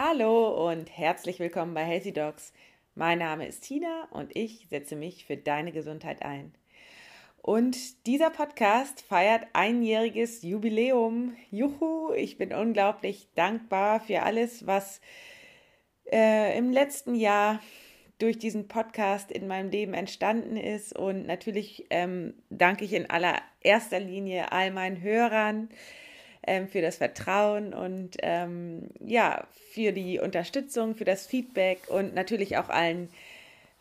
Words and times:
Hallo 0.00 0.70
und 0.70 0.96
herzlich 0.96 1.40
willkommen 1.40 1.74
bei 1.74 1.82
Healthy 1.82 2.12
Dogs. 2.12 2.52
Mein 2.94 3.18
Name 3.18 3.48
ist 3.48 3.64
Tina 3.64 4.06
und 4.12 4.30
ich 4.36 4.68
setze 4.70 4.94
mich 4.94 5.24
für 5.24 5.36
deine 5.36 5.72
Gesundheit 5.72 6.22
ein. 6.22 6.54
Und 7.38 8.06
dieser 8.06 8.30
Podcast 8.30 9.00
feiert 9.00 9.48
einjähriges 9.54 10.42
Jubiläum. 10.42 11.34
Juhu, 11.50 12.12
ich 12.12 12.38
bin 12.38 12.52
unglaublich 12.52 13.26
dankbar 13.34 13.98
für 13.98 14.22
alles, 14.22 14.68
was 14.68 15.00
äh, 16.12 16.56
im 16.56 16.70
letzten 16.70 17.16
Jahr 17.16 17.58
durch 18.20 18.38
diesen 18.38 18.68
Podcast 18.68 19.32
in 19.32 19.48
meinem 19.48 19.72
Leben 19.72 19.94
entstanden 19.94 20.56
ist. 20.56 20.96
Und 20.96 21.26
natürlich 21.26 21.86
ähm, 21.90 22.34
danke 22.50 22.84
ich 22.84 22.92
in 22.92 23.10
allererster 23.10 23.98
Linie 23.98 24.52
all 24.52 24.70
meinen 24.70 25.02
Hörern 25.02 25.68
ähm, 26.48 26.68
für 26.68 26.80
das 26.80 26.96
Vertrauen 26.96 27.74
und 27.74 28.16
ähm, 28.22 28.88
ja, 29.00 29.46
für 29.72 29.92
die 29.92 30.18
Unterstützung, 30.18 30.94
für 30.94 31.04
das 31.04 31.26
Feedback 31.26 31.78
und 31.88 32.14
natürlich 32.14 32.56
auch 32.56 32.70
allen, 32.70 33.10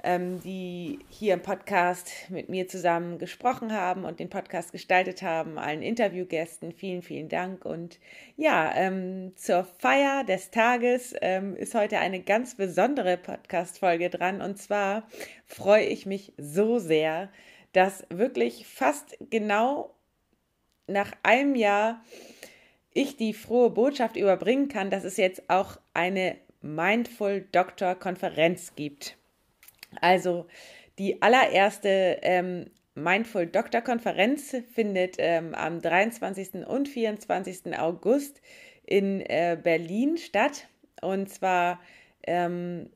ähm, 0.03 0.41
die 0.41 0.99
hier 1.09 1.33
im 1.33 1.41
Podcast 1.41 2.11
mit 2.29 2.49
mir 2.49 2.67
zusammen 2.67 3.17
gesprochen 3.17 3.73
haben 3.73 4.03
und 4.03 4.19
den 4.19 4.29
Podcast 4.29 4.71
gestaltet 4.71 5.21
haben, 5.21 5.57
allen 5.57 5.81
Interviewgästen. 5.81 6.71
Vielen, 6.71 7.01
vielen 7.01 7.29
Dank. 7.29 7.65
Und 7.65 7.99
ja, 8.35 8.71
ähm, 8.75 9.31
zur 9.37 9.63
Feier 9.79 10.23
des 10.23 10.51
Tages 10.51 11.15
ähm, 11.21 11.55
ist 11.55 11.73
heute 11.73 11.97
eine 11.99 12.21
ganz 12.21 12.55
besondere 12.55 13.17
Podcast-Folge 13.17 14.09
dran. 14.09 14.41
Und 14.41 14.57
zwar 14.57 15.07
freue 15.45 15.85
ich 15.85 16.05
mich 16.05 16.33
so 16.37 16.79
sehr, 16.79 17.29
dass 17.71 18.05
wirklich 18.09 18.67
fast 18.67 19.17
genau 19.29 19.93
nach 20.87 21.11
einem 21.23 21.55
Jahr 21.55 22.01
ich 22.97 23.15
die 23.15 23.33
frohe 23.33 23.69
Botschaft 23.69 24.17
überbringen 24.17 24.69
kann, 24.69 24.89
dass 24.89 25.03
es 25.03 25.17
jetzt 25.17 25.49
auch 25.49 25.77
eine 25.93 26.35
Mindful 26.61 27.41
Doctor 27.51 27.93
Konferenz 27.93 28.73
gibt. 28.75 29.17
Also 30.01 30.47
die 30.97 31.21
allererste 31.21 32.17
ähm, 32.23 32.71
Mindful 32.95 33.45
Doctor 33.45 33.81
Konferenz 33.81 34.55
findet 34.73 35.17
ähm, 35.19 35.53
am 35.53 35.79
23. 35.79 36.65
und 36.67 36.89
24. 36.89 37.77
August 37.77 38.41
in 38.83 39.21
äh, 39.21 39.55
Berlin 39.61 40.17
statt. 40.17 40.67
Und 41.01 41.29
zwar 41.29 41.79
ähm, 42.25 42.89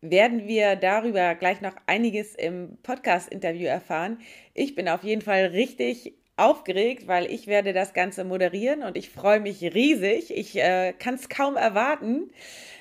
werden 0.00 0.46
wir 0.46 0.76
darüber 0.76 1.34
gleich 1.34 1.60
noch 1.60 1.74
einiges 1.86 2.36
im 2.36 2.78
Podcast-Interview 2.84 3.66
erfahren. 3.66 4.20
Ich 4.54 4.76
bin 4.76 4.88
auf 4.88 5.02
jeden 5.02 5.22
Fall 5.22 5.46
richtig 5.46 6.14
aufgeregt, 6.40 7.06
weil 7.06 7.30
ich 7.30 7.46
werde 7.46 7.72
das 7.72 7.92
Ganze 7.92 8.24
moderieren 8.24 8.82
und 8.82 8.96
ich 8.96 9.10
freue 9.10 9.40
mich 9.40 9.62
riesig. 9.62 10.36
Ich 10.36 10.56
äh, 10.56 10.92
kann 10.98 11.14
es 11.14 11.28
kaum 11.28 11.56
erwarten, 11.56 12.30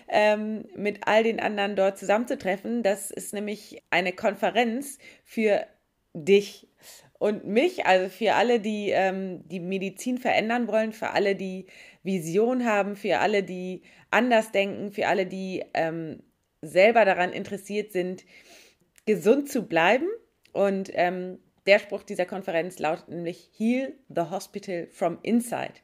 ähm, 0.08 0.66
mit 0.76 1.02
all 1.06 1.24
den 1.24 1.40
anderen 1.40 1.76
dort 1.76 1.98
zusammenzutreffen. 1.98 2.84
Das 2.84 3.12
ist 3.12 3.34
nämlich 3.34 3.84
eine 3.90 4.14
Konferenz 4.14 4.98
für 5.24 5.66
dich 6.14 6.68
und 7.20 7.46
mich, 7.46 7.86
also 7.86 8.10
für 8.10 8.36
alle, 8.36 8.60
die 8.60 8.92
ähm, 8.92 9.48
die 9.48 9.60
Medizin 9.60 10.18
verändern 10.18 10.68
wollen, 10.68 10.94
für 10.94 11.12
alle, 11.12 11.36
die 11.36 11.68
Vision 12.02 12.66
haben, 12.66 12.96
für 12.96 13.20
alle, 13.20 13.44
die 13.44 13.82
anders 14.10 14.52
denken, 14.52 14.92
für 14.92 15.08
alle, 15.08 15.26
die 15.26 15.64
ähm, 15.74 16.24
selber 16.62 17.06
daran 17.06 17.32
interessiert 17.32 17.92
sind, 17.92 18.24
gesund 19.06 19.50
zu 19.52 19.68
bleiben 19.68 20.08
und 20.54 20.92
ähm, 20.94 21.40
der 21.70 21.78
Spruch 21.78 22.02
dieser 22.02 22.26
Konferenz 22.26 22.80
lautet 22.80 23.10
nämlich 23.10 23.52
Heal 23.56 23.94
the 24.10 24.24
Hospital 24.32 24.88
from 24.88 25.20
Inside. 25.22 25.76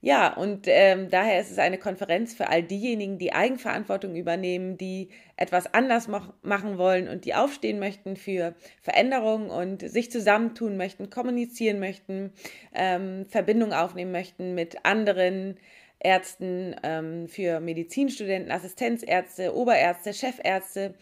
Ja, 0.00 0.32
und 0.32 0.66
ähm, 0.68 1.10
daher 1.10 1.40
ist 1.40 1.50
es 1.50 1.58
eine 1.58 1.76
Konferenz 1.76 2.34
für 2.34 2.48
all 2.48 2.62
diejenigen, 2.62 3.18
die 3.18 3.32
Eigenverantwortung 3.32 4.14
übernehmen, 4.14 4.78
die 4.78 5.08
etwas 5.36 5.74
anders 5.74 6.06
mach 6.06 6.32
machen 6.42 6.78
wollen 6.78 7.08
und 7.08 7.24
die 7.24 7.34
aufstehen 7.34 7.80
möchten 7.80 8.14
für 8.14 8.54
Veränderungen 8.80 9.50
und 9.50 9.88
sich 9.90 10.12
zusammentun 10.12 10.76
möchten, 10.76 11.10
kommunizieren 11.10 11.80
möchten, 11.80 12.32
ähm, 12.72 13.26
Verbindung 13.28 13.72
aufnehmen 13.72 14.12
möchten 14.12 14.54
mit 14.54 14.84
anderen 14.84 15.56
Ärzten, 15.98 16.76
ähm, 16.84 17.26
für 17.26 17.58
Medizinstudenten, 17.58 18.52
Assistenzärzte, 18.52 19.52
Oberärzte, 19.52 20.14
Chefärzte. 20.14 20.94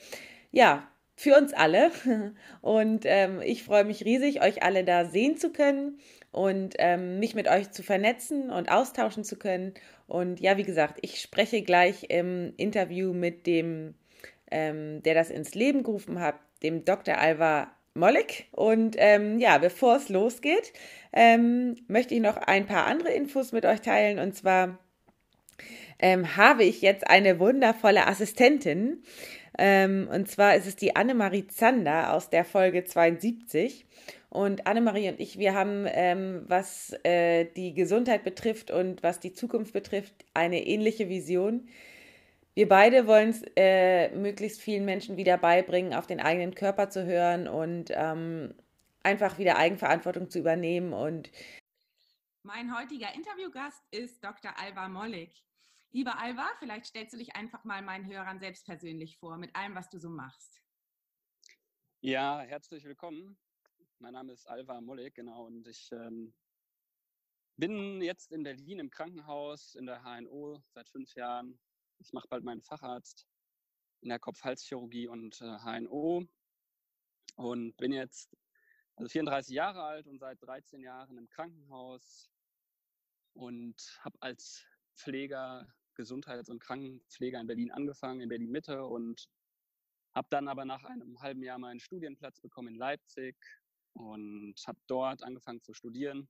Ja, 0.52 0.90
für 1.20 1.36
uns 1.36 1.52
alle. 1.52 1.90
Und 2.62 3.02
ähm, 3.04 3.42
ich 3.42 3.62
freue 3.62 3.84
mich 3.84 4.04
riesig, 4.04 4.42
euch 4.42 4.62
alle 4.62 4.84
da 4.84 5.04
sehen 5.04 5.36
zu 5.36 5.52
können 5.52 5.98
und 6.32 6.76
ähm, 6.78 7.18
mich 7.18 7.34
mit 7.34 7.48
euch 7.48 7.72
zu 7.72 7.82
vernetzen 7.82 8.50
und 8.50 8.70
austauschen 8.70 9.24
zu 9.24 9.36
können. 9.36 9.74
Und 10.06 10.38
ja, 10.38 10.56
wie 10.56 10.62
gesagt, 10.62 10.98
ich 11.02 11.20
spreche 11.20 11.62
gleich 11.62 12.06
im 12.08 12.52
Interview 12.56 13.12
mit 13.12 13.48
dem, 13.48 13.94
ähm, 14.50 15.02
der 15.02 15.14
das 15.14 15.28
ins 15.28 15.56
Leben 15.56 15.82
gerufen 15.82 16.20
hat, 16.20 16.36
dem 16.62 16.84
Dr. 16.84 17.18
Alva 17.18 17.72
Mollig. 17.94 18.46
Und 18.52 18.94
ähm, 18.98 19.40
ja, 19.40 19.58
bevor 19.58 19.96
es 19.96 20.08
losgeht, 20.08 20.72
ähm, 21.12 21.76
möchte 21.88 22.14
ich 22.14 22.20
noch 22.20 22.36
ein 22.36 22.66
paar 22.66 22.86
andere 22.86 23.10
Infos 23.10 23.50
mit 23.50 23.66
euch 23.66 23.80
teilen. 23.80 24.20
Und 24.20 24.36
zwar 24.36 24.78
ähm, 25.98 26.36
habe 26.36 26.64
ich 26.64 26.80
jetzt 26.80 27.08
eine 27.08 27.40
wundervolle 27.40 28.06
Assistentin. 28.06 29.02
Ähm, 29.62 30.08
und 30.10 30.26
zwar 30.26 30.56
ist 30.56 30.66
es 30.66 30.74
die 30.74 30.96
Annemarie 30.96 31.46
Zander 31.46 32.14
aus 32.14 32.30
der 32.30 32.46
Folge 32.46 32.84
72. 32.84 33.84
Und 34.30 34.66
Annemarie 34.66 35.10
und 35.10 35.20
ich, 35.20 35.38
wir 35.38 35.54
haben, 35.54 35.84
ähm, 35.88 36.44
was 36.46 36.94
äh, 37.04 37.44
die 37.44 37.74
Gesundheit 37.74 38.24
betrifft 38.24 38.70
und 38.70 39.02
was 39.02 39.20
die 39.20 39.34
Zukunft 39.34 39.74
betrifft, 39.74 40.14
eine 40.32 40.64
ähnliche 40.64 41.10
Vision. 41.10 41.68
Wir 42.54 42.68
beide 42.68 43.06
wollen 43.06 43.30
es 43.30 43.42
äh, 43.54 44.08
möglichst 44.16 44.62
vielen 44.62 44.86
Menschen 44.86 45.18
wieder 45.18 45.36
beibringen, 45.36 45.92
auf 45.92 46.06
den 46.06 46.20
eigenen 46.20 46.54
Körper 46.54 46.88
zu 46.88 47.04
hören 47.04 47.46
und 47.46 47.90
ähm, 47.90 48.54
einfach 49.02 49.38
wieder 49.38 49.58
Eigenverantwortung 49.58 50.30
zu 50.30 50.38
übernehmen. 50.38 50.94
Und 50.94 51.30
mein 52.44 52.74
heutiger 52.74 53.14
Interviewgast 53.14 53.82
ist 53.90 54.24
Dr. 54.24 54.52
Alva 54.58 54.88
Mollig. 54.88 55.44
Liebe 55.92 56.16
Alva, 56.16 56.48
vielleicht 56.60 56.86
stellst 56.86 57.14
du 57.14 57.18
dich 57.18 57.34
einfach 57.34 57.64
mal 57.64 57.82
meinen 57.82 58.06
Hörern 58.06 58.38
selbst 58.38 58.64
persönlich 58.64 59.18
vor, 59.18 59.36
mit 59.38 59.56
allem, 59.56 59.74
was 59.74 59.88
du 59.88 59.98
so 59.98 60.08
machst. 60.08 60.62
Ja, 62.00 62.42
herzlich 62.42 62.84
willkommen. 62.84 63.36
Mein 63.98 64.12
Name 64.12 64.32
ist 64.32 64.46
Alva 64.46 64.80
Mollig, 64.80 65.14
genau, 65.14 65.46
und 65.46 65.66
ich 65.66 65.90
ähm, 65.90 66.32
bin 67.56 68.00
jetzt 68.02 68.30
in 68.30 68.44
Berlin 68.44 68.78
im 68.78 68.90
Krankenhaus 68.90 69.74
in 69.74 69.84
der 69.84 70.04
HNO 70.04 70.62
seit 70.68 70.88
fünf 70.88 71.12
Jahren. 71.16 71.58
Ich 71.98 72.12
mache 72.12 72.28
bald 72.28 72.44
meinen 72.44 72.62
Facharzt 72.62 73.26
in 74.00 74.10
der 74.10 74.20
Kopf-Hals-Chirurgie 74.20 75.08
und 75.08 75.40
äh, 75.40 75.58
HNO 75.58 76.24
und 77.34 77.76
bin 77.78 77.92
jetzt 77.92 78.32
also 78.94 79.08
34 79.08 79.52
Jahre 79.56 79.82
alt 79.82 80.06
und 80.06 80.20
seit 80.20 80.40
13 80.40 80.82
Jahren 80.82 81.18
im 81.18 81.28
Krankenhaus 81.28 82.30
und 83.32 83.98
habe 84.04 84.16
als 84.22 84.64
Pfleger 84.94 85.66
Gesundheits- 85.94 86.50
und 86.50 86.60
Krankenpfleger 86.60 87.40
in 87.40 87.46
Berlin 87.46 87.70
angefangen, 87.70 88.20
in 88.20 88.28
Berlin 88.28 88.50
Mitte 88.50 88.84
und 88.84 89.28
habe 90.14 90.26
dann 90.30 90.48
aber 90.48 90.64
nach 90.64 90.84
einem 90.84 91.20
halben 91.20 91.42
Jahr 91.42 91.58
meinen 91.58 91.80
Studienplatz 91.80 92.40
bekommen 92.40 92.68
in 92.68 92.74
Leipzig 92.76 93.36
und 93.92 94.54
habe 94.66 94.78
dort 94.86 95.22
angefangen 95.22 95.62
zu 95.62 95.72
studieren. 95.72 96.28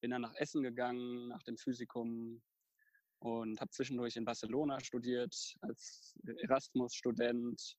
Bin 0.00 0.10
dann 0.10 0.22
nach 0.22 0.34
Essen 0.34 0.62
gegangen, 0.62 1.28
nach 1.28 1.42
dem 1.42 1.56
Physikum 1.56 2.42
und 3.20 3.60
habe 3.60 3.70
zwischendurch 3.70 4.16
in 4.16 4.24
Barcelona 4.24 4.80
studiert 4.80 5.56
als 5.62 6.14
Erasmus-Student. 6.42 7.76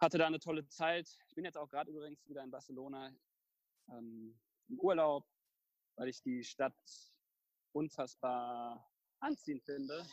Hatte 0.00 0.18
da 0.18 0.26
eine 0.26 0.40
tolle 0.40 0.66
Zeit. 0.66 1.08
Ich 1.28 1.34
bin 1.34 1.44
jetzt 1.44 1.56
auch 1.56 1.68
gerade 1.68 1.90
übrigens 1.90 2.26
wieder 2.28 2.42
in 2.42 2.50
Barcelona 2.50 3.14
ähm, 3.90 4.38
im 4.68 4.80
Urlaub, 4.80 5.24
weil 5.96 6.08
ich 6.08 6.22
die 6.22 6.42
Stadt 6.44 6.74
unfassbar 7.72 8.87
anziehend 9.20 9.64
finde. 9.64 10.06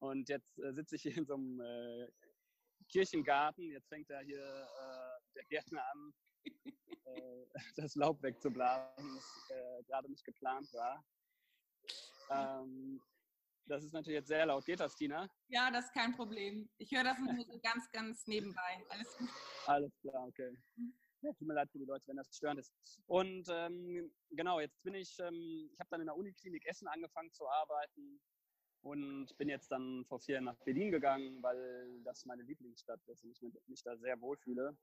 Und 0.00 0.28
jetzt 0.28 0.58
äh, 0.58 0.72
sitze 0.72 0.96
ich 0.96 1.02
hier 1.02 1.16
in 1.16 1.26
so 1.26 1.34
einem 1.34 1.60
äh, 1.60 2.08
Kirchengarten. 2.88 3.70
Jetzt 3.70 3.88
fängt 3.88 4.08
da 4.08 4.20
hier 4.20 4.42
äh, 4.42 5.34
der 5.34 5.44
Gärtner 5.44 5.84
an, 5.92 6.14
äh, 6.44 7.46
das 7.76 7.94
Laub 7.94 8.22
wegzublasen, 8.22 9.14
das 9.14 9.56
äh, 9.56 9.82
gerade 9.84 10.10
nicht 10.10 10.24
geplant 10.24 10.72
war. 10.72 11.04
Ähm, 12.30 13.00
das 13.66 13.84
ist 13.84 13.92
natürlich 13.92 14.18
jetzt 14.18 14.28
sehr 14.28 14.46
laut. 14.46 14.64
Geht 14.64 14.80
das, 14.80 14.96
Tina? 14.96 15.28
Ja, 15.48 15.70
das 15.70 15.86
ist 15.86 15.94
kein 15.94 16.14
Problem. 16.16 16.68
Ich 16.78 16.90
höre 16.90 17.04
das 17.04 17.18
nur 17.18 17.44
so 17.44 17.60
ganz, 17.60 17.90
ganz 17.92 18.26
nebenbei. 18.26 18.84
Alles 18.88 19.16
gut. 19.16 19.28
Alles 19.66 19.92
klar, 20.00 20.26
okay. 20.26 20.56
Tut 21.20 21.40
mir 21.42 21.54
leid 21.54 21.68
die 21.74 21.84
Leute, 21.84 22.06
wenn 22.08 22.16
das 22.16 22.34
störend 22.34 22.60
ist. 22.60 22.72
Und 23.06 23.46
ähm, 23.50 24.10
genau, 24.30 24.60
jetzt 24.60 24.82
bin 24.82 24.94
ich, 24.94 25.18
ähm, 25.18 25.68
ich 25.72 25.78
habe 25.78 25.90
dann 25.90 26.00
in 26.00 26.06
der 26.06 26.16
Uniklinik 26.16 26.66
Essen 26.66 26.88
angefangen 26.88 27.32
zu 27.32 27.46
arbeiten 27.48 28.20
und 28.82 29.36
bin 29.36 29.48
jetzt 29.48 29.70
dann 29.70 30.04
vor 30.06 30.20
vier 30.20 30.36
Jahren 30.36 30.44
nach 30.44 30.58
Berlin 30.64 30.90
gegangen, 30.90 31.42
weil 31.42 32.00
das 32.04 32.24
meine 32.24 32.42
Lieblingsstadt 32.42 33.06
ist 33.08 33.24
und 33.24 33.54
ich 33.54 33.68
mich 33.68 33.82
da 33.82 33.96
sehr 33.98 34.20
wohlfühle. 34.20 34.76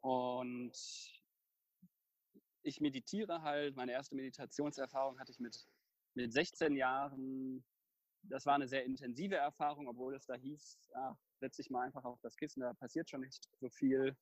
Und 0.00 0.72
ich 2.62 2.80
meditiere 2.80 3.42
halt. 3.42 3.74
Meine 3.74 3.92
erste 3.92 4.14
Meditationserfahrung 4.14 5.18
hatte 5.18 5.32
ich 5.32 5.40
mit, 5.40 5.66
mit 6.14 6.32
16 6.32 6.76
Jahren 6.76 7.64
das 8.22 8.46
war 8.46 8.54
eine 8.54 8.68
sehr 8.68 8.84
intensive 8.84 9.36
Erfahrung, 9.36 9.88
obwohl 9.88 10.14
es 10.14 10.26
da 10.26 10.34
hieß, 10.34 10.78
ah, 10.94 11.16
setz 11.40 11.56
dich 11.56 11.70
mal 11.70 11.86
einfach 11.86 12.04
auf 12.04 12.20
das 12.20 12.36
Kissen, 12.36 12.60
da 12.60 12.74
passiert 12.74 13.08
schon 13.08 13.20
nicht 13.20 13.48
so 13.60 13.68
viel. 13.70 14.16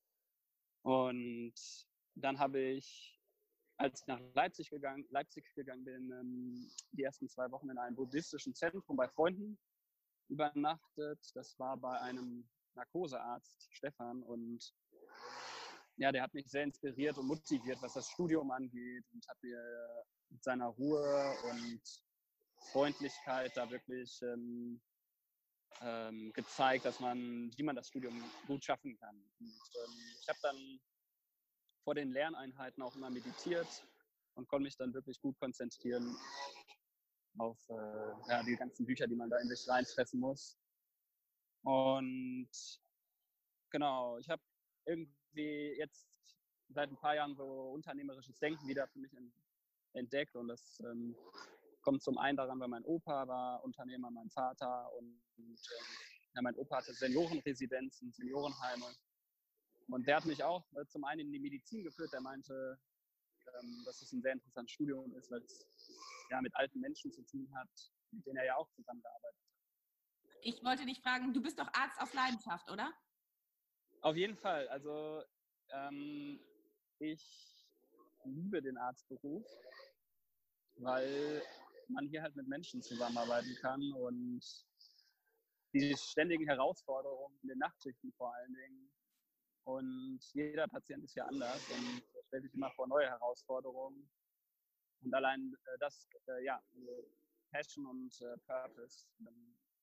Und 0.86 1.52
dann 2.14 2.38
habe 2.38 2.60
ich, 2.60 3.20
als 3.76 4.02
ich 4.02 4.06
nach 4.06 4.20
Leipzig 4.34 4.70
gegangen, 4.70 5.04
Leipzig 5.10 5.52
gegangen 5.56 5.84
bin, 5.84 6.12
ähm, 6.12 6.70
die 6.92 7.02
ersten 7.02 7.28
zwei 7.28 7.50
Wochen 7.50 7.68
in 7.68 7.76
einem 7.76 7.96
buddhistischen 7.96 8.54
Zentrum 8.54 8.96
bei 8.96 9.08
Freunden 9.08 9.58
übernachtet. 10.28 11.18
Das 11.34 11.58
war 11.58 11.76
bei 11.76 12.00
einem 12.02 12.48
Narkosearzt, 12.76 13.66
Stefan. 13.72 14.22
Und 14.22 14.72
ja, 15.96 16.12
der 16.12 16.22
hat 16.22 16.34
mich 16.34 16.46
sehr 16.48 16.62
inspiriert 16.62 17.18
und 17.18 17.26
motiviert, 17.26 17.82
was 17.82 17.94
das 17.94 18.08
Studium 18.08 18.52
angeht 18.52 19.04
und 19.12 19.26
hat 19.26 19.42
mir 19.42 19.60
mit 20.30 20.44
seiner 20.44 20.68
Ruhe 20.68 21.34
und 21.50 21.82
Freundlichkeit 22.70 23.56
da 23.56 23.68
wirklich 23.68 24.22
ähm, 24.22 24.80
ähm, 25.82 26.32
gezeigt, 26.32 26.84
dass 26.84 27.00
man, 27.00 27.50
wie 27.56 27.62
man 27.62 27.76
das 27.76 27.88
Studium 27.88 28.22
gut 28.46 28.64
schaffen 28.64 28.96
kann. 28.98 29.16
Und 29.40 29.46
ähm, 29.48 29.94
ich 30.20 30.28
habe 30.28 30.38
dann 30.42 30.80
vor 31.84 31.94
den 31.94 32.10
Lerneinheiten 32.10 32.82
auch 32.82 32.94
immer 32.96 33.10
meditiert 33.10 33.68
und 34.34 34.48
konnte 34.48 34.64
mich 34.64 34.76
dann 34.76 34.92
wirklich 34.94 35.20
gut 35.20 35.38
konzentrieren 35.38 36.16
auf 37.38 37.58
äh, 37.68 38.30
ja, 38.30 38.42
die 38.42 38.56
ganzen 38.56 38.86
Bücher, 38.86 39.06
die 39.06 39.14
man 39.14 39.30
da 39.30 39.38
in 39.38 39.48
sich 39.48 39.68
reinfressen 39.68 40.20
muss. 40.20 40.58
Und 41.62 42.50
genau, 43.70 44.18
ich 44.18 44.28
habe 44.28 44.42
irgendwie 44.84 45.74
jetzt 45.78 46.08
seit 46.68 46.90
ein 46.90 46.96
paar 46.96 47.14
Jahren 47.14 47.36
so 47.36 47.44
unternehmerisches 47.72 48.38
Denken 48.38 48.66
wieder 48.66 48.88
für 48.88 48.98
mich 48.98 49.12
entdeckt 49.92 50.34
und 50.36 50.48
das 50.48 50.80
ähm, 50.80 51.16
kommt 51.86 52.02
zum 52.02 52.18
einen 52.18 52.36
daran, 52.36 52.58
weil 52.58 52.66
mein 52.66 52.84
Opa 52.84 53.28
war 53.28 53.62
Unternehmer, 53.62 54.10
mein 54.10 54.28
Vater 54.28 54.92
und, 54.94 55.22
und 55.36 55.54
äh, 55.54 56.34
ja, 56.34 56.42
mein 56.42 56.56
Opa 56.56 56.78
hatte 56.78 56.92
Seniorenresidenzen, 56.92 58.12
Seniorenheime 58.12 58.86
und 59.90 60.04
der 60.04 60.16
hat 60.16 60.24
mich 60.24 60.42
auch 60.42 60.64
äh, 60.72 60.84
zum 60.86 61.04
einen 61.04 61.20
in 61.20 61.32
die 61.32 61.38
Medizin 61.38 61.84
geführt, 61.84 62.12
der 62.12 62.20
meinte, 62.20 62.76
ähm, 63.54 63.82
dass 63.84 64.02
es 64.02 64.12
ein 64.12 64.20
sehr 64.20 64.32
interessantes 64.32 64.72
Studium 64.72 65.14
ist, 65.14 65.30
weil 65.30 65.40
es 65.42 65.64
ja 66.28 66.42
mit 66.42 66.52
alten 66.56 66.80
Menschen 66.80 67.12
zu 67.12 67.22
tun 67.22 67.48
hat, 67.54 67.68
mit 68.10 68.26
denen 68.26 68.38
er 68.38 68.46
ja 68.46 68.56
auch 68.56 68.68
zusammengearbeitet 68.72 69.38
hat. 69.38 70.38
Ich 70.42 70.64
wollte 70.64 70.86
dich 70.86 71.00
fragen, 71.00 71.32
du 71.32 71.40
bist 71.40 71.56
doch 71.60 71.68
Arzt 71.72 72.00
aus 72.00 72.12
Leidenschaft, 72.14 72.68
oder? 72.68 72.92
Auf 74.00 74.16
jeden 74.16 74.36
Fall. 74.36 74.66
Also 74.68 75.22
ähm, 75.70 76.40
ich 76.98 77.22
liebe 78.24 78.60
den 78.60 78.76
Arztberuf, 78.76 79.46
weil 80.78 81.42
man 81.88 82.06
hier 82.08 82.22
halt 82.22 82.36
mit 82.36 82.48
Menschen 82.48 82.82
zusammenarbeiten 82.82 83.54
kann 83.60 83.92
und 83.92 84.42
die 85.72 85.96
ständigen 85.96 86.46
Herausforderungen 86.46 87.38
in 87.42 87.48
den 87.48 87.58
Nachtschichten 87.58 88.12
vor 88.12 88.34
allen 88.34 88.54
Dingen. 88.54 88.92
Und 89.64 90.20
jeder 90.32 90.68
Patient 90.68 91.04
ist 91.04 91.16
ja 91.16 91.26
anders 91.26 91.60
und 91.70 92.02
stellt 92.28 92.44
sich 92.44 92.54
immer 92.54 92.70
vor 92.72 92.86
neue 92.86 93.08
Herausforderungen. 93.08 94.08
Und 95.02 95.14
allein 95.14 95.54
äh, 95.64 95.78
das, 95.78 96.08
äh, 96.28 96.44
ja, 96.44 96.62
also 96.72 97.10
Passion 97.50 97.86
und 97.86 98.20
äh, 98.20 98.36
Purpose 98.46 99.08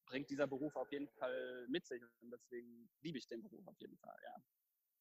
bringt 0.06 0.30
dieser 0.30 0.48
Beruf 0.48 0.76
auf 0.76 0.92
jeden 0.92 1.10
Fall 1.10 1.68
mit 1.68 1.86
sich. 1.86 2.02
Und 2.22 2.32
deswegen 2.32 2.90
liebe 3.02 3.18
ich 3.18 3.28
den 3.28 3.42
Beruf 3.42 3.66
auf 3.68 3.80
jeden 3.80 3.98
Fall, 3.98 4.18
ja. 4.24 4.36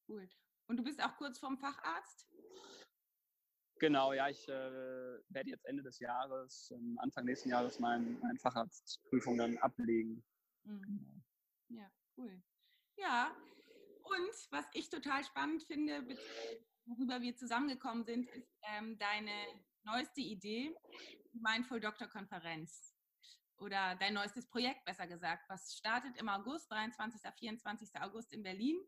Cool. 0.09 0.29
Und 0.67 0.77
du 0.77 0.85
bist 0.85 1.03
auch 1.03 1.17
kurz 1.17 1.39
vorm 1.39 1.59
Facharzt? 1.59 2.27
Genau, 3.83 4.13
ja, 4.13 4.29
ich 4.29 4.49
äh, 4.49 5.19
werde 5.31 5.51
jetzt 5.51 5.65
Ende 5.65 5.83
des 5.83 5.99
Jahres, 5.99 6.71
ähm, 6.71 6.97
Anfang 7.01 7.25
nächsten 7.25 7.49
Jahres 7.49 7.81
meine 7.81 8.17
mein 8.23 8.39
Facharztprüfung 8.39 9.37
dann 9.37 9.59
ablegen. 9.59 10.23
Mhm. 10.63 10.83
Genau. 10.87 11.81
Ja, 11.81 11.91
cool. 12.17 12.41
Ja, 12.97 13.37
und 14.05 14.35
was 14.51 14.67
ich 14.75 14.89
total 14.89 15.25
spannend 15.25 15.65
finde, 15.65 16.07
worüber 16.85 17.21
wir 17.23 17.35
zusammengekommen 17.35 18.05
sind, 18.05 18.31
ist 18.31 18.49
ähm, 18.69 18.97
deine 18.99 19.33
neueste 19.83 20.21
Idee, 20.21 20.73
die 21.33 21.41
Mindful 21.41 21.81
Doctor 21.81 22.07
Konferenz. 22.07 22.95
Oder 23.57 23.97
dein 23.97 24.15
neuestes 24.15 24.49
Projekt, 24.49 24.85
besser 24.85 25.09
gesagt, 25.09 25.43
was 25.49 25.75
startet 25.75 26.17
im 26.19 26.29
August, 26.29 26.71
23. 26.71 27.21
24. 27.37 27.91
August 28.01 28.33
in 28.33 28.45
Berlin. 28.45 28.79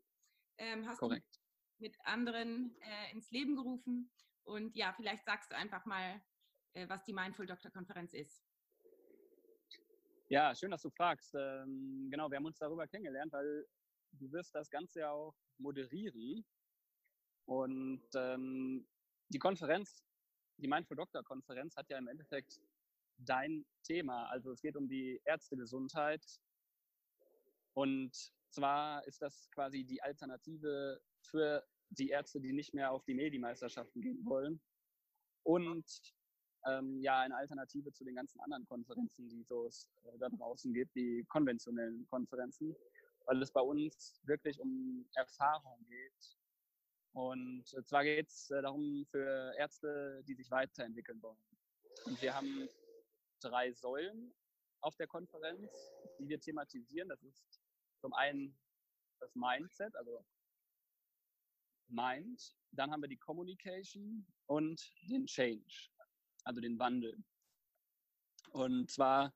Ähm, 0.57 0.87
hast 0.87 0.99
Korrekt. 0.99 1.35
du 1.35 1.83
mit 1.83 1.97
anderen 2.05 2.73
äh, 2.79 3.11
ins 3.11 3.29
Leben 3.31 3.57
gerufen. 3.57 4.09
Und 4.45 4.75
ja, 4.75 4.93
vielleicht 4.93 5.25
sagst 5.25 5.51
du 5.51 5.55
einfach 5.55 5.85
mal, 5.85 6.21
äh, 6.73 6.87
was 6.87 7.03
die 7.03 7.13
Mindful 7.13 7.45
Doctor 7.45 7.71
Konferenz 7.71 8.13
ist. 8.13 8.43
Ja, 10.29 10.55
schön, 10.55 10.71
dass 10.71 10.81
du 10.81 10.89
fragst. 10.89 11.35
Ähm, 11.35 12.07
genau, 12.09 12.29
wir 12.29 12.37
haben 12.37 12.45
uns 12.45 12.57
darüber 12.57 12.87
kennengelernt, 12.87 13.31
weil 13.31 13.67
du 14.13 14.31
wirst 14.31 14.55
das 14.55 14.69
Ganze 14.69 15.01
ja 15.01 15.11
auch 15.11 15.35
moderieren. 15.57 16.45
Und 17.45 18.07
ähm, 18.15 18.87
die 19.29 19.39
Konferenz, 19.39 20.03
die 20.57 20.67
Mindful 20.67 20.97
Doctor 20.97 21.23
Konferenz 21.23 21.75
hat 21.75 21.89
ja 21.89 21.97
im 21.97 22.07
Endeffekt 22.07 22.59
dein 23.17 23.65
Thema. 23.83 24.27
Also 24.27 24.51
es 24.51 24.61
geht 24.61 24.75
um 24.75 24.87
die 24.87 25.21
Ärztegesundheit. 25.25 26.23
Und 27.73 28.15
zwar 28.49 29.05
ist 29.05 29.21
das 29.21 29.49
quasi 29.51 29.83
die 29.83 30.01
Alternative 30.01 31.01
für 31.21 31.63
die 31.89 32.09
Ärzte, 32.09 32.39
die 32.39 32.53
nicht 32.53 32.73
mehr 32.73 32.91
auf 32.91 33.03
die 33.05 33.13
Medi-Meisterschaften 33.13 34.01
gehen 34.01 34.23
wollen. 34.25 34.61
Und 35.43 35.85
ähm, 36.65 36.99
ja, 37.01 37.21
eine 37.21 37.35
Alternative 37.35 37.91
zu 37.91 38.03
den 38.03 38.15
ganzen 38.15 38.39
anderen 38.41 38.65
Konferenzen, 38.65 39.29
die 39.29 39.43
so 39.43 39.67
es 39.67 39.91
äh, 40.03 40.17
da 40.17 40.29
draußen 40.29 40.73
gibt, 40.73 40.95
die 40.95 41.23
konventionellen 41.29 42.07
Konferenzen, 42.07 42.75
weil 43.25 43.41
es 43.41 43.51
bei 43.51 43.61
uns 43.61 44.21
wirklich 44.23 44.59
um 44.59 45.07
Erfahrung 45.13 45.85
geht. 45.87 46.37
Und 47.13 47.65
zwar 47.85 48.03
geht 48.03 48.27
es 48.27 48.49
äh, 48.49 48.61
darum 48.61 49.05
für 49.11 49.53
Ärzte, 49.57 50.23
die 50.27 50.33
sich 50.33 50.49
weiterentwickeln 50.49 51.21
wollen. 51.21 51.37
Und 52.05 52.21
wir 52.21 52.35
haben 52.35 52.67
drei 53.41 53.71
Säulen 53.71 54.33
auf 54.81 54.95
der 54.97 55.07
Konferenz, 55.07 55.71
die 56.19 56.27
wir 56.27 56.39
thematisieren. 56.39 57.09
Das 57.09 57.23
ist 57.23 57.61
zum 58.01 58.13
einen 58.13 58.57
das 59.19 59.33
Mindset, 59.35 59.95
also 59.95 60.23
Mind, 61.87 62.55
dann 62.71 62.91
haben 62.91 63.01
wir 63.01 63.09
die 63.09 63.17
Communication 63.17 64.25
und 64.47 64.81
den 65.09 65.25
Change, 65.25 65.89
also 66.43 66.61
den 66.61 66.77
Wandel. 66.79 67.17
Und 68.51 68.89
zwar 68.89 69.33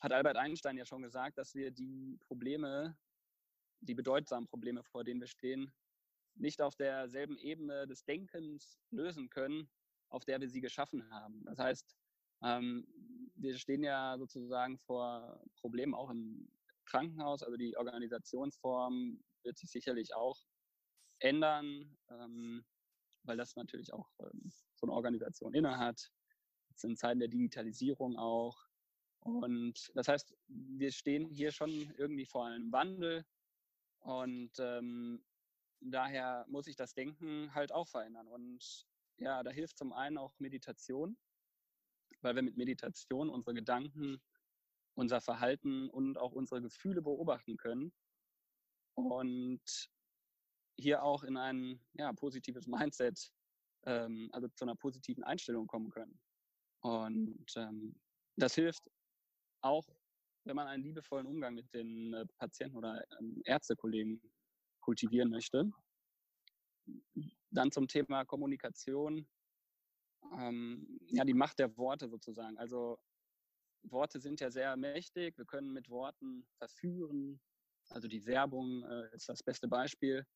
hat 0.00 0.12
Albert 0.12 0.36
Einstein 0.36 0.76
ja 0.76 0.84
schon 0.84 1.02
gesagt, 1.02 1.38
dass 1.38 1.54
wir 1.54 1.70
die 1.70 2.18
Probleme, 2.26 2.96
die 3.80 3.94
bedeutsamen 3.94 4.48
Probleme, 4.48 4.82
vor 4.84 5.04
denen 5.04 5.20
wir 5.20 5.28
stehen, 5.28 5.72
nicht 6.34 6.62
auf 6.62 6.76
derselben 6.76 7.36
Ebene 7.38 7.86
des 7.86 8.04
Denkens 8.04 8.78
lösen 8.90 9.28
können, 9.28 9.70
auf 10.08 10.24
der 10.24 10.40
wir 10.40 10.48
sie 10.48 10.60
geschaffen 10.60 11.08
haben. 11.10 11.44
Das 11.44 11.58
heißt, 11.58 11.96
ähm, 12.42 12.86
wir 13.34 13.58
stehen 13.58 13.82
ja 13.82 14.16
sozusagen 14.18 14.78
vor 14.78 15.42
Problemen 15.56 15.94
auch 15.94 16.10
im 16.10 16.50
Krankenhaus, 16.86 17.42
also 17.42 17.56
die 17.56 17.76
Organisationsform 17.76 19.22
wird 19.42 19.58
sich 19.58 19.70
sicherlich 19.70 20.14
auch 20.14 20.38
ändern, 21.20 21.96
ähm, 22.08 22.64
weil 23.24 23.36
das 23.36 23.56
natürlich 23.56 23.92
auch 23.92 24.10
ähm, 24.20 24.50
so 24.74 24.86
eine 24.86 24.92
Organisation 24.92 25.54
innehat. 25.54 26.10
Jetzt 26.70 26.84
in 26.84 26.96
Zeiten 26.96 27.20
der 27.20 27.28
Digitalisierung 27.28 28.16
auch. 28.16 28.56
Und 29.20 29.90
das 29.94 30.08
heißt, 30.08 30.34
wir 30.48 30.92
stehen 30.92 31.28
hier 31.28 31.52
schon 31.52 31.70
irgendwie 31.98 32.24
vor 32.24 32.46
einem 32.46 32.72
Wandel 32.72 33.26
und 33.98 34.52
ähm, 34.58 35.22
daher 35.80 36.46
muss 36.48 36.66
ich 36.66 36.76
das 36.76 36.94
Denken 36.94 37.54
halt 37.54 37.72
auch 37.72 37.88
verändern. 37.88 38.28
Und 38.28 38.86
ja, 39.18 39.42
da 39.42 39.50
hilft 39.50 39.78
zum 39.78 39.92
einen 39.92 40.16
auch 40.16 40.38
Meditation, 40.38 41.18
weil 42.22 42.34
wir 42.34 42.42
mit 42.42 42.56
Meditation 42.56 43.28
unsere 43.28 43.54
Gedanken, 43.54 44.22
unser 44.94 45.20
Verhalten 45.20 45.90
und 45.90 46.16
auch 46.16 46.32
unsere 46.32 46.62
Gefühle 46.62 47.02
beobachten 47.02 47.56
können. 47.56 47.92
Und 48.94 49.90
hier 50.80 51.02
auch 51.02 51.22
in 51.22 51.36
ein 51.36 51.80
ja, 51.94 52.12
positives 52.12 52.66
Mindset, 52.66 53.32
ähm, 53.84 54.28
also 54.32 54.48
zu 54.48 54.64
einer 54.64 54.76
positiven 54.76 55.24
Einstellung 55.24 55.66
kommen 55.66 55.90
können. 55.90 56.20
Und 56.82 57.46
ähm, 57.56 57.94
das 58.36 58.54
hilft 58.54 58.90
auch, 59.62 59.86
wenn 60.44 60.56
man 60.56 60.66
einen 60.66 60.82
liebevollen 60.82 61.26
Umgang 61.26 61.54
mit 61.54 61.72
den 61.74 62.14
äh, 62.14 62.26
Patienten 62.38 62.76
oder 62.76 63.04
ähm, 63.18 63.42
Ärztekollegen 63.44 64.20
kultivieren 64.80 65.30
möchte. 65.30 65.70
Dann 67.50 67.70
zum 67.70 67.86
Thema 67.86 68.24
Kommunikation. 68.24 69.28
Ähm, 70.38 71.00
ja, 71.08 71.24
die 71.24 71.34
Macht 71.34 71.58
der 71.58 71.76
Worte 71.76 72.08
sozusagen. 72.08 72.56
Also 72.58 72.98
Worte 73.82 74.20
sind 74.20 74.40
ja 74.40 74.50
sehr 74.50 74.76
mächtig. 74.76 75.36
Wir 75.36 75.44
können 75.44 75.72
mit 75.72 75.88
Worten 75.88 76.46
verführen. 76.58 77.40
Also 77.90 78.08
die 78.08 78.24
Werbung 78.26 78.82
äh, 78.84 79.14
ist 79.14 79.28
das 79.28 79.42
beste 79.42 79.68
Beispiel. 79.68 80.26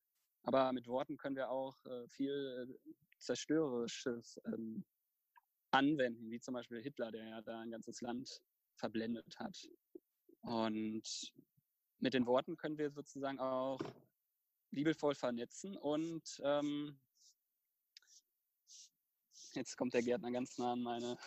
Aber 0.45 0.71
mit 0.73 0.87
Worten 0.87 1.17
können 1.17 1.35
wir 1.35 1.49
auch 1.49 1.75
äh, 1.85 2.07
viel 2.07 2.67
äh, 2.69 2.93
Zerstörerisches 3.17 4.39
ähm, 4.45 4.85
anwenden, 5.71 6.29
wie 6.29 6.39
zum 6.39 6.53
Beispiel 6.53 6.81
Hitler, 6.81 7.11
der 7.11 7.27
ja 7.27 7.41
da 7.41 7.59
ein 7.59 7.71
ganzes 7.71 8.01
Land 8.01 8.41
verblendet 8.75 9.39
hat. 9.39 9.57
Und 10.41 11.33
mit 11.99 12.13
den 12.13 12.27
Worten 12.27 12.55
können 12.57 12.77
wir 12.77 12.91
sozusagen 12.91 13.39
auch 13.39 13.79
liebevoll 14.71 15.15
vernetzen 15.15 15.75
und 15.77 16.41
ähm, 16.43 16.99
jetzt 19.53 19.77
kommt 19.77 19.93
der 19.93 20.03
Gärtner 20.03 20.31
ganz 20.31 20.57
nah 20.57 20.73
an 20.73 20.83
meine 20.83 21.17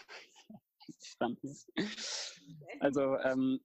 Standnis. 1.01 1.67
Also 2.81 3.19
ähm, 3.19 3.61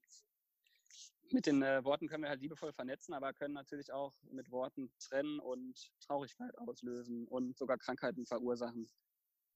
mit 1.33 1.47
den 1.47 1.61
äh, 1.63 1.83
Worten 1.83 2.07
können 2.07 2.23
wir 2.23 2.29
halt 2.29 2.41
liebevoll 2.41 2.71
vernetzen, 2.71 3.13
aber 3.13 3.33
können 3.33 3.53
natürlich 3.53 3.91
auch 3.91 4.13
mit 4.31 4.51
Worten 4.51 4.91
trennen 4.99 5.39
und 5.39 5.91
Traurigkeit 5.99 6.57
auslösen 6.59 7.27
und 7.27 7.57
sogar 7.57 7.77
Krankheiten 7.77 8.25
verursachen. 8.25 8.87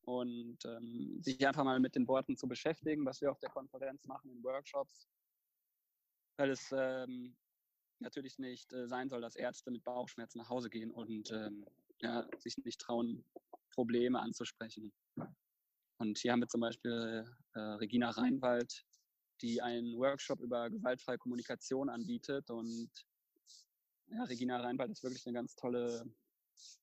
Und 0.01 0.63
ähm, 0.65 1.21
sich 1.21 1.45
einfach 1.45 1.65
mal 1.65 1.79
mit 1.79 1.95
den 1.95 2.07
Worten 2.07 2.37
zu 2.37 2.47
beschäftigen, 2.47 3.05
was 3.05 3.21
wir 3.21 3.29
auf 3.29 3.39
der 3.39 3.49
Konferenz 3.49 4.05
machen, 4.05 4.31
in 4.31 4.41
Workshops, 4.41 5.09
weil 6.37 6.49
es 6.49 6.69
ähm, 6.71 7.35
natürlich 7.99 8.39
nicht 8.39 8.71
äh, 8.71 8.87
sein 8.87 9.09
soll, 9.09 9.21
dass 9.21 9.35
Ärzte 9.35 9.69
mit 9.69 9.83
Bauchschmerzen 9.83 10.37
nach 10.37 10.49
Hause 10.49 10.69
gehen 10.69 10.91
und 10.91 11.29
ähm, 11.31 11.65
ja, 11.99 12.25
sich 12.37 12.57
nicht 12.57 12.79
trauen, 12.79 13.25
Probleme 13.71 14.19
anzusprechen. 14.19 14.91
Und 15.97 16.17
hier 16.17 16.31
haben 16.31 16.39
wir 16.39 16.47
zum 16.47 16.61
Beispiel 16.61 17.25
äh, 17.53 17.59
Regina 17.59 18.09
Reinwald, 18.11 18.85
die 19.41 19.61
einen 19.61 19.97
Workshop 19.97 20.39
über 20.39 20.69
gewaltfreie 20.69 21.17
Kommunikation 21.17 21.89
anbietet. 21.89 22.49
Und 22.49 22.89
ja, 24.07 24.23
Regina 24.23 24.59
Reinwald 24.59 24.91
ist 24.91 25.03
wirklich 25.03 25.25
eine 25.27 25.35
ganz 25.35 25.55
tolle 25.55 26.05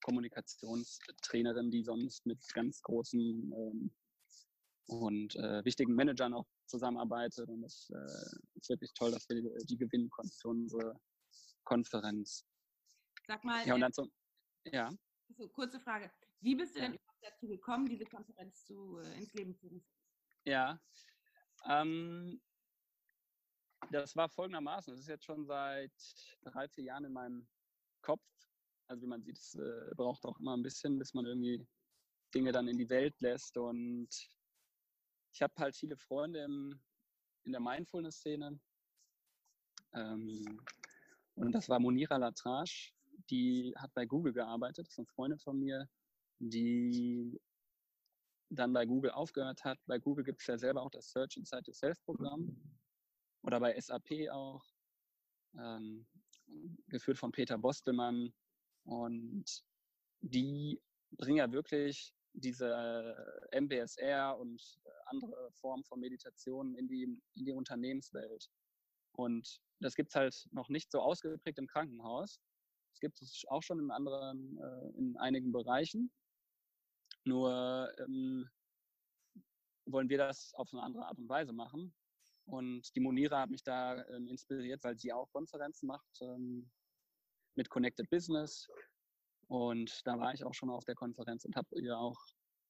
Kommunikationstrainerin, 0.02 1.70
die 1.70 1.82
sonst 1.82 2.26
mit 2.26 2.40
ganz 2.54 2.82
großen 2.82 3.52
ähm, 3.52 3.90
und 4.86 5.34
äh, 5.36 5.64
wichtigen 5.64 5.94
Managern 5.94 6.34
auch 6.34 6.46
zusammenarbeitet. 6.66 7.48
Und 7.48 7.64
es 7.64 7.90
äh, 7.90 8.36
ist 8.54 8.68
wirklich 8.68 8.92
toll, 8.94 9.10
dass 9.10 9.28
wir 9.28 9.36
die, 9.36 9.66
die 9.66 9.76
gewinnen 9.78 10.10
konnten 10.10 10.32
für 10.32 10.48
unsere 10.48 11.00
Konferenz. 11.64 12.44
Sag 13.26 13.42
mal, 13.44 13.66
ja, 13.66 13.74
und 13.74 13.80
dann 13.80 13.92
zum, 13.92 14.12
ja. 14.64 14.90
So, 15.36 15.48
kurze 15.48 15.80
Frage. 15.80 16.10
Wie 16.40 16.54
bist 16.54 16.76
du 16.76 16.80
denn 16.80 16.92
überhaupt 16.94 17.22
dazu 17.22 17.48
gekommen, 17.48 17.86
diese 17.86 18.04
Konferenz 18.04 18.64
zu, 18.66 18.98
äh, 18.98 19.18
ins 19.18 19.32
Leben 19.32 19.54
zu 19.54 19.68
rufen? 19.68 19.86
Ja, 20.44 20.78
ähm, 21.68 22.40
das 23.90 24.16
war 24.16 24.28
folgendermaßen. 24.28 24.92
Das 24.92 25.00
ist 25.00 25.08
jetzt 25.08 25.24
schon 25.24 25.44
seit 25.46 25.92
drei, 26.42 26.68
vier 26.68 26.84
Jahren 26.84 27.04
in 27.04 27.12
meinem 27.12 27.46
Kopf. 28.02 28.22
Also 28.86 29.02
wie 29.02 29.06
man 29.06 29.22
sieht, 29.22 29.38
es 29.38 29.54
äh, 29.54 29.94
braucht 29.94 30.24
auch 30.24 30.38
immer 30.38 30.56
ein 30.56 30.62
bisschen, 30.62 30.98
bis 30.98 31.14
man 31.14 31.26
irgendwie 31.26 31.66
Dinge 32.34 32.52
dann 32.52 32.68
in 32.68 32.78
die 32.78 32.88
Welt 32.88 33.14
lässt. 33.20 33.56
Und 33.56 34.08
ich 35.32 35.42
habe 35.42 35.54
halt 35.58 35.76
viele 35.76 35.96
Freunde 35.96 36.40
im, 36.40 36.80
in 37.44 37.52
der 37.52 37.60
Mindfulness-Szene. 37.60 38.58
Ähm, 39.94 40.60
und 41.36 41.52
das 41.52 41.68
war 41.68 41.80
Monira 41.80 42.16
Latrage, 42.16 42.92
die 43.30 43.72
hat 43.76 43.92
bei 43.94 44.06
Google 44.06 44.32
gearbeitet, 44.32 44.86
das 44.86 44.94
ist 44.94 44.98
eine 44.98 45.06
Freundin 45.06 45.38
von 45.38 45.58
mir, 45.58 45.88
die 46.38 47.40
dann 48.54 48.72
bei 48.72 48.86
Google 48.86 49.10
aufgehört 49.10 49.64
hat. 49.64 49.78
Bei 49.86 49.98
Google 49.98 50.24
gibt 50.24 50.40
es 50.40 50.46
ja 50.46 50.58
selber 50.58 50.82
auch 50.82 50.90
das 50.90 51.10
Search 51.10 51.36
Inside 51.36 51.64
Yourself 51.66 52.02
Programm 52.04 52.56
oder 53.42 53.60
bei 53.60 53.78
SAP 53.78 54.30
auch, 54.30 54.64
ähm, 55.58 56.06
geführt 56.88 57.18
von 57.18 57.32
Peter 57.32 57.58
Bostelmann. 57.58 58.32
Und 58.84 59.64
die 60.20 60.80
bringen 61.12 61.38
ja 61.38 61.52
wirklich 61.52 62.14
diese 62.32 63.14
MBSR 63.52 64.36
und 64.38 64.60
andere 65.06 65.50
Formen 65.52 65.84
von 65.84 66.00
Meditation 66.00 66.74
in 66.74 66.88
die, 66.88 67.04
in 67.34 67.44
die 67.44 67.52
Unternehmenswelt. 67.52 68.48
Und 69.12 69.60
das 69.80 69.94
gibt 69.94 70.10
es 70.10 70.16
halt 70.16 70.48
noch 70.50 70.68
nicht 70.68 70.90
so 70.90 71.00
ausgeprägt 71.00 71.58
im 71.58 71.66
Krankenhaus. 71.66 72.40
Es 72.92 73.00
gibt 73.00 73.20
es 73.22 73.44
auch 73.48 73.62
schon 73.62 73.78
in 73.78 73.90
anderen, 73.90 74.58
äh, 74.58 74.98
in 74.98 75.16
einigen 75.18 75.52
Bereichen. 75.52 76.10
Nur 77.24 77.92
ähm, 77.98 78.48
wollen 79.86 80.08
wir 80.08 80.18
das 80.18 80.52
auf 80.54 80.72
eine 80.72 80.82
andere 80.82 81.06
Art 81.06 81.18
und 81.18 81.28
Weise 81.28 81.52
machen. 81.52 81.94
Und 82.46 82.94
die 82.94 83.00
Monira 83.00 83.40
hat 83.40 83.50
mich 83.50 83.62
da 83.62 84.04
ähm, 84.08 84.28
inspiriert, 84.28 84.84
weil 84.84 84.98
sie 84.98 85.12
auch 85.12 85.30
Konferenzen 85.32 85.86
macht 85.86 86.20
ähm, 86.20 86.70
mit 87.54 87.70
Connected 87.70 88.08
Business. 88.10 88.68
Und 89.48 90.06
da 90.06 90.18
war 90.18 90.34
ich 90.34 90.44
auch 90.44 90.54
schon 90.54 90.70
auf 90.70 90.84
der 90.84 90.94
Konferenz 90.94 91.44
und 91.44 91.56
habe 91.56 91.68
ihr 91.80 91.98
auch 91.98 92.18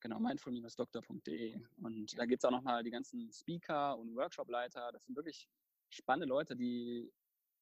Genau, 0.00 0.18
mindful-doktor.de. 0.18 1.60
Und 1.76 2.18
da 2.18 2.26
gibt 2.26 2.42
es 2.42 2.44
auch 2.44 2.50
nochmal 2.50 2.82
die 2.82 2.90
ganzen 2.90 3.32
Speaker 3.32 3.96
und 3.96 4.16
Workshopleiter. 4.16 4.90
Das 4.90 5.04
sind 5.04 5.14
wirklich 5.14 5.48
spannende 5.90 6.26
Leute, 6.26 6.56
die 6.56 7.12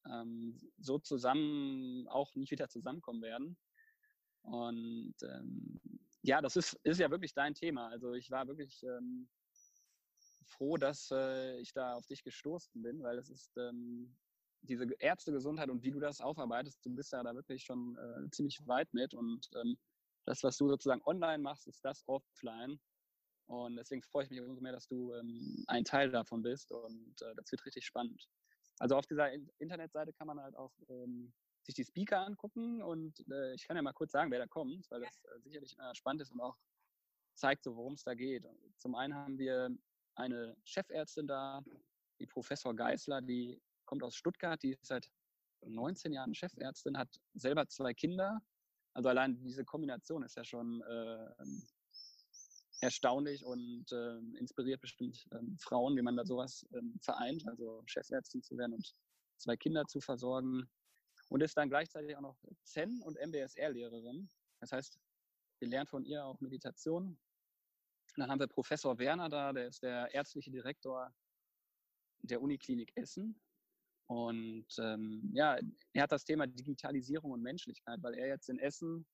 ähm, 0.06 0.58
so 0.78 0.98
zusammen 0.98 2.08
auch 2.08 2.34
nicht 2.34 2.50
wieder 2.50 2.68
zusammenkommen 2.68 3.20
werden. 3.20 3.58
Und 4.42 5.14
ähm, 5.22 5.80
ja, 6.22 6.40
das 6.40 6.56
ist, 6.56 6.74
ist 6.82 6.98
ja 6.98 7.10
wirklich 7.10 7.34
dein 7.34 7.54
Thema. 7.54 7.88
Also 7.88 8.14
ich 8.14 8.30
war 8.30 8.46
wirklich 8.48 8.82
ähm, 8.84 9.28
froh, 10.46 10.76
dass 10.76 11.10
äh, 11.10 11.58
ich 11.60 11.72
da 11.72 11.94
auf 11.94 12.06
dich 12.06 12.22
gestoßen 12.22 12.82
bin, 12.82 13.02
weil 13.02 13.18
es 13.18 13.28
ist 13.28 13.56
ähm, 13.58 14.16
diese 14.62 14.86
Ärztegesundheit 14.98 15.70
und 15.70 15.82
wie 15.82 15.90
du 15.90 16.00
das 16.00 16.20
aufarbeitest, 16.20 16.84
du 16.84 16.94
bist 16.94 17.12
ja 17.12 17.22
da 17.22 17.34
wirklich 17.34 17.62
schon 17.64 17.96
äh, 17.96 18.30
ziemlich 18.30 18.60
weit 18.66 18.92
mit 18.92 19.14
und 19.14 19.48
ähm, 19.54 19.78
das, 20.26 20.42
was 20.42 20.56
du 20.56 20.68
sozusagen 20.68 21.02
online 21.06 21.42
machst, 21.42 21.66
ist 21.66 21.84
das 21.84 22.04
offline. 22.06 22.78
Und 23.46 23.76
deswegen 23.76 24.02
freue 24.02 24.24
ich 24.24 24.30
mich 24.30 24.40
umso 24.40 24.60
mehr, 24.60 24.72
dass 24.72 24.86
du 24.86 25.12
ähm, 25.14 25.64
ein 25.66 25.84
Teil 25.84 26.10
davon 26.10 26.42
bist 26.42 26.70
und 26.70 27.20
äh, 27.22 27.34
das 27.34 27.50
wird 27.50 27.64
richtig 27.66 27.84
spannend. 27.84 28.28
Also 28.78 28.96
auf 28.96 29.06
dieser 29.06 29.32
Internetseite 29.58 30.12
kann 30.12 30.28
man 30.28 30.40
halt 30.40 30.54
auch 30.56 30.72
ähm, 30.88 31.32
sich 31.62 31.74
die 31.74 31.84
Speaker 31.84 32.24
angucken 32.24 32.82
und 32.82 33.24
äh, 33.28 33.54
ich 33.54 33.66
kann 33.66 33.76
ja 33.76 33.82
mal 33.82 33.92
kurz 33.92 34.12
sagen, 34.12 34.30
wer 34.30 34.38
da 34.38 34.46
kommt, 34.46 34.88
weil 34.90 35.00
das 35.00 35.24
äh, 35.24 35.40
sicherlich 35.40 35.76
äh, 35.78 35.94
spannend 35.94 36.22
ist 36.22 36.32
und 36.32 36.40
auch 36.40 36.56
zeigt 37.34 37.64
so, 37.64 37.76
worum 37.76 37.94
es 37.94 38.04
da 38.04 38.14
geht. 38.14 38.46
Zum 38.78 38.94
einen 38.94 39.14
haben 39.14 39.38
wir 39.38 39.70
eine 40.14 40.56
Chefärztin 40.64 41.26
da, 41.26 41.62
die 42.18 42.26
Professor 42.26 42.74
Geisler, 42.74 43.20
die 43.20 43.60
kommt 43.90 44.04
aus 44.04 44.14
Stuttgart, 44.14 44.62
die 44.62 44.70
ist 44.70 44.86
seit 44.86 45.10
19 45.66 46.12
Jahren 46.12 46.32
Chefärztin, 46.32 46.96
hat 46.96 47.08
selber 47.34 47.66
zwei 47.66 47.92
Kinder. 47.92 48.40
Also 48.94 49.08
allein 49.08 49.42
diese 49.42 49.64
Kombination 49.64 50.22
ist 50.22 50.36
ja 50.36 50.44
schon 50.44 50.80
äh, 50.82 51.44
erstaunlich 52.82 53.44
und 53.44 53.90
äh, 53.90 54.18
inspiriert 54.38 54.80
bestimmt 54.80 55.26
ähm, 55.32 55.58
Frauen, 55.58 55.96
wie 55.96 56.02
man 56.02 56.16
da 56.16 56.24
sowas 56.24 56.64
ähm, 56.72 56.98
vereint, 57.02 57.44
also 57.48 57.82
Chefärztin 57.86 58.44
zu 58.44 58.56
werden 58.56 58.74
und 58.74 58.94
zwei 59.38 59.56
Kinder 59.56 59.84
zu 59.86 60.00
versorgen. 60.00 60.70
Und 61.28 61.42
ist 61.42 61.56
dann 61.56 61.68
gleichzeitig 61.68 62.16
auch 62.16 62.20
noch 62.20 62.38
Zen- 62.62 63.02
und 63.02 63.18
MBSR-Lehrerin. 63.18 64.28
Das 64.60 64.70
heißt, 64.70 65.00
wir 65.58 65.68
lernen 65.68 65.88
von 65.88 66.04
ihr 66.04 66.24
auch 66.24 66.40
Meditation. 66.40 67.18
Dann 68.16 68.30
haben 68.30 68.40
wir 68.40 68.46
Professor 68.46 68.98
Werner 68.98 69.28
da, 69.28 69.52
der 69.52 69.66
ist 69.66 69.82
der 69.82 70.12
ärztliche 70.14 70.50
Direktor 70.50 71.12
der 72.22 72.40
Uniklinik 72.40 72.96
Essen. 72.96 73.40
Und 74.10 74.66
ähm, 74.80 75.30
ja, 75.32 75.56
er 75.92 76.02
hat 76.02 76.10
das 76.10 76.24
Thema 76.24 76.48
Digitalisierung 76.48 77.30
und 77.30 77.42
Menschlichkeit, 77.42 78.02
weil 78.02 78.14
er 78.14 78.26
jetzt 78.26 78.48
in 78.48 78.58
Essen 78.58 79.06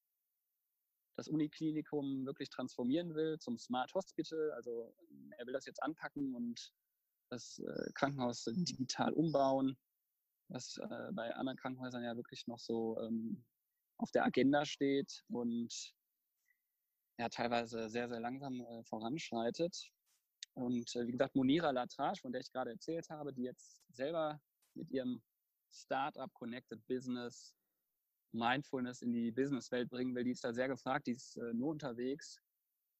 das 1.19 1.29
Uniklinikum 1.29 2.25
wirklich 2.25 2.49
transformieren 2.49 3.15
will 3.15 3.39
zum 3.39 3.59
Smart 3.59 3.93
Hospital. 3.93 4.53
Also 4.53 4.95
er 5.37 5.45
will 5.45 5.53
das 5.53 5.67
jetzt 5.67 5.83
anpacken 5.83 6.35
und 6.35 6.73
das 7.29 7.59
äh, 7.59 7.93
Krankenhaus 7.93 8.45
digital 8.45 9.13
umbauen, 9.13 9.77
was 10.49 10.79
äh, 10.79 11.13
bei 11.13 11.35
anderen 11.35 11.59
Krankenhäusern 11.59 12.03
ja 12.03 12.17
wirklich 12.17 12.47
noch 12.47 12.59
so 12.59 12.99
ähm, 13.03 13.45
auf 13.99 14.11
der 14.13 14.25
Agenda 14.25 14.65
steht 14.65 15.25
und 15.29 15.93
ja 17.19 17.29
teilweise 17.29 17.91
sehr, 17.91 18.09
sehr 18.09 18.21
langsam 18.21 18.63
äh, 18.63 18.83
voranschreitet. 18.85 19.91
Und 20.55 20.97
äh, 20.97 21.07
wie 21.07 21.13
gesagt, 21.13 21.37
Monira 21.37 21.71
Latrage, 21.71 22.19
von 22.19 22.33
der 22.33 22.41
ich 22.41 22.51
gerade 22.51 22.71
erzählt 22.71 23.11
habe, 23.11 23.35
die 23.35 23.43
jetzt 23.43 23.83
selber 23.91 24.41
mit 24.77 24.91
ihrem 24.91 25.23
Startup 25.73 26.33
Connected 26.35 26.87
Business 26.87 27.55
Mindfulness 28.33 29.03
in 29.03 29.13
die 29.13 29.31
Businesswelt 29.31 29.89
bringen 29.89 30.15
will, 30.15 30.25
die 30.25 30.33
ist 30.33 30.45
da 30.45 30.53
sehr 30.53 30.69
gefragt, 30.69 31.07
die 31.07 31.13
ist 31.13 31.37
äh, 31.37 31.55
nur 31.55 31.71
unterwegs, 31.71 32.41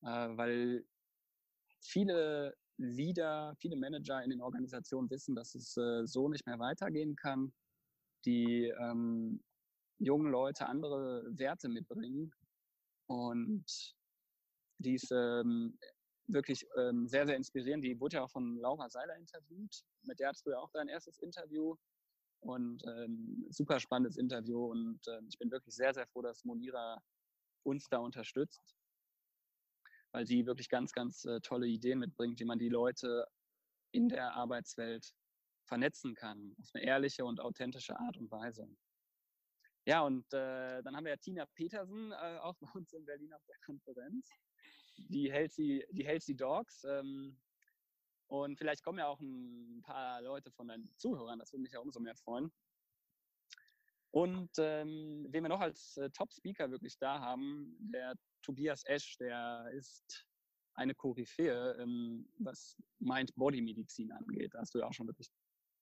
äh, 0.03 0.07
weil 0.07 0.85
viele 1.81 2.57
Leader, 2.79 3.55
viele 3.59 3.77
Manager 3.77 4.23
in 4.23 4.31
den 4.31 4.41
Organisationen 4.41 5.11
wissen, 5.11 5.35
dass 5.35 5.55
es 5.55 5.77
äh, 5.77 6.07
so 6.07 6.29
nicht 6.29 6.47
mehr 6.47 6.59
weitergehen 6.59 7.17
kann. 7.17 7.53
Die 8.25 8.73
ähm, 8.81 9.43
jungen 9.99 10.31
Leute 10.31 10.67
andere 10.67 11.25
Werte 11.39 11.69
mitbringen 11.69 12.33
und 13.07 13.95
die 14.79 14.95
ist 14.95 15.11
ähm, 15.11 15.79
wirklich 16.27 16.67
ähm, 16.77 17.07
sehr, 17.07 17.27
sehr 17.27 17.37
inspirierend. 17.37 17.85
Die 17.85 17.99
wurde 17.99 18.17
ja 18.17 18.25
auch 18.25 18.31
von 18.31 18.57
Laura 18.57 18.91
Seiler 18.91 19.17
interviewt. 19.17 19.85
Mit 20.07 20.21
der 20.21 20.29
hattest 20.29 20.47
du 20.47 20.51
ja 20.51 20.59
auch 20.59 20.71
dein 20.73 20.89
erstes 20.89 21.19
Interview. 21.19 21.77
Und 22.41 22.85
ähm, 22.87 23.47
super 23.51 23.81
spannendes 23.81 24.17
Interview. 24.17 24.67
Und 24.67 25.07
äh, 25.09 25.21
ich 25.29 25.39
bin 25.39 25.51
wirklich 25.51 25.75
sehr, 25.75 25.95
sehr 25.95 26.07
froh, 26.07 26.23
dass 26.23 26.45
Monira 26.45 27.03
uns 27.65 27.89
da 27.89 27.99
unterstützt. 27.99 28.77
Weil 30.13 30.27
sie 30.27 30.47
wirklich 30.47 30.69
ganz, 30.69 30.93
ganz 30.93 31.25
äh, 31.25 31.41
tolle 31.41 31.67
Ideen 31.67 31.99
mitbringt, 31.99 32.39
wie 32.41 32.45
man 32.45 32.59
die 32.59 32.69
Leute 32.69 33.27
in 33.93 34.09
der 34.09 34.35
Arbeitswelt 34.35 35.13
vernetzen 35.65 36.15
kann. 36.15 36.55
Auf 36.61 36.71
eine 36.75 36.85
ehrliche 36.85 37.25
und 37.25 37.41
authentische 37.41 37.99
Art 37.99 38.17
und 38.17 38.31
Weise. 38.31 38.69
Ja, 39.85 40.03
und 40.03 40.27
äh, 40.33 40.83
dann 40.83 40.97
haben 40.97 41.05
wir 41.05 41.13
ja 41.13 41.17
Tina 41.17 41.47
Petersen 41.47 42.13
äh, 42.13 42.39
auch 42.39 42.57
bei 42.57 42.69
uns 42.75 42.93
in 42.93 43.05
Berlin 43.05 43.33
auf 43.33 43.45
der 43.47 43.57
Konferenz 43.65 44.29
die 44.99 45.31
Healthy, 45.31 45.85
die 45.91 46.07
Healthy 46.07 46.35
Dogs. 46.35 46.85
Ähm, 46.85 47.37
und 48.29 48.59
vielleicht 48.59 48.83
kommen 48.83 48.99
ja 48.99 49.07
auch 49.07 49.21
ein 49.21 49.83
paar 49.83 50.23
Leute 50.23 50.51
von 50.51 50.69
deinen 50.69 50.89
Zuhörern, 50.97 51.39
das 51.39 51.53
würde 51.53 51.63
mich 51.63 51.73
ja 51.73 51.81
umso 51.81 52.01
mehr 52.01 52.17
freuen. 52.17 52.53
Und 54.11 54.51
ähm, 54.59 55.27
wen 55.29 55.45
wir 55.45 55.49
noch 55.49 55.61
als 55.61 55.97
äh, 55.99 56.11
Top-Speaker 56.11 56.71
wirklich 56.71 56.97
da 56.99 57.21
haben, 57.21 57.77
der 57.93 58.15
Tobias 58.43 58.83
Esch, 58.87 59.19
der 59.19 59.71
ist 59.75 60.27
eine 60.75 60.95
Koryphäe, 60.95 61.73
ähm, 61.79 62.29
was 62.39 62.77
Mind-Body-Medizin 63.01 64.13
angeht. 64.13 64.55
Da 64.55 64.61
hast 64.61 64.75
du 64.75 64.79
ja 64.79 64.87
auch 64.87 64.93
schon 64.93 65.07
wirklich 65.07 65.31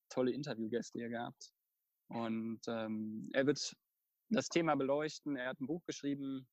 tolle 0.09 0.31
Interviewgäste 0.31 0.99
hier 0.99 1.09
gehabt. 1.09 1.53
Und 2.09 2.61
ähm, 2.67 3.29
er 3.33 3.45
wird 3.45 3.75
das 4.29 4.49
Thema 4.49 4.75
beleuchten. 4.75 5.35
Er 5.35 5.49
hat 5.49 5.59
ein 5.59 5.67
Buch 5.67 5.83
geschrieben, 5.85 6.47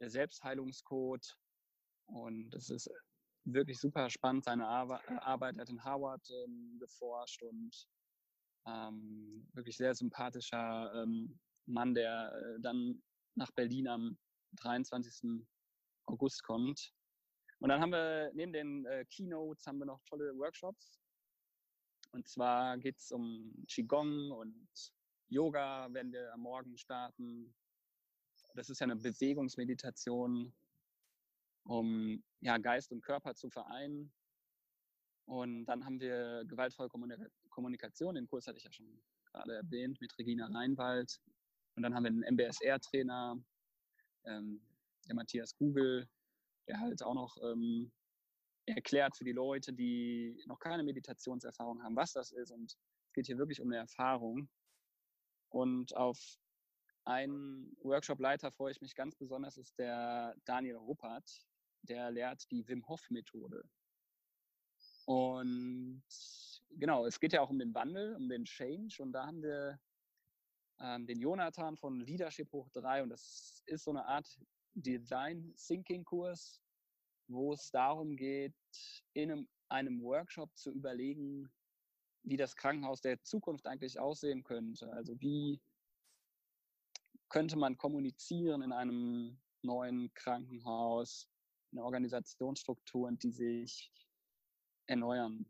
der 0.00 0.10
Selbstheilungscode. 0.10 1.36
Und 2.06 2.54
es 2.54 2.70
ist 2.70 2.90
wirklich 3.44 3.78
super 3.78 4.08
spannend, 4.10 4.44
seine 4.44 4.64
äh, 4.64 4.66
Arbeit. 4.66 5.58
Hat 5.58 5.68
in 5.68 5.82
Harvard 5.82 6.28
ähm, 6.30 6.78
geforscht 6.78 7.42
und 7.42 7.86
ähm, 8.66 9.46
wirklich 9.52 9.76
sehr 9.76 9.94
sympathischer 9.94 10.92
ähm, 10.94 11.38
Mann, 11.66 11.94
der 11.94 12.32
äh, 12.32 12.60
dann 12.60 13.02
nach 13.34 13.50
Berlin 13.52 13.88
am 13.88 14.18
23. 14.52 15.42
August 16.06 16.42
kommt. 16.42 16.92
Und 17.60 17.68
dann 17.68 17.80
haben 17.80 17.92
wir 17.92 18.30
neben 18.34 18.52
den 18.52 18.86
äh, 18.86 19.04
Keynotes 19.06 19.66
haben 19.66 19.78
wir 19.78 19.86
noch 19.86 20.02
tolle 20.04 20.36
Workshops. 20.36 21.00
Und 22.12 22.28
zwar 22.28 22.78
geht 22.78 22.98
es 22.98 23.10
um 23.10 23.52
Qigong 23.68 24.30
und 24.30 24.92
Yoga, 25.28 25.92
werden 25.92 26.12
wir 26.12 26.32
am 26.32 26.40
Morgen 26.40 26.76
starten. 26.76 27.54
Das 28.54 28.70
ist 28.70 28.80
ja 28.80 28.84
eine 28.84 28.96
Bewegungsmeditation 28.96 30.54
um 31.64 32.22
ja, 32.40 32.58
Geist 32.58 32.92
und 32.92 33.02
Körper 33.02 33.34
zu 33.34 33.50
vereinen. 33.50 34.12
Und 35.26 35.64
dann 35.66 35.84
haben 35.84 36.00
wir 36.00 36.44
gewaltvolle 36.46 36.90
Kommunikation, 37.48 38.14
den 38.14 38.26
Kurs 38.26 38.46
hatte 38.46 38.58
ich 38.58 38.64
ja 38.64 38.72
schon 38.72 39.02
gerade 39.32 39.54
erwähnt, 39.56 40.00
mit 40.00 40.16
Regina 40.18 40.46
Reinwald. 40.46 41.18
Und 41.76 41.82
dann 41.82 41.94
haben 41.94 42.04
wir 42.04 42.10
einen 42.10 42.36
MBSR-Trainer, 42.36 43.42
ähm, 44.26 44.60
der 45.08 45.14
Matthias 45.14 45.56
Google, 45.56 46.08
der 46.68 46.78
halt 46.80 47.02
auch 47.02 47.14
noch 47.14 47.36
ähm, 47.42 47.90
erklärt 48.66 49.16
für 49.16 49.24
die 49.24 49.32
Leute, 49.32 49.72
die 49.72 50.42
noch 50.46 50.58
keine 50.58 50.82
Meditationserfahrung 50.82 51.82
haben, 51.82 51.96
was 51.96 52.12
das 52.12 52.32
ist. 52.32 52.50
Und 52.50 52.72
es 52.72 53.12
geht 53.14 53.26
hier 53.26 53.38
wirklich 53.38 53.60
um 53.60 53.68
eine 53.68 53.78
Erfahrung. 53.78 54.48
Und 55.48 55.96
auf 55.96 56.18
einen 57.04 57.76
Workshop-Leiter 57.82 58.50
freue 58.52 58.72
ich 58.72 58.80
mich 58.80 58.94
ganz 58.94 59.14
besonders, 59.16 59.56
ist 59.56 59.78
der 59.78 60.34
Daniel 60.44 60.76
Ruppert 60.76 61.46
der 61.88 62.10
lehrt 62.10 62.50
die 62.50 62.66
Wim 62.66 62.86
Hof 62.88 63.08
Methode. 63.10 63.62
Und 65.06 66.02
genau, 66.70 67.06
es 67.06 67.20
geht 67.20 67.32
ja 67.32 67.40
auch 67.40 67.50
um 67.50 67.58
den 67.58 67.74
Wandel, 67.74 68.14
um 68.16 68.28
den 68.28 68.44
Change. 68.44 69.02
Und 69.02 69.12
da 69.12 69.26
haben 69.26 69.42
wir 69.42 69.78
ähm, 70.80 71.06
den 71.06 71.20
Jonathan 71.20 71.76
von 71.76 72.00
Leadership 72.00 72.50
hoch 72.52 72.68
3. 72.70 73.02
Und 73.02 73.10
das 73.10 73.62
ist 73.66 73.84
so 73.84 73.90
eine 73.90 74.06
Art 74.06 74.26
Design 74.74 75.54
Thinking 75.56 76.04
Kurs, 76.04 76.60
wo 77.28 77.52
es 77.52 77.70
darum 77.70 78.16
geht, 78.16 78.54
in 79.12 79.30
einem, 79.30 79.48
einem 79.68 80.02
Workshop 80.02 80.50
zu 80.56 80.70
überlegen, 80.70 81.50
wie 82.22 82.36
das 82.36 82.56
Krankenhaus 82.56 83.00
der 83.00 83.22
Zukunft 83.22 83.66
eigentlich 83.66 83.98
aussehen 83.98 84.42
könnte. 84.42 84.90
Also 84.92 85.20
wie 85.20 85.60
könnte 87.28 87.56
man 87.56 87.76
kommunizieren 87.76 88.62
in 88.62 88.72
einem 88.72 89.38
neuen 89.62 90.12
Krankenhaus? 90.14 91.28
Organisationsstrukturen, 91.78 93.18
die 93.18 93.32
sich 93.32 93.92
erneuern. 94.86 95.46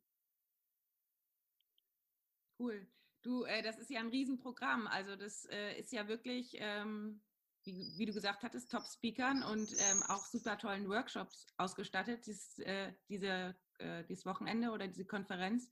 Cool. 2.58 2.86
Du, 3.22 3.44
äh, 3.44 3.62
das 3.62 3.78
ist 3.78 3.90
ja 3.90 4.00
ein 4.00 4.08
Riesenprogramm. 4.08 4.86
Also 4.86 5.16
das 5.16 5.46
äh, 5.46 5.78
ist 5.78 5.92
ja 5.92 6.08
wirklich, 6.08 6.56
ähm, 6.58 7.22
wie, 7.64 7.94
wie, 7.96 8.06
du 8.06 8.12
gesagt 8.12 8.42
hattest, 8.42 8.70
Top-Speakern 8.70 9.42
und 9.42 9.72
ähm, 9.72 10.02
auch 10.08 10.24
super 10.26 10.58
tollen 10.58 10.88
Workshops 10.88 11.46
ausgestattet, 11.56 12.26
dies, 12.26 12.58
äh, 12.58 12.92
diese, 13.08 13.56
äh, 13.78 14.04
dieses 14.04 14.26
Wochenende 14.26 14.70
oder 14.70 14.86
diese 14.86 15.06
Konferenz. 15.06 15.70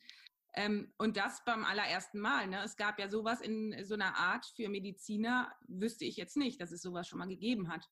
Ähm, 0.54 0.92
und 0.98 1.16
das 1.16 1.44
beim 1.44 1.64
allerersten 1.64 2.20
Mal. 2.20 2.46
Ne? 2.46 2.62
Es 2.64 2.76
gab 2.76 2.98
ja 2.98 3.08
sowas 3.08 3.40
in 3.40 3.84
so 3.84 3.94
einer 3.94 4.16
Art 4.16 4.46
für 4.56 4.68
Mediziner, 4.68 5.54
wüsste 5.68 6.04
ich 6.04 6.16
jetzt 6.16 6.36
nicht, 6.36 6.60
dass 6.60 6.72
es 6.72 6.82
sowas 6.82 7.06
schon 7.06 7.18
mal 7.18 7.28
gegeben 7.28 7.68
hat. 7.68 7.88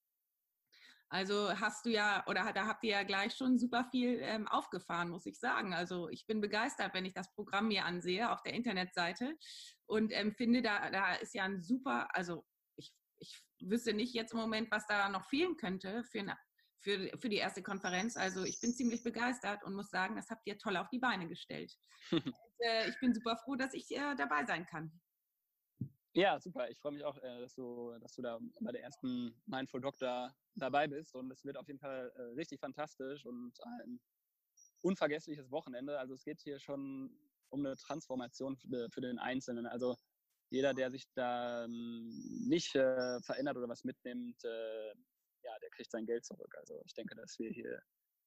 Also 1.12 1.50
hast 1.58 1.84
du 1.84 1.90
ja, 1.90 2.24
oder 2.28 2.52
da 2.52 2.66
habt 2.66 2.84
ihr 2.84 2.92
ja 2.92 3.02
gleich 3.02 3.34
schon 3.34 3.58
super 3.58 3.84
viel 3.90 4.20
ähm, 4.22 4.46
aufgefahren, 4.46 5.10
muss 5.10 5.26
ich 5.26 5.40
sagen. 5.40 5.74
Also 5.74 6.08
ich 6.08 6.24
bin 6.26 6.40
begeistert, 6.40 6.94
wenn 6.94 7.04
ich 7.04 7.14
das 7.14 7.34
Programm 7.34 7.66
mir 7.66 7.84
ansehe 7.84 8.30
auf 8.30 8.42
der 8.44 8.54
Internetseite 8.54 9.36
und 9.86 10.12
ähm, 10.12 10.32
finde, 10.36 10.62
da, 10.62 10.88
da 10.90 11.14
ist 11.14 11.34
ja 11.34 11.42
ein 11.42 11.64
super, 11.64 12.14
also 12.14 12.46
ich, 12.76 12.94
ich 13.18 13.42
wüsste 13.58 13.92
nicht 13.92 14.14
jetzt 14.14 14.32
im 14.34 14.38
Moment, 14.38 14.70
was 14.70 14.86
da 14.86 15.08
noch 15.08 15.24
fehlen 15.28 15.56
könnte 15.56 16.04
für, 16.04 16.20
eine, 16.20 16.38
für, 16.78 17.10
für 17.18 17.28
die 17.28 17.38
erste 17.38 17.64
Konferenz. 17.64 18.16
Also 18.16 18.44
ich 18.44 18.60
bin 18.60 18.72
ziemlich 18.72 19.02
begeistert 19.02 19.64
und 19.64 19.74
muss 19.74 19.90
sagen, 19.90 20.14
das 20.14 20.30
habt 20.30 20.46
ihr 20.46 20.58
toll 20.58 20.76
auf 20.76 20.90
die 20.90 21.00
Beine 21.00 21.26
gestellt. 21.26 21.74
und, 22.12 22.34
äh, 22.60 22.88
ich 22.88 23.00
bin 23.00 23.12
super 23.12 23.36
froh, 23.36 23.56
dass 23.56 23.74
ich 23.74 23.90
äh, 23.90 24.14
dabei 24.14 24.44
sein 24.44 24.64
kann. 24.64 24.92
Ja, 26.12 26.40
super. 26.40 26.68
Ich 26.68 26.78
freue 26.80 26.92
mich 26.92 27.04
auch, 27.04 27.16
äh, 27.18 27.40
dass, 27.40 27.54
du, 27.54 27.96
dass 28.00 28.14
du 28.14 28.22
da 28.22 28.38
bei 28.60 28.72
der 28.72 28.82
ersten 28.82 29.40
Mindful 29.46 29.80
Doctor 29.80 30.34
dabei 30.56 30.88
bist. 30.88 31.14
Und 31.14 31.30
es 31.30 31.44
wird 31.44 31.56
auf 31.56 31.68
jeden 31.68 31.78
Fall 31.78 32.12
äh, 32.16 32.22
richtig 32.34 32.58
fantastisch 32.58 33.24
und 33.24 33.52
ein 33.62 34.00
unvergessliches 34.82 35.50
Wochenende. 35.52 35.98
Also 35.98 36.14
es 36.14 36.24
geht 36.24 36.40
hier 36.40 36.58
schon 36.58 37.16
um 37.50 37.64
eine 37.64 37.76
Transformation 37.76 38.56
für, 38.56 39.00
den 39.00 39.18
Einzelnen. 39.20 39.66
Also 39.66 39.96
jeder, 40.50 40.74
der 40.74 40.90
sich 40.90 41.04
da 41.14 41.64
ähm, 41.64 42.08
nicht 42.48 42.74
äh, 42.74 43.20
verändert 43.20 43.56
oder 43.56 43.68
was 43.68 43.84
mitnimmt, 43.84 44.42
ja, 44.42 45.58
der 45.62 45.70
kriegt 45.70 45.90
sein 45.90 46.06
Geld 46.06 46.24
zurück. 46.24 46.54
Also 46.58 46.80
ich 46.84 46.94
denke, 46.94 47.14
dass 47.14 47.38
wir 47.38 47.50
hier 47.50 47.80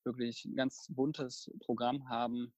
wirklich 0.06 0.46
ein 0.46 0.56
ganz 0.56 0.88
buntes 0.90 1.52
Programm 1.60 2.08
haben, 2.10 2.54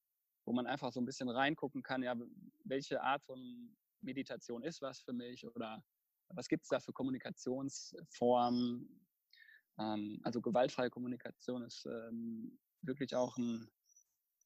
wo 0.45 0.53
man 0.53 0.67
einfach 0.67 0.91
so 0.91 0.99
ein 0.99 1.05
bisschen 1.05 1.29
reingucken 1.29 1.83
kann, 1.83 2.03
ja, 2.03 2.15
welche 2.63 3.01
Art 3.01 3.23
von 3.23 3.75
Meditation 4.05 4.63
ist 4.63 4.81
was 4.81 5.01
für 5.01 5.13
mich 5.13 5.45
oder 5.45 5.83
was 6.29 6.47
gibt 6.47 6.63
es 6.63 6.69
da 6.69 6.79
für 6.79 6.93
Kommunikationsformen. 6.93 9.05
Ähm, 9.77 10.19
also 10.23 10.41
gewaltfreie 10.41 10.89
Kommunikation 10.89 11.63
ist 11.63 11.85
ähm, 11.85 12.57
wirklich 12.81 13.15
auch 13.15 13.37
ein, 13.37 13.69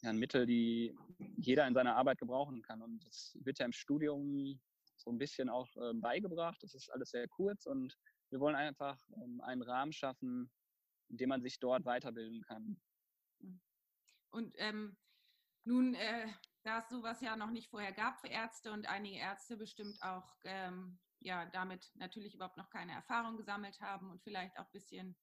ja, 0.01 0.09
ein 0.09 0.17
Mittel, 0.17 0.45
die 0.45 0.95
jeder 1.37 1.67
in 1.67 1.73
seiner 1.73 1.95
Arbeit 1.95 2.17
gebrauchen 2.17 2.61
kann. 2.61 2.81
Und 2.81 3.05
das 3.05 3.37
wird 3.41 3.59
ja 3.59 3.65
im 3.65 3.73
Studium 3.73 4.59
so 4.97 5.11
ein 5.11 5.17
bisschen 5.17 5.49
auch 5.49 5.73
äh, 5.77 5.93
beigebracht. 5.93 6.61
Das 6.61 6.73
ist 6.73 6.89
alles 6.89 7.11
sehr 7.11 7.27
kurz 7.27 7.65
und 7.65 7.97
wir 8.29 8.39
wollen 8.39 8.55
einfach 8.55 8.99
ähm, 9.21 9.41
einen 9.41 9.61
Rahmen 9.61 9.93
schaffen, 9.93 10.51
in 11.09 11.17
dem 11.17 11.29
man 11.29 11.41
sich 11.41 11.59
dort 11.59 11.85
weiterbilden 11.85 12.41
kann. 12.41 12.79
Und 14.31 14.53
ähm, 14.57 14.95
nun, 15.63 15.95
äh, 15.95 16.27
da 16.63 16.79
es 16.79 16.89
sowas 16.89 17.21
ja 17.21 17.35
noch 17.35 17.51
nicht 17.51 17.69
vorher 17.69 17.91
gab 17.91 18.19
für 18.19 18.27
Ärzte 18.27 18.71
und 18.71 18.87
einige 18.87 19.17
Ärzte 19.17 19.57
bestimmt 19.57 20.01
auch 20.01 20.35
ähm, 20.43 20.99
ja 21.19 21.45
damit 21.47 21.91
natürlich 21.95 22.35
überhaupt 22.35 22.57
noch 22.57 22.69
keine 22.69 22.93
Erfahrung 22.93 23.37
gesammelt 23.37 23.79
haben 23.81 24.09
und 24.09 24.21
vielleicht 24.23 24.57
auch 24.57 24.65
ein 24.65 24.71
bisschen 24.71 25.15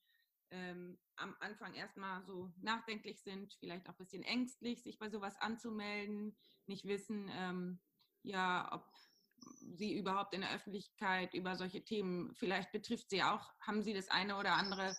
ähm, 0.51 0.99
am 1.17 1.35
Anfang 1.41 1.75
erstmal 1.75 2.23
so 2.25 2.53
nachdenklich 2.61 3.21
sind, 3.23 3.55
vielleicht 3.59 3.89
auch 3.89 3.95
ein 3.95 3.99
bisschen 3.99 4.23
ängstlich, 4.23 4.83
sich 4.83 4.99
bei 4.99 5.09
sowas 5.09 5.37
anzumelden, 5.41 6.37
nicht 6.67 6.85
wissen, 6.85 7.29
ähm, 7.33 7.81
ja, 8.23 8.69
ob 8.73 8.85
sie 9.77 9.99
überhaupt 9.99 10.35
in 10.35 10.41
der 10.41 10.55
Öffentlichkeit 10.55 11.35
über 11.35 11.57
solche 11.57 11.85
Themen, 11.85 12.35
vielleicht 12.35 12.73
betrifft 12.73 13.11
sie 13.11 13.23
auch, 13.23 13.53
haben 13.61 13.83
sie 13.83 13.93
das 13.93 14.09
eine 14.09 14.37
oder 14.37 14.53
andere 14.53 14.97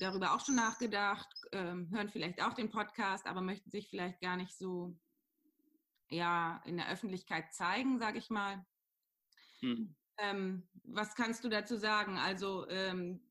darüber 0.00 0.34
auch 0.34 0.44
schon 0.44 0.54
nachgedacht, 0.54 1.28
ähm, 1.52 1.90
hören 1.90 2.10
vielleicht 2.10 2.42
auch 2.42 2.52
den 2.52 2.70
Podcast, 2.70 3.26
aber 3.26 3.40
möchten 3.40 3.70
sich 3.70 3.88
vielleicht 3.88 4.20
gar 4.20 4.36
nicht 4.36 4.56
so 4.56 4.96
ja, 6.10 6.62
in 6.64 6.76
der 6.76 6.90
Öffentlichkeit 6.90 7.52
zeigen, 7.52 7.98
sage 7.98 8.18
ich 8.18 8.30
mal. 8.30 8.64
Hm. 9.60 9.94
Ähm, 10.18 10.68
was 10.84 11.14
kannst 11.14 11.44
du 11.44 11.48
dazu 11.48 11.76
sagen? 11.76 12.18
Also 12.18 12.68
ähm, 12.68 13.22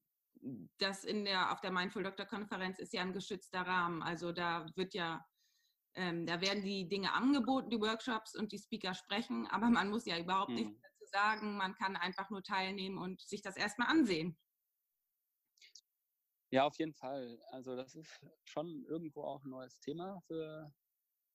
das 0.78 1.04
in 1.04 1.26
der, 1.26 1.52
auf 1.52 1.62
der 1.62 1.72
Mindful 1.72 2.04
Doctor 2.04 2.26
Konferenz 2.26 2.80
ist 2.80 2.94
ja 2.94 3.02
ein 3.02 3.14
geschützter 3.14 3.62
Rahmen. 3.62 4.02
Also 4.02 4.32
da 4.32 4.66
wird 4.76 4.94
ja, 4.94 5.26
ähm, 5.96 6.26
da 6.26 6.40
werden 6.42 6.64
die 6.64 6.88
Dinge 6.88 7.14
angeboten, 7.14 7.70
die 7.70 7.80
Workshops 7.80 8.36
und 8.36 8.52
die 8.52 8.60
Speaker 8.60 8.94
sprechen, 8.94 9.48
aber 9.52 9.70
man 9.70 9.90
muss 9.90 10.06
ja 10.06 10.18
überhaupt 10.18 10.50
mhm. 10.50 10.56
nichts 10.56 10.82
dazu 10.82 11.12
sagen. 11.12 11.58
Man 11.58 11.76
kann 11.76 11.96
einfach 11.96 12.30
nur 12.30 12.44
teilnehmen 12.44 12.98
und 12.98 13.22
sich 13.22 13.42
das 13.42 13.58
erstmal 13.58 13.90
ansehen. 13.90 14.38
Ja, 16.50 16.64
auf 16.64 16.78
jeden 16.78 16.94
Fall. 16.94 17.42
Also 17.52 17.76
das 17.76 17.96
ist 17.96 18.26
schon 18.46 18.86
irgendwo 18.86 19.24
auch 19.24 19.44
ein 19.44 19.50
neues 19.50 19.80
Thema 19.80 20.22
für 20.28 20.74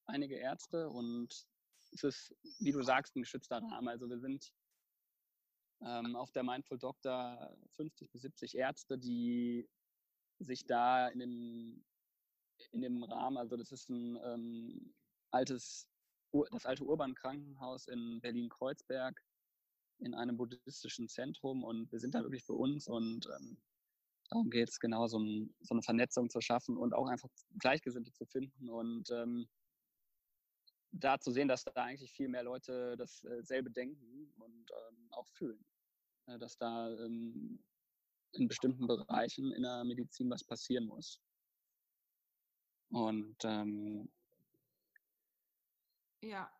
einige 0.06 0.36
Ärzte 0.36 0.88
und 0.88 1.46
es 1.92 2.04
ist, 2.04 2.34
wie 2.58 2.72
du 2.72 2.82
sagst, 2.82 3.14
ein 3.14 3.22
geschützter 3.22 3.58
Rahmen. 3.58 3.88
Also 3.88 4.08
wir 4.08 4.18
sind 4.18 4.52
ähm, 5.82 6.16
auf 6.16 6.30
der 6.32 6.42
Mindful 6.42 6.78
Doctor 6.78 7.54
50 7.76 8.10
bis 8.10 8.22
70 8.22 8.56
Ärzte, 8.56 8.98
die 8.98 9.68
sich 10.38 10.64
da 10.64 11.08
in 11.08 11.18
dem, 11.18 11.84
in 12.70 12.82
dem 12.82 13.02
Rahmen, 13.04 13.36
also 13.36 13.56
das 13.56 13.72
ist 13.72 13.88
ein 13.88 14.18
ähm, 14.24 14.94
altes, 15.30 15.88
das 16.50 16.66
alte 16.66 16.84
Urban 16.84 17.14
Krankenhaus 17.14 17.88
in 17.88 18.20
Berlin-Kreuzberg 18.20 19.20
in 19.98 20.14
einem 20.14 20.36
buddhistischen 20.36 21.08
Zentrum 21.08 21.62
und 21.62 21.90
wir 21.92 22.00
sind 22.00 22.14
da 22.14 22.22
wirklich 22.22 22.44
für 22.44 22.54
uns 22.54 22.88
und 22.88 23.28
ähm, 23.36 23.58
darum 24.30 24.50
geht 24.50 24.68
es 24.68 24.80
genau, 24.80 25.06
so, 25.06 25.18
ein, 25.18 25.54
so, 25.60 25.74
eine 25.74 25.82
Vernetzung 25.82 26.30
zu 26.30 26.40
schaffen 26.40 26.76
und 26.76 26.94
auch 26.94 27.06
einfach 27.06 27.28
Gleichgesinnte 27.58 28.12
zu 28.12 28.24
finden 28.24 28.68
und 28.68 29.10
ähm, 29.10 29.48
da 30.92 31.18
zu 31.18 31.30
sehen, 31.32 31.48
dass 31.48 31.64
da 31.64 31.72
eigentlich 31.74 32.12
viel 32.12 32.28
mehr 32.28 32.42
Leute 32.42 32.96
dasselbe 32.96 33.70
denken 33.70 34.32
und 34.36 34.70
ähm, 34.70 35.08
auch 35.10 35.26
fühlen. 35.28 35.64
Äh, 36.26 36.38
dass 36.38 36.56
da 36.56 36.88
ähm, 36.90 37.58
in 38.32 38.48
bestimmten 38.48 38.86
Bereichen 38.86 39.52
in 39.52 39.62
der 39.62 39.84
Medizin 39.84 40.30
was 40.30 40.44
passieren 40.44 40.86
muss. 40.86 41.20
Und 42.90 43.36
ähm, 43.44 44.10
ja. 46.22 46.50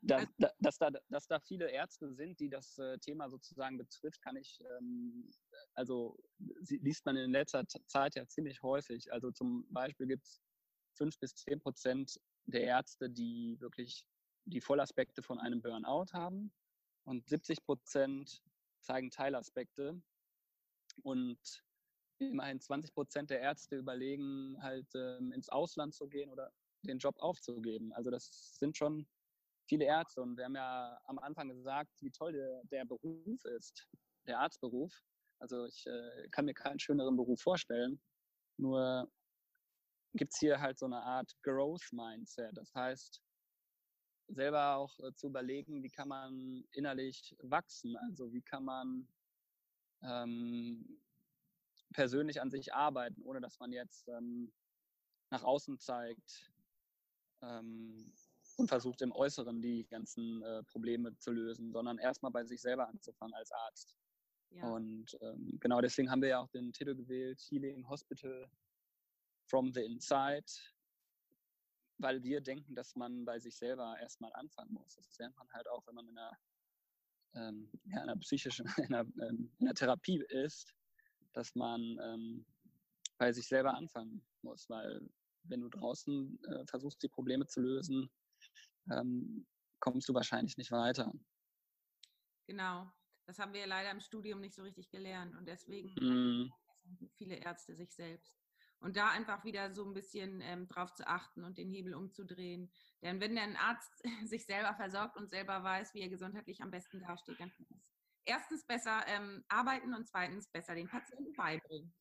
Dass, 0.00 0.26
dass, 0.60 0.78
da, 0.78 0.90
dass 1.08 1.26
da 1.26 1.40
viele 1.40 1.70
Ärzte 1.70 2.14
sind, 2.14 2.38
die 2.40 2.48
das 2.48 2.78
äh, 2.78 2.96
Thema 2.98 3.28
sozusagen 3.28 3.76
betrifft, 3.76 4.22
kann 4.22 4.36
ich, 4.36 4.60
ähm, 4.78 5.30
also 5.74 6.16
liest 6.38 7.04
man 7.04 7.16
in 7.16 7.32
letzter 7.32 7.66
Zeit 7.66 8.14
ja 8.14 8.26
ziemlich 8.26 8.62
häufig. 8.62 9.12
Also 9.12 9.32
zum 9.32 9.66
Beispiel 9.70 10.06
gibt 10.06 10.24
es 10.24 10.40
fünf 10.94 11.18
bis 11.18 11.34
zehn 11.34 11.60
Prozent 11.60 12.18
der 12.46 12.62
Ärzte, 12.62 13.10
die 13.10 13.56
wirklich 13.60 14.06
die 14.44 14.60
Vollaspekte 14.60 15.22
von 15.22 15.38
einem 15.38 15.62
Burnout 15.62 16.12
haben 16.12 16.52
und 17.04 17.28
70 17.28 17.64
Prozent 17.64 18.42
zeigen 18.80 19.10
Teilaspekte. 19.10 20.00
Und 21.02 21.64
immerhin 22.18 22.60
20 22.60 22.94
Prozent 22.94 23.30
der 23.30 23.40
Ärzte 23.40 23.76
überlegen, 23.76 24.56
halt 24.62 24.86
ähm, 24.94 25.32
ins 25.32 25.48
Ausland 25.48 25.94
zu 25.94 26.08
gehen 26.08 26.30
oder 26.30 26.52
den 26.82 26.98
Job 26.98 27.16
aufzugeben. 27.18 27.92
Also 27.92 28.10
das 28.10 28.56
sind 28.58 28.76
schon 28.76 29.06
viele 29.66 29.84
Ärzte. 29.86 30.22
Und 30.22 30.36
wir 30.36 30.44
haben 30.44 30.54
ja 30.54 30.98
am 31.04 31.18
Anfang 31.18 31.48
gesagt, 31.48 31.90
wie 32.00 32.10
toll 32.10 32.32
der, 32.32 32.62
der 32.64 32.84
Beruf 32.84 33.44
ist, 33.44 33.88
der 34.26 34.38
Arztberuf. 34.38 34.92
Also 35.38 35.64
ich 35.66 35.86
äh, 35.86 36.28
kann 36.30 36.44
mir 36.44 36.54
keinen 36.54 36.78
schöneren 36.78 37.16
Beruf 37.16 37.40
vorstellen. 37.40 38.00
Nur 38.56 39.10
gibt 40.14 40.32
es 40.32 40.38
hier 40.38 40.60
halt 40.60 40.78
so 40.78 40.86
eine 40.86 41.02
Art 41.02 41.34
Growth 41.42 41.92
Mindset. 41.92 42.56
Das 42.56 42.74
heißt, 42.74 43.20
selber 44.28 44.76
auch 44.76 44.98
äh, 45.00 45.12
zu 45.14 45.26
überlegen, 45.28 45.82
wie 45.82 45.90
kann 45.90 46.08
man 46.08 46.64
innerlich 46.72 47.36
wachsen, 47.42 47.96
also 47.96 48.32
wie 48.32 48.42
kann 48.42 48.64
man 48.64 49.08
ähm, 50.02 51.02
persönlich 51.92 52.40
an 52.40 52.50
sich 52.50 52.72
arbeiten, 52.74 53.22
ohne 53.22 53.40
dass 53.40 53.58
man 53.58 53.72
jetzt 53.72 54.08
ähm, 54.08 54.52
nach 55.30 55.42
außen 55.42 55.78
zeigt 55.78 56.50
ähm, 57.42 58.12
und 58.56 58.68
versucht 58.68 59.02
im 59.02 59.12
Äußeren 59.12 59.60
die 59.60 59.86
ganzen 59.86 60.42
äh, 60.42 60.62
Probleme 60.64 61.16
zu 61.18 61.32
lösen, 61.32 61.72
sondern 61.72 61.98
erstmal 61.98 62.32
bei 62.32 62.44
sich 62.44 62.60
selber 62.60 62.88
anzufangen 62.88 63.34
als 63.34 63.50
Arzt. 63.52 63.96
Ja. 64.50 64.68
Und 64.68 65.18
ähm, 65.20 65.58
genau 65.60 65.80
deswegen 65.80 66.10
haben 66.10 66.22
wir 66.22 66.28
ja 66.28 66.40
auch 66.40 66.48
den 66.48 66.72
Titel 66.72 66.94
gewählt, 66.94 67.40
Healing 67.48 67.88
Hospital 67.88 68.48
from 69.46 69.72
the 69.72 69.84
Inside, 69.84 70.46
weil 71.98 72.22
wir 72.22 72.40
denken, 72.40 72.74
dass 72.74 72.94
man 72.96 73.24
bei 73.24 73.38
sich 73.38 73.56
selber 73.56 73.96
erstmal 74.00 74.32
anfangen 74.34 74.72
muss. 74.72 74.94
Das 74.96 75.18
lernt 75.18 75.36
man 75.36 75.48
halt 75.52 75.68
auch, 75.68 75.86
wenn 75.86 75.94
man 75.94 76.08
in 76.08 76.18
einer, 76.18 76.38
ähm, 77.34 77.70
ja, 77.84 78.02
in 78.02 78.08
einer 78.08 78.16
psychischen, 78.16 78.66
in 78.88 78.94
einer, 78.94 79.08
ähm, 79.22 79.52
in 79.58 79.66
einer, 79.66 79.74
Therapie 79.74 80.24
ist, 80.28 80.74
dass 81.32 81.54
man 81.54 81.80
ähm, 82.02 82.46
bei 83.18 83.32
sich 83.32 83.46
selber 83.46 83.74
anfangen 83.74 84.24
muss, 84.42 84.68
weil 84.68 85.00
wenn 85.44 85.60
du 85.60 85.68
draußen 85.68 86.42
äh, 86.44 86.66
versuchst, 86.66 87.02
die 87.02 87.08
Probleme 87.08 87.46
zu 87.46 87.60
lösen, 87.60 88.10
ähm, 88.90 89.46
kommst 89.80 90.08
du 90.08 90.14
wahrscheinlich 90.14 90.56
nicht 90.56 90.70
weiter. 90.70 91.12
Genau, 92.46 92.90
das 93.26 93.38
haben 93.38 93.52
wir 93.52 93.60
ja 93.60 93.66
leider 93.66 93.90
im 93.90 94.00
Studium 94.00 94.40
nicht 94.40 94.54
so 94.54 94.62
richtig 94.62 94.90
gelernt 94.90 95.34
und 95.36 95.46
deswegen 95.46 95.94
mm. 95.94 96.52
viele 97.16 97.36
Ärzte 97.36 97.74
sich 97.74 97.94
selbst. 97.94 98.43
Und 98.84 98.96
da 98.96 99.08
einfach 99.08 99.44
wieder 99.44 99.72
so 99.72 99.82
ein 99.82 99.94
bisschen 99.94 100.42
ähm, 100.42 100.68
drauf 100.68 100.92
zu 100.92 101.06
achten 101.06 101.42
und 101.42 101.56
den 101.56 101.70
Hebel 101.70 101.94
umzudrehen. 101.94 102.70
Denn 103.00 103.18
wenn 103.18 103.38
ein 103.38 103.56
Arzt 103.56 103.90
sich 104.28 104.44
selber 104.44 104.74
versorgt 104.74 105.16
und 105.16 105.30
selber 105.30 105.64
weiß, 105.64 105.94
wie 105.94 106.02
er 106.02 106.10
gesundheitlich 106.10 106.60
am 106.60 106.70
besten 106.70 107.00
dasteht, 107.00 107.40
dann 107.40 107.50
kann 107.50 107.66
es 107.70 107.90
erstens 108.26 108.66
besser 108.66 109.02
ähm, 109.06 109.42
arbeiten 109.48 109.94
und 109.94 110.06
zweitens 110.06 110.48
besser 110.48 110.74
den 110.74 110.86
Patienten 110.86 111.32
beibringen. 111.32 111.94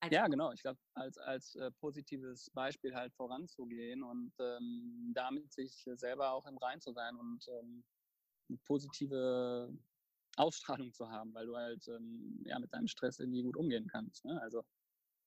Als 0.00 0.12
ja, 0.12 0.26
genau. 0.26 0.50
Ich 0.50 0.62
glaube, 0.62 0.80
als, 0.94 1.18
als 1.18 1.54
äh, 1.54 1.70
positives 1.70 2.50
Beispiel 2.50 2.92
halt 2.92 3.14
voranzugehen 3.14 4.02
und 4.02 4.32
ähm, 4.40 5.12
damit 5.14 5.52
sich 5.52 5.86
selber 5.94 6.32
auch 6.32 6.46
im 6.46 6.58
Rein 6.58 6.80
zu 6.80 6.92
sein 6.92 7.14
und 7.14 7.46
ähm, 7.46 7.84
eine 8.48 8.58
positive 8.64 9.72
Ausstrahlung 10.36 10.92
zu 10.92 11.08
haben, 11.08 11.32
weil 11.32 11.46
du 11.46 11.56
halt 11.56 11.86
ähm, 11.86 12.42
ja, 12.44 12.58
mit 12.58 12.72
deinem 12.72 12.88
Stress 12.88 13.20
irgendwie 13.20 13.42
gut 13.42 13.56
umgehen 13.56 13.86
kannst. 13.86 14.24
Ne? 14.24 14.40
Also 14.42 14.64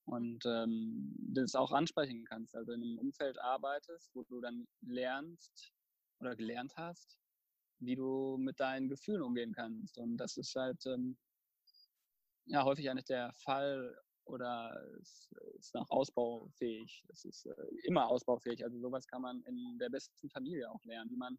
und 0.05 0.45
ähm, 0.45 1.15
das 1.17 1.55
auch 1.55 1.71
ansprechen 1.71 2.25
kannst. 2.25 2.55
Also 2.55 2.73
in 2.73 2.81
einem 2.81 2.99
Umfeld 2.99 3.39
arbeitest, 3.39 4.13
wo 4.13 4.23
du 4.23 4.41
dann 4.41 4.67
lernst 4.81 5.73
oder 6.19 6.35
gelernt 6.35 6.73
hast, 6.75 7.17
wie 7.79 7.95
du 7.95 8.37
mit 8.37 8.59
deinen 8.59 8.89
Gefühlen 8.89 9.21
umgehen 9.21 9.53
kannst. 9.53 9.97
Und 9.97 10.17
das 10.17 10.37
ist 10.37 10.55
halt 10.55 10.85
ähm, 10.85 11.17
ja 12.45 12.63
häufig 12.63 12.89
eigentlich 12.89 13.05
der 13.05 13.33
Fall 13.33 13.97
oder 14.25 14.73
es 15.01 15.29
ist 15.57 15.73
noch 15.73 15.89
ausbaufähig. 15.89 17.05
Es 17.09 17.25
ist 17.25 17.45
äh, 17.45 17.53
immer 17.83 18.07
ausbaufähig. 18.07 18.63
Also 18.63 18.79
sowas 18.79 19.07
kann 19.07 19.21
man 19.21 19.41
in 19.43 19.77
der 19.79 19.89
besten 19.89 20.29
Familie 20.29 20.69
auch 20.69 20.83
lernen, 20.85 21.09
wie 21.11 21.17
man 21.17 21.37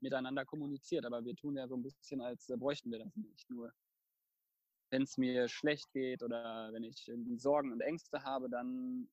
miteinander 0.00 0.44
kommuniziert. 0.44 1.04
Aber 1.04 1.24
wir 1.24 1.34
tun 1.34 1.56
ja 1.56 1.66
so 1.66 1.76
ein 1.76 1.82
bisschen, 1.82 2.20
als 2.20 2.48
äh, 2.48 2.56
bräuchten 2.56 2.90
wir 2.90 3.00
das 3.00 3.14
nicht. 3.16 3.48
Nur 3.50 3.72
wenn 4.90 5.02
es 5.02 5.16
mir 5.16 5.48
schlecht 5.48 5.90
geht 5.92 6.22
oder 6.22 6.72
wenn 6.72 6.84
ich 6.84 7.10
Sorgen 7.36 7.72
und 7.72 7.80
Ängste 7.80 8.22
habe, 8.24 8.48
dann 8.48 9.08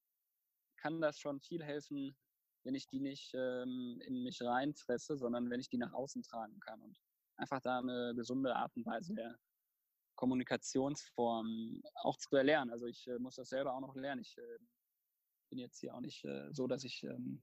kann 0.78 1.02
das 1.02 1.20
schon 1.20 1.40
viel 1.40 1.64
helfen, 1.64 2.16
wenn 2.64 2.76
ich 2.76 2.88
die 2.88 3.00
nicht 3.00 3.34
ähm, 3.34 4.02
in 4.06 4.24
mich 4.24 4.42
reinfresse, 4.42 5.18
sondern 5.18 5.50
wenn 5.50 5.60
ich 5.60 5.70
die 5.70 5.78
nach 5.78 5.94
außen 5.94 6.24
tragen 6.24 6.60
kann 6.60 6.82
und 6.82 7.00
einfach 7.38 7.62
da 7.62 7.80
eine 7.80 8.14
gesunde 8.16 8.56
Art 8.56 8.76
und 8.76 8.86
Weise 8.86 9.14
der 9.14 9.38
Kommunikationsform 10.16 11.82
auch 11.96 12.18
zu 12.18 12.36
erlernen. 12.36 12.72
Also 12.72 12.88
ich 12.88 13.08
äh, 13.08 13.20
muss 13.20 13.36
das 13.36 13.50
selber 13.50 13.74
auch 13.74 13.80
noch 13.80 13.96
lernen. 13.96 14.22
Ich 14.22 14.38
äh, 14.38 14.58
bin 15.50 15.60
jetzt 15.60 15.80
hier 15.80 15.94
auch 15.94 16.02
nicht 16.02 16.26
äh, 16.26 16.52
so, 16.52 16.68
dass 16.68 16.84
ich 16.84 17.04
ähm, 17.04 17.42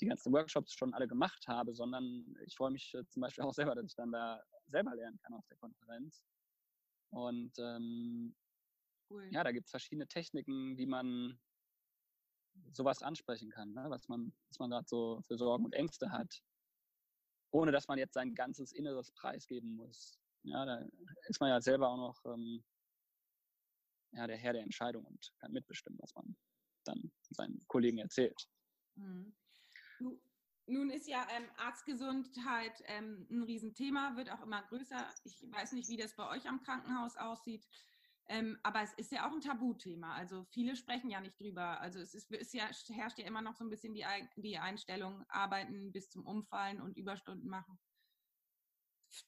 die 0.00 0.06
ganzen 0.06 0.32
Workshops 0.32 0.74
schon 0.74 0.92
alle 0.92 1.08
gemacht 1.08 1.48
habe, 1.48 1.74
sondern 1.74 2.36
ich 2.44 2.54
freue 2.56 2.70
mich 2.70 2.94
äh, 2.94 3.06
zum 3.08 3.22
Beispiel 3.22 3.44
auch 3.44 3.54
selber, 3.54 3.74
dass 3.74 3.86
ich 3.86 3.94
dann 3.94 4.12
da 4.12 4.42
selber 4.66 4.94
lernen 4.94 5.18
kann 5.22 5.34
auf 5.34 5.46
der 5.46 5.56
Konferenz. 5.56 6.22
Und 7.14 7.56
ähm, 7.58 8.34
cool. 9.10 9.28
ja, 9.30 9.44
da 9.44 9.52
gibt 9.52 9.66
es 9.66 9.70
verschiedene 9.70 10.08
Techniken, 10.08 10.76
wie 10.76 10.86
man 10.86 11.38
sowas 12.72 13.02
ansprechen 13.02 13.50
kann, 13.50 13.72
ne? 13.72 13.86
was 13.88 14.08
man, 14.08 14.32
was 14.48 14.58
man 14.58 14.70
gerade 14.70 14.86
so 14.88 15.20
für 15.22 15.36
Sorgen 15.36 15.64
und 15.64 15.74
Ängste 15.74 16.10
hat, 16.10 16.42
ohne 17.52 17.72
dass 17.72 17.88
man 17.88 17.98
jetzt 17.98 18.14
sein 18.14 18.34
ganzes 18.34 18.72
Inneres 18.72 19.12
preisgeben 19.12 19.76
muss. 19.76 20.18
Ja, 20.42 20.64
da 20.64 20.84
ist 21.28 21.40
man 21.40 21.50
ja 21.50 21.60
selber 21.60 21.88
auch 21.88 21.96
noch 21.96 22.24
ähm, 22.26 22.64
ja, 24.12 24.26
der 24.26 24.36
Herr 24.36 24.52
der 24.52 24.62
Entscheidung 24.62 25.04
und 25.04 25.32
kann 25.38 25.52
mitbestimmen, 25.52 25.98
was 26.00 26.14
man 26.14 26.36
dann 26.84 27.12
seinen 27.30 27.64
Kollegen 27.66 27.98
erzählt. 27.98 28.48
Mhm. 28.96 29.34
Nun 30.66 30.90
ist 30.90 31.06
ja 31.06 31.26
ähm, 31.36 31.44
Arztgesundheit 31.58 32.82
ähm, 32.86 33.26
ein 33.30 33.42
Riesenthema, 33.42 34.16
wird 34.16 34.30
auch 34.30 34.42
immer 34.42 34.62
größer. 34.62 35.06
Ich 35.24 35.42
weiß 35.52 35.72
nicht, 35.72 35.88
wie 35.88 35.96
das 35.96 36.16
bei 36.16 36.28
euch 36.30 36.48
am 36.48 36.62
Krankenhaus 36.62 37.16
aussieht, 37.16 37.66
ähm, 38.28 38.58
aber 38.62 38.80
es 38.82 38.94
ist 38.94 39.12
ja 39.12 39.28
auch 39.28 39.32
ein 39.32 39.42
Tabuthema. 39.42 40.14
Also 40.14 40.44
viele 40.44 40.74
sprechen 40.76 41.10
ja 41.10 41.20
nicht 41.20 41.38
drüber. 41.38 41.80
Also 41.80 41.98
es 41.98 42.14
ist, 42.14 42.30
ist 42.30 42.54
ja, 42.54 42.70
herrscht 42.94 43.18
ja 43.18 43.26
immer 43.26 43.42
noch 43.42 43.54
so 43.54 43.64
ein 43.64 43.68
bisschen 43.68 43.92
die, 43.92 44.06
die 44.36 44.58
Einstellung, 44.58 45.24
arbeiten 45.28 45.92
bis 45.92 46.08
zum 46.08 46.26
Umfallen 46.26 46.80
und 46.80 46.96
Überstunden 46.96 47.48
machen. 47.48 47.78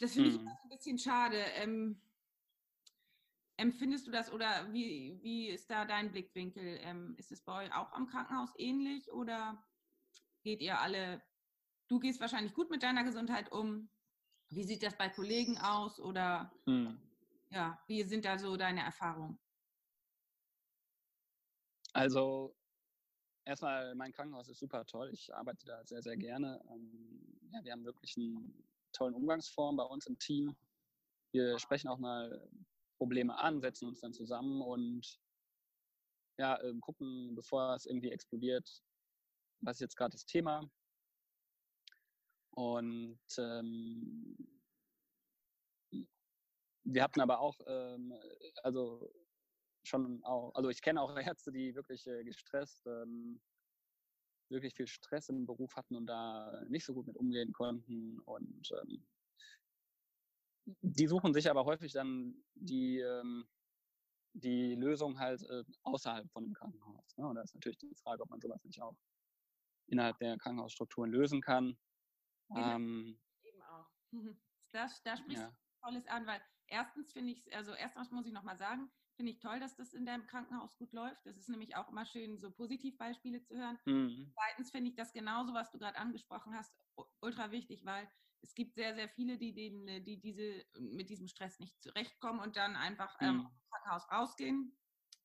Das 0.01 0.15
finde 0.15 0.31
ich 0.31 0.41
mhm. 0.41 0.49
ein 0.49 0.69
bisschen 0.71 0.99
schade. 0.99 1.39
Ähm, 1.57 2.01
empfindest 3.59 4.07
du 4.07 4.11
das 4.11 4.33
oder 4.33 4.73
wie, 4.73 5.19
wie 5.23 5.49
ist 5.49 5.71
da 5.71 5.85
dein 5.85 6.11
Blickwinkel? 6.11 6.79
Ähm, 6.81 7.15
ist 7.19 7.31
es 7.31 7.43
bei 7.43 7.65
euch 7.65 7.75
auch 7.75 7.93
am 7.93 8.07
Krankenhaus 8.07 8.51
ähnlich 8.57 9.13
oder 9.13 9.63
geht 10.47 10.63
ihr 10.63 10.81
alle, 10.81 11.21
du 11.89 11.99
gehst 11.99 12.21
wahrscheinlich 12.21 12.55
gut 12.55 12.71
mit 12.71 12.85
deiner 12.85 13.03
Gesundheit 13.03 13.51
um. 13.51 13.91
Wie 14.49 14.63
sieht 14.63 14.85
das 14.85 14.97
bei 14.97 15.09
Kollegen 15.09 15.59
aus 15.59 15.99
oder 15.99 16.53
hm. 16.67 16.97
ja, 17.51 17.83
wie 17.89 18.05
sind 18.05 18.25
da 18.25 18.39
so 18.39 18.57
deine 18.57 18.81
Erfahrungen? 18.81 19.41
Also 21.93 22.55
erstmal, 23.45 23.93
mein 23.97 24.13
Krankenhaus 24.13 24.49
ist 24.49 24.61
super 24.61 24.87
toll. 24.87 25.11
Ich 25.13 25.35
arbeite 25.35 25.67
da 25.67 25.85
sehr, 25.85 26.01
sehr 26.01 26.17
gerne. 26.17 26.63
Ähm, 26.71 27.41
ja, 27.53 27.65
wir 27.65 27.73
haben 27.73 27.85
wirklich 27.85 28.17
einen 28.17 28.65
tollen 28.93 29.15
Umgangsform 29.15 29.77
bei 29.77 29.85
uns 29.85 30.07
im 30.07 30.17
Team. 30.21 30.57
Wir 31.33 31.59
sprechen 31.59 31.89
auch 31.89 31.99
mal 31.99 32.49
Probleme 32.99 33.37
an, 33.37 33.61
setzen 33.61 33.89
uns 33.89 34.01
dann 34.01 34.13
zusammen 34.13 34.63
und 34.63 35.19
ja, 36.39 36.63
ähm, 36.63 36.81
gucken, 36.81 37.35
bevor 37.35 37.75
es 37.75 37.87
irgendwie 37.87 38.13
explodiert, 38.13 38.85
was 39.61 39.77
ist 39.77 39.81
jetzt 39.81 39.97
gerade 39.97 40.13
das 40.13 40.27
Thema. 40.27 40.69
Und 42.51 43.19
ähm, 43.39 44.37
wir 46.85 47.03
hatten 47.03 47.21
aber 47.21 47.41
auch, 47.41 47.59
ähm, 47.67 48.15
also 48.63 49.13
schon 49.85 50.23
auch, 50.25 50.55
also 50.55 50.71
ich 50.71 50.81
kenne 50.81 51.01
auch 51.01 51.17
Ärzte, 51.35 51.53
die 51.53 51.75
wirklich 51.75 52.07
äh, 52.07 52.25
gestresst, 52.25 52.87
ähm, 52.87 53.41
wirklich 54.49 54.75
viel 54.75 54.87
Stress 54.87 55.29
im 55.29 55.47
Beruf 55.47 55.75
hatten 55.77 55.97
und 55.97 56.07
da 56.07 56.65
nicht 56.69 56.85
so 56.85 56.95
gut 56.95 57.07
mit 57.07 57.17
umgehen 57.17 57.53
konnten. 57.53 58.21
Und 58.21 58.71
ähm, 58.81 59.05
die 60.83 61.07
suchen 61.07 61.35
sich 61.35 61.51
aber 61.51 61.65
häufig 61.65 61.93
dann 61.93 62.43
die, 62.55 63.01
ähm, 63.01 63.49
die 64.35 64.75
Lösung 64.77 65.19
halt 65.19 65.43
äh, 65.51 65.65
außerhalb 65.83 66.31
von 66.31 66.45
dem 66.45 66.55
Krankenhaus. 66.55 67.17
Ne? 67.17 67.27
Und 67.27 67.37
da 67.37 67.43
ist 67.43 67.55
natürlich 67.55 67.79
die 67.79 67.95
Frage, 67.95 68.23
ob 68.23 68.31
man 68.31 68.41
sowas 68.41 68.65
nicht 68.65 68.81
auch 68.81 68.97
innerhalb 69.87 70.19
der 70.19 70.37
Krankenhausstrukturen 70.39 71.11
lösen 71.11 71.41
kann. 71.41 71.79
Genau. 72.49 72.77
Ähm, 72.77 73.19
Eben 73.43 73.63
auch. 73.63 73.91
Da, 74.73 74.89
da 75.05 75.17
sprichst 75.17 75.43
ja. 75.43 75.49
du 75.49 75.87
Tolles 75.87 76.07
an, 76.09 76.27
weil 76.27 76.43
erstens 76.67 77.11
finde 77.13 77.33
ich, 77.33 77.55
also 77.55 77.73
erstens 77.73 78.11
muss 78.11 78.27
ich 78.27 78.33
nochmal 78.33 78.59
sagen, 78.59 78.91
finde 79.17 79.33
ich 79.33 79.39
toll, 79.39 79.59
dass 79.59 79.75
das 79.77 79.95
in 79.95 80.05
deinem 80.05 80.27
Krankenhaus 80.27 80.77
gut 80.77 80.93
läuft. 80.93 81.25
Das 81.25 81.39
ist 81.39 81.49
nämlich 81.49 81.77
auch 81.77 81.89
immer 81.89 82.05
schön, 82.05 82.39
so 82.39 82.51
Positivbeispiele 82.51 83.43
zu 83.43 83.57
hören. 83.57 83.79
Mhm. 83.87 84.33
Zweitens 84.35 84.71
finde 84.71 84.91
ich 84.91 84.97
das 84.97 85.13
genauso, 85.13 85.55
was 85.55 85.71
du 85.71 85.79
gerade 85.79 85.97
angesprochen 85.97 86.55
hast, 86.55 86.75
ultra 87.21 87.51
wichtig, 87.51 87.87
weil 87.87 88.07
es 88.43 88.55
gibt 88.55 88.75
sehr, 88.75 88.95
sehr 88.95 89.09
viele, 89.09 89.39
die, 89.39 89.55
den, 89.55 90.05
die 90.05 90.21
diese, 90.21 90.65
mit 90.79 91.09
diesem 91.09 91.29
Stress 91.29 91.59
nicht 91.59 91.81
zurechtkommen 91.83 92.41
und 92.41 92.57
dann 92.57 92.77
einfach 92.77 93.17
ähm, 93.21 93.37
mhm. 93.37 93.47
aus 93.47 93.53
Krankenhaus 93.71 94.13
rausgehen. 94.13 94.77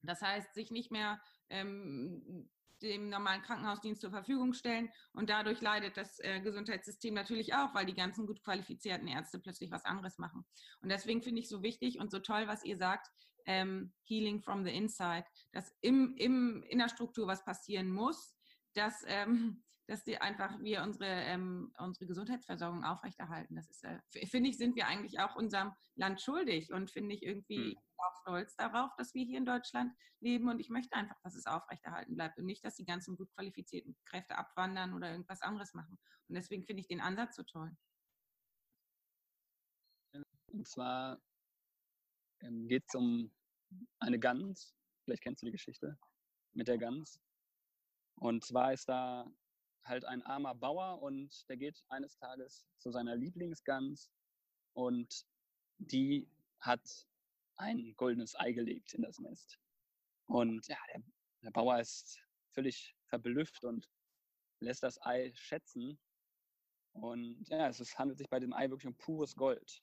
Das 0.02 0.22
heißt, 0.22 0.54
sich 0.54 0.72
nicht 0.72 0.92
mehr 0.92 1.22
ähm, 1.50 2.50
dem 2.82 3.10
normalen 3.10 3.42
Krankenhausdienst 3.42 4.02
zur 4.02 4.12
Verfügung 4.12 4.54
stellen. 4.54 4.90
Und 5.14 5.30
dadurch 5.30 5.62
leidet 5.62 5.98
das 5.98 6.20
äh, 6.20 6.40
Gesundheitssystem 6.42 7.14
natürlich 7.14 7.54
auch, 7.54 7.74
weil 7.74 7.86
die 7.86 7.94
ganzen 7.94 8.26
gut 8.26 8.44
qualifizierten 8.44 9.08
Ärzte 9.08 9.40
plötzlich 9.40 9.72
was 9.72 9.86
anderes 9.86 10.18
machen. 10.18 10.46
Und 10.82 10.90
deswegen 10.90 11.22
finde 11.22 11.42
ich 11.42 11.50
so 11.50 11.64
wichtig 11.64 12.00
und 12.00 12.12
so 12.12 12.20
toll, 12.20 12.48
was 12.48 12.64
ihr 12.64 12.78
sagt, 12.78 13.10
ähm, 13.46 13.92
Healing 14.06 14.42
from 14.42 14.64
the 14.64 14.72
Inside, 14.72 15.26
dass 15.52 15.76
im, 15.82 16.16
im, 16.18 16.64
in 16.64 16.80
der 16.80 16.90
Struktur 16.90 17.28
was 17.28 17.44
passieren 17.44 17.92
muss, 17.92 18.36
dass, 18.74 19.04
ähm, 19.08 19.64
dass 19.88 20.04
die 20.04 20.20
einfach 20.20 20.60
wir 20.62 20.84
unsere, 20.84 21.08
ähm, 21.08 21.74
unsere 21.78 22.06
Gesundheitsversorgung 22.06 22.84
aufrechterhalten. 22.84 23.56
Das 23.56 23.70
ist, 23.70 23.84
äh, 23.84 24.00
finde 24.28 24.50
ich, 24.50 24.58
sind 24.58 24.76
wir 24.76 24.88
eigentlich 24.88 25.20
auch 25.20 25.36
unserem 25.36 25.74
Land 25.96 26.22
schuldig 26.22 26.72
und 26.72 26.92
finde 26.92 27.16
ich 27.16 27.24
irgendwie 27.24 27.72
hm. 27.72 27.78
Auch 28.02 28.16
stolz 28.22 28.56
darauf, 28.56 28.92
dass 28.98 29.14
wir 29.14 29.26
hier 29.26 29.38
in 29.38 29.46
Deutschland 29.46 29.94
leben 30.20 30.50
und 30.50 30.60
ich 30.60 30.70
möchte 30.70 30.96
einfach, 30.96 31.20
dass 31.24 31.36
es 31.36 31.46
aufrechterhalten 31.46 32.16
bleibt 32.16 32.38
und 32.38 32.46
nicht, 32.46 32.64
dass 32.64 32.76
die 32.76 32.86
ganzen 32.86 33.16
gut 33.16 33.32
qualifizierten 33.34 33.96
Kräfte 34.06 34.38
abwandern 34.38 34.94
oder 34.94 35.12
irgendwas 35.12 35.42
anderes 35.42 35.74
machen. 35.74 35.98
Und 36.28 36.36
deswegen 36.36 36.66
finde 36.66 36.82
ich 36.82 36.88
den 36.88 37.02
Ansatz 37.02 37.36
so 37.36 37.44
toll. 37.44 37.72
Und 40.48 40.68
zwar 40.68 41.22
ähm, 42.42 42.68
geht 42.68 42.84
es 42.88 42.96
um 42.96 43.32
eine 44.00 44.20
Gans. 44.20 44.76
Vielleicht 45.04 45.24
kennst 45.24 45.42
du 45.42 45.46
die 45.46 45.52
Geschichte 45.52 45.98
mit 46.54 46.68
der 46.68 46.78
Gans. 46.78 47.20
Und 48.16 48.46
zwar 48.46 48.74
ist 48.74 48.88
da 48.88 49.26
halt 49.84 50.06
ein 50.06 50.22
armer 50.24 50.54
Bauer 50.54 51.02
und 51.02 51.48
der 51.50 51.58
geht 51.58 51.84
eines 51.90 52.16
Tages 52.18 52.68
zu 52.78 52.92
seiner 52.92 53.16
Lieblingsgans 53.16 54.12
und 54.74 55.26
die 55.80 56.30
hat 56.60 57.08
ein 57.62 57.94
goldenes 57.96 58.38
Ei 58.40 58.52
gelegt 58.52 58.94
in 58.94 59.04
das 59.04 59.20
Nest. 59.20 59.60
Und 60.26 60.68
ja, 60.68 60.78
der, 60.94 61.04
der 61.44 61.52
Bauer 61.52 61.80
ist 61.80 62.22
völlig 62.52 62.96
verblüfft 63.06 63.64
und 63.64 63.90
lässt 64.60 64.84
das 64.84 65.02
Ei 65.02 65.32
schätzen. 65.34 66.00
Und 66.94 67.48
ja, 67.48 67.68
es 67.68 67.80
ist, 67.80 67.98
handelt 67.98 68.18
sich 68.18 68.30
bei 68.30 68.40
dem 68.40 68.54
Ei 68.54 68.70
wirklich 68.70 68.88
um 68.88 68.98
pures 68.98 69.36
Gold. 69.36 69.82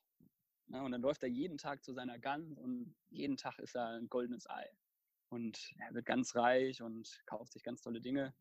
Ja, 0.68 0.82
und 0.82 0.92
dann 0.92 1.00
läuft 1.00 1.22
er 1.22 1.28
jeden 1.28 1.56
Tag 1.56 1.82
zu 1.82 1.94
seiner 1.94 2.18
Gans 2.18 2.58
und 2.58 2.94
jeden 3.08 3.38
Tag 3.38 3.58
ist 3.58 3.74
er 3.74 3.88
ein 3.88 4.08
goldenes 4.08 4.48
Ei. 4.50 4.68
Und 5.30 5.72
er 5.78 5.94
wird 5.94 6.06
ganz 6.06 6.34
reich 6.34 6.82
und 6.82 7.22
kauft 7.26 7.52
sich 7.52 7.62
ganz 7.62 7.80
tolle 7.80 8.00
Dinge. 8.00 8.34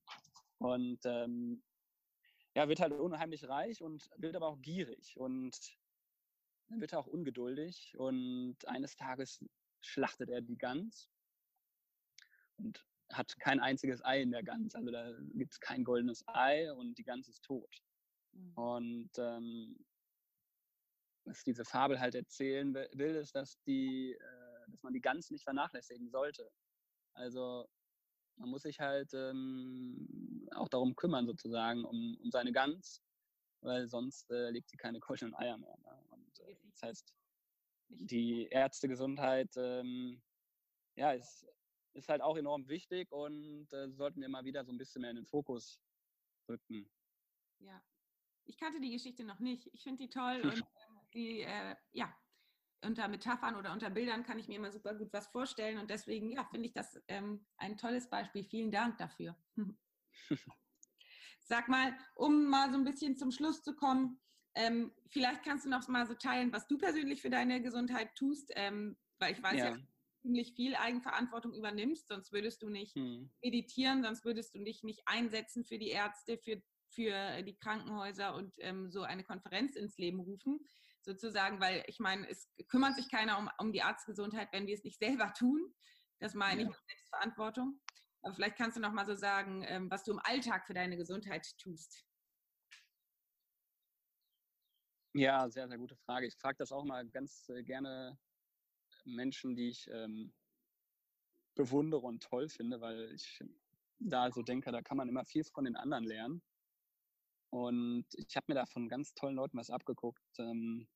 Und 0.57 0.99
ähm, 1.05 1.63
ja, 2.55 2.67
wird 2.67 2.79
halt 2.79 2.93
unheimlich 2.93 3.47
reich 3.47 3.81
und 3.81 4.09
wird 4.17 4.35
aber 4.35 4.47
auch 4.47 4.61
gierig 4.61 5.17
und 5.17 5.55
dann 6.69 6.81
wird 6.81 6.93
er 6.93 6.99
auch 6.99 7.07
ungeduldig. 7.07 7.95
Und 7.97 8.57
eines 8.67 8.95
Tages 8.95 9.43
schlachtet 9.81 10.29
er 10.29 10.41
die 10.41 10.57
Gans 10.57 11.09
und 12.57 12.83
hat 13.11 13.37
kein 13.39 13.59
einziges 13.59 14.03
Ei 14.03 14.21
in 14.21 14.31
der 14.31 14.43
Gans. 14.43 14.75
Also 14.75 14.91
da 14.91 15.13
gibt 15.33 15.53
es 15.53 15.59
kein 15.59 15.83
goldenes 15.83 16.23
Ei 16.27 16.71
und 16.73 16.97
die 16.97 17.03
Gans 17.03 17.27
ist 17.27 17.43
tot. 17.43 17.81
Mhm. 18.33 18.53
Und 18.55 19.11
ähm, 19.17 19.77
was 21.25 21.43
diese 21.43 21.65
Fabel 21.65 21.99
halt 21.99 22.15
erzählen 22.15 22.73
will, 22.73 23.15
ist, 23.15 23.35
dass, 23.35 23.61
die, 23.63 24.13
äh, 24.13 24.71
dass 24.71 24.83
man 24.83 24.93
die 24.93 25.01
Gans 25.01 25.29
nicht 25.29 25.43
vernachlässigen 25.43 26.09
sollte. 26.09 26.49
Also 27.13 27.67
man 28.37 28.49
muss 28.49 28.63
sich 28.63 28.79
halt 28.79 29.13
ähm, 29.13 30.47
auch 30.51 30.69
darum 30.69 30.95
kümmern, 30.95 31.25
sozusagen, 31.25 31.83
um, 31.83 32.17
um 32.21 32.31
seine 32.31 32.51
Gans, 32.51 33.01
weil 33.61 33.87
sonst 33.87 34.29
äh, 34.31 34.51
legt 34.51 34.69
sie 34.69 34.77
keine 34.77 34.99
goldenen 34.99 35.35
Eier 35.35 35.57
mehr. 35.57 35.75
Das 36.71 36.83
heißt, 36.83 37.13
die 37.89 38.47
Ärztegesundheit 38.47 39.51
ähm, 39.57 40.21
ja, 40.95 41.11
ist, 41.11 41.47
ist 41.93 42.09
halt 42.09 42.21
auch 42.21 42.37
enorm 42.37 42.67
wichtig 42.67 43.11
und 43.11 43.71
äh, 43.73 43.89
sollten 43.91 44.21
wir 44.21 44.29
mal 44.29 44.43
wieder 44.43 44.65
so 44.65 44.71
ein 44.71 44.77
bisschen 44.77 45.01
mehr 45.01 45.11
in 45.11 45.17
den 45.17 45.25
Fokus 45.25 45.79
rücken. 46.49 46.89
Ja, 47.59 47.81
Ich 48.45 48.57
kannte 48.57 48.79
die 48.79 48.91
Geschichte 48.91 49.23
noch 49.23 49.39
nicht. 49.39 49.69
Ich 49.73 49.83
finde 49.83 50.03
die 50.03 50.09
toll 50.09 50.41
und 50.41 50.53
ähm, 50.89 50.99
die, 51.13 51.41
äh, 51.41 51.75
ja, 51.91 52.15
unter 52.83 53.07
Metaphern 53.07 53.55
oder 53.55 53.73
unter 53.73 53.89
Bildern 53.89 54.23
kann 54.23 54.37
ich 54.37 54.47
mir 54.47 54.57
immer 54.57 54.71
super 54.71 54.93
gut 54.93 55.11
was 55.11 55.27
vorstellen 55.27 55.79
und 55.79 55.89
deswegen, 55.89 56.31
ja, 56.31 56.45
finde 56.45 56.67
ich 56.67 56.73
das 56.73 57.01
ähm, 57.07 57.45
ein 57.57 57.77
tolles 57.77 58.09
Beispiel. 58.09 58.43
Vielen 58.43 58.71
Dank 58.71 58.97
dafür. 58.97 59.35
Sag 61.41 61.69
mal, 61.69 61.97
um 62.15 62.49
mal 62.49 62.69
so 62.71 62.77
ein 62.77 62.83
bisschen 62.83 63.15
zum 63.15 63.31
Schluss 63.31 63.63
zu 63.63 63.75
kommen, 63.75 64.21
ähm, 64.57 64.91
vielleicht 65.09 65.43
kannst 65.43 65.65
du 65.65 65.69
noch 65.69 65.87
mal 65.87 66.07
so 66.07 66.15
teilen, 66.15 66.51
was 66.51 66.67
du 66.67 66.77
persönlich 66.77 67.21
für 67.21 67.29
deine 67.29 67.61
Gesundheit 67.61 68.15
tust, 68.15 68.51
ähm, 68.55 68.97
weil 69.19 69.33
ich 69.33 69.43
weiß 69.43 69.57
ja, 69.57 69.69
ja 69.69 69.77
ziemlich 70.21 70.53
viel 70.53 70.75
Eigenverantwortung 70.75 71.53
übernimmst, 71.53 72.07
sonst 72.07 72.33
würdest 72.33 72.61
du 72.61 72.69
nicht 72.69 72.95
hm. 72.95 73.31
meditieren, 73.41 74.03
sonst 74.03 74.25
würdest 74.25 74.55
du 74.55 74.63
dich 74.63 74.83
nicht 74.83 75.01
einsetzen 75.05 75.63
für 75.63 75.77
die 75.77 75.89
Ärzte, 75.89 76.37
für, 76.37 76.61
für 76.89 77.43
die 77.43 77.55
Krankenhäuser 77.57 78.35
und 78.35 78.53
ähm, 78.59 78.91
so 78.91 79.03
eine 79.03 79.23
Konferenz 79.23 79.75
ins 79.75 79.97
Leben 79.97 80.19
rufen, 80.19 80.59
sozusagen, 81.01 81.61
weil 81.61 81.83
ich 81.87 81.99
meine, 81.99 82.27
es 82.27 82.49
kümmert 82.67 82.95
sich 82.95 83.09
keiner 83.09 83.37
um, 83.37 83.49
um 83.59 83.71
die 83.71 83.83
Arztgesundheit, 83.83 84.49
wenn 84.51 84.67
wir 84.67 84.73
es 84.73 84.83
nicht 84.83 84.99
selber 84.99 85.33
tun. 85.33 85.73
Das 86.19 86.33
meine 86.33 86.63
ja. 86.63 86.67
ich 86.67 86.75
mit 86.75 86.87
Selbstverantwortung. 86.87 87.79
Aber 88.23 88.33
vielleicht 88.33 88.57
kannst 88.57 88.75
du 88.75 88.81
noch 88.81 88.91
mal 88.91 89.05
so 89.05 89.13
sagen, 89.13 89.63
ähm, 89.67 89.89
was 89.91 90.03
du 90.03 90.11
im 90.11 90.19
Alltag 90.23 90.65
für 90.65 90.73
deine 90.73 90.97
Gesundheit 90.97 91.47
tust. 91.59 92.06
Ja, 95.17 95.49
sehr, 95.49 95.67
sehr 95.67 95.79
gute 95.79 95.95
Frage. 95.95 96.27
Ich 96.27 96.35
frage 96.35 96.57
das 96.59 96.71
auch 96.71 96.83
mal 96.83 97.09
ganz 97.09 97.49
äh, 97.49 97.63
gerne 97.63 98.19
Menschen, 99.03 99.55
die 99.55 99.69
ich 99.69 99.87
ähm, 99.91 100.31
bewundere 101.55 102.01
und 102.01 102.21
toll 102.21 102.49
finde, 102.49 102.81
weil 102.81 103.13
ich 103.15 103.43
da 103.97 104.31
so 104.31 104.43
denke, 104.43 104.71
da 104.71 104.83
kann 104.83 104.95
man 104.95 105.09
immer 105.09 105.25
viel 105.25 105.43
von 105.43 105.65
den 105.65 105.75
anderen 105.75 106.03
lernen. 106.03 106.43
Und 107.49 108.05
ich 108.13 108.35
habe 108.35 108.45
mir 108.49 108.53
da 108.53 108.67
von 108.67 108.89
ganz 108.89 109.15
tollen 109.15 109.33
Leuten 109.37 109.57
was 109.57 109.71
abgeguckt 109.71 110.21
ähm, 110.37 110.87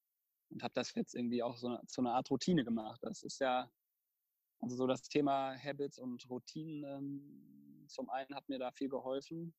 und 0.51 0.61
habe 0.61 0.75
das 0.75 0.93
jetzt 0.93 1.15
irgendwie 1.15 1.41
auch 1.41 1.57
so 1.57 1.69
eine, 1.69 1.81
zu 1.87 2.01
einer 2.01 2.13
Art 2.13 2.29
Routine 2.29 2.63
gemacht. 2.63 2.99
Das 3.01 3.23
ist 3.23 3.39
ja, 3.39 3.71
also 4.59 4.75
so 4.75 4.85
das 4.85 5.01
Thema 5.01 5.57
Habits 5.57 5.97
und 5.97 6.29
Routinen 6.29 6.83
ähm, 6.83 7.87
zum 7.87 8.11
einen 8.11 8.35
hat 8.35 8.47
mir 8.49 8.59
da 8.59 8.71
viel 8.71 8.89
geholfen, 8.89 9.55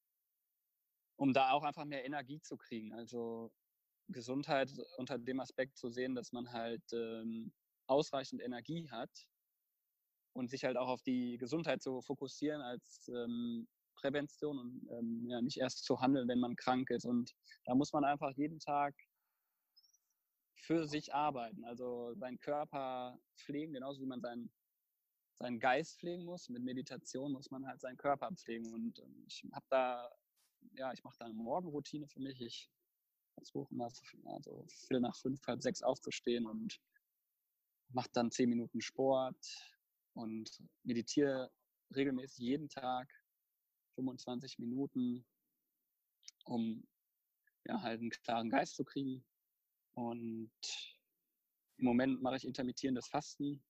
um 1.16 1.32
da 1.32 1.50
auch 1.50 1.64
einfach 1.64 1.84
mehr 1.84 2.04
Energie 2.04 2.40
zu 2.40 2.56
kriegen. 2.56 2.92
Also 2.92 3.50
Gesundheit 4.08 4.72
unter 4.96 5.18
dem 5.18 5.40
Aspekt 5.40 5.76
zu 5.76 5.90
sehen, 5.90 6.14
dass 6.14 6.32
man 6.32 6.52
halt 6.52 6.82
ähm, 6.92 7.52
ausreichend 7.86 8.42
Energie 8.42 8.90
hat 8.90 9.10
und 10.34 10.50
sich 10.50 10.64
halt 10.64 10.76
auch 10.76 10.88
auf 10.88 11.02
die 11.02 11.38
Gesundheit 11.38 11.82
zu 11.82 12.00
fokussieren 12.02 12.62
als 12.62 13.08
ähm, 13.08 13.68
Prävention 13.96 14.58
und 14.58 14.88
ähm, 14.90 15.26
ja, 15.28 15.40
nicht 15.40 15.58
erst 15.58 15.84
zu 15.84 16.00
handeln, 16.00 16.28
wenn 16.28 16.40
man 16.40 16.56
krank 16.56 16.90
ist. 16.90 17.04
Und 17.04 17.32
da 17.64 17.74
muss 17.74 17.92
man 17.92 18.04
einfach 18.04 18.32
jeden 18.32 18.58
Tag 18.58 18.94
für 20.56 20.86
sich 20.86 21.12
arbeiten, 21.12 21.64
also 21.64 22.14
seinen 22.14 22.38
Körper 22.40 23.18
pflegen, 23.36 23.72
genauso 23.72 24.00
wie 24.00 24.06
man 24.06 24.20
seinen, 24.20 24.52
seinen 25.34 25.58
Geist 25.58 25.98
pflegen 25.98 26.24
muss. 26.24 26.48
Mit 26.48 26.62
Meditation 26.62 27.32
muss 27.32 27.50
man 27.50 27.66
halt 27.66 27.80
seinen 27.80 27.96
Körper 27.96 28.30
pflegen. 28.34 28.72
Und 28.72 28.98
ähm, 29.00 29.24
ich 29.26 29.44
habe 29.52 29.66
da, 29.68 30.10
ja, 30.74 30.92
ich 30.92 31.02
mache 31.04 31.16
da 31.18 31.24
eine 31.26 31.34
Morgenroutine 31.34 32.08
für 32.08 32.20
mich. 32.20 32.40
Ich 32.40 32.70
versuche 33.34 33.74
mal 33.74 33.90
also 34.24 34.64
viel 34.68 35.00
nach 35.00 35.16
fünf, 35.16 35.46
halb 35.46 35.62
sechs 35.62 35.82
aufzustehen 35.82 36.46
und 36.46 36.80
mache 37.88 38.10
dann 38.12 38.30
zehn 38.30 38.48
Minuten 38.48 38.80
Sport 38.80 39.36
und 40.14 40.50
meditiere 40.82 41.50
regelmäßig 41.94 42.38
jeden 42.38 42.68
Tag 42.68 43.08
25 43.94 44.58
Minuten, 44.58 45.24
um 46.44 46.86
ja, 47.64 47.80
halt 47.82 48.00
einen 48.00 48.10
klaren 48.10 48.50
Geist 48.50 48.76
zu 48.76 48.84
kriegen. 48.84 49.24
Und 49.94 50.50
im 51.76 51.84
Moment 51.84 52.22
mache 52.22 52.36
ich 52.36 52.46
intermittierendes 52.46 53.08
Fasten, 53.08 53.62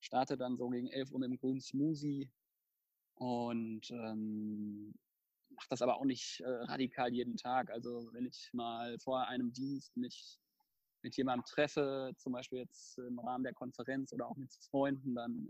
starte 0.00 0.36
dann 0.36 0.56
so 0.56 0.68
gegen 0.68 0.88
11 0.88 1.12
Uhr 1.12 1.20
mit 1.20 1.30
dem 1.30 1.38
grünen 1.38 1.60
Smoothie 1.60 2.30
und 3.14 3.90
ähm, 3.90 4.94
mache 5.56 5.68
das 5.70 5.82
aber 5.82 5.96
auch 5.96 6.04
nicht 6.04 6.40
äh, 6.40 6.48
radikal 6.48 7.12
jeden 7.12 7.36
Tag. 7.36 7.70
Also 7.70 8.08
wenn 8.12 8.26
ich 8.26 8.50
mal 8.52 8.98
vor 8.98 9.26
einem 9.26 9.52
Dienst 9.52 9.96
mich 9.96 10.38
mit 11.02 11.16
jemandem 11.16 11.44
treffe, 11.44 12.12
zum 12.16 12.32
Beispiel 12.32 12.60
jetzt 12.60 12.98
im 12.98 13.18
Rahmen 13.18 13.44
der 13.44 13.54
Konferenz 13.54 14.12
oder 14.12 14.26
auch 14.26 14.36
mit 14.36 14.52
Freunden, 14.70 15.14
dann 15.14 15.48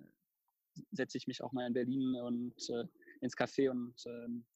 äh, 0.76 0.82
setze 0.92 1.18
ich 1.18 1.26
mich 1.26 1.42
auch 1.42 1.52
mal 1.52 1.66
in 1.66 1.74
Berlin 1.74 2.14
und 2.16 2.70
äh, 2.70 2.84
ins 3.20 3.36
Café 3.36 3.70
und 3.70 3.94
ähm, 4.06 4.46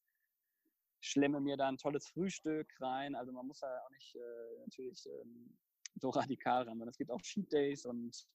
schlemme 1.01 1.41
mir 1.41 1.57
da 1.57 1.67
ein 1.67 1.77
tolles 1.77 2.07
Frühstück 2.07 2.67
rein. 2.79 3.15
Also 3.15 3.31
man 3.31 3.47
muss 3.47 3.61
ja 3.61 3.67
auch 3.85 3.89
nicht 3.91 4.15
äh, 4.15 4.59
natürlich 4.59 5.05
ähm, 5.07 5.57
so 5.95 6.09
radikal 6.09 6.63
ran, 6.63 6.81
es 6.87 6.97
gibt 6.97 7.11
auch 7.11 7.21
Cheat 7.21 7.51
Days 7.51 7.85
und 7.85 8.25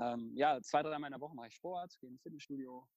ähm, 0.00 0.32
ja, 0.34 0.60
zwei, 0.62 0.82
dreimal 0.82 1.08
in 1.08 1.12
der 1.12 1.20
Woche 1.20 1.34
mache 1.34 1.48
ich 1.48 1.54
Sport, 1.54 1.98
gehe 2.00 2.08
ins 2.08 2.22
Fitnessstudio, 2.22 2.88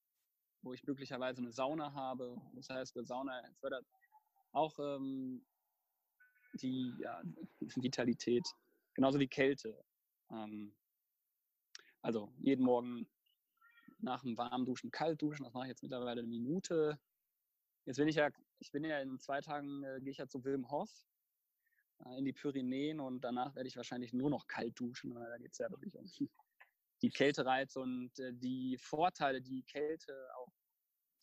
wo 0.65 0.73
ich 0.73 0.84
möglicherweise 0.84 1.41
eine 1.41 1.51
Sauna 1.51 1.93
habe. 1.93 2.36
Das 2.54 2.69
heißt, 2.69 2.97
eine 2.97 3.06
Sauna 3.06 3.41
fördert 3.60 3.86
auch 4.51 4.78
ähm, 4.80 5.45
die 6.54 6.93
ja, 6.99 7.21
Vitalität 7.60 8.45
Genauso 8.95 9.19
wie 9.19 9.28
Kälte. 9.28 9.78
Ähm, 10.32 10.73
also 12.01 12.34
jeden 12.39 12.63
Morgen 12.63 13.08
nach 13.99 14.21
dem 14.21 14.38
warmen 14.38 14.65
Duschen 14.65 14.89
kalt 14.89 15.21
duschen. 15.21 15.43
Das 15.43 15.54
mache 15.54 15.65
ich 15.65 15.69
jetzt 15.69 15.84
mittlerweile 15.84 16.21
eine 16.21 16.30
Minute. 16.30 16.97
Jetzt 17.86 17.97
bin 17.97 18.08
ich 18.08 18.15
ja, 18.15 18.30
ich 18.60 18.71
bin 18.71 18.86
ja 18.86 18.99
in 18.99 19.19
zwei 19.19 19.41
Tagen, 19.41 19.84
äh, 19.84 19.99
gehe 19.99 20.12
ich 20.12 20.17
ja 20.17 20.28
zu 20.28 20.43
Wilm 20.45 20.71
Hoff 20.71 20.89
äh, 22.06 22.17
in 22.17 22.25
die 22.25 22.34
Pyrenäen 22.34 22.99
und 23.01 23.21
danach 23.21 23.54
werde 23.54 23.67
ich 23.67 23.75
wahrscheinlich 23.75 24.13
nur 24.13 24.30
noch 24.30 24.47
kalt 24.47 24.80
duschen, 24.80 25.13
weil 25.13 25.30
da 25.30 25.38
geht 25.38 25.51
es 25.51 25.58
ja 25.58 25.69
wirklich 25.69 25.95
um 25.97 26.06
die 27.01 27.10
Kältereiz 27.10 27.75
und 27.75 28.17
äh, 28.19 28.34
die 28.34 28.78
Vorteile, 28.78 29.41
die 29.41 29.63
Kälte 29.63 30.30
auch 30.38 30.54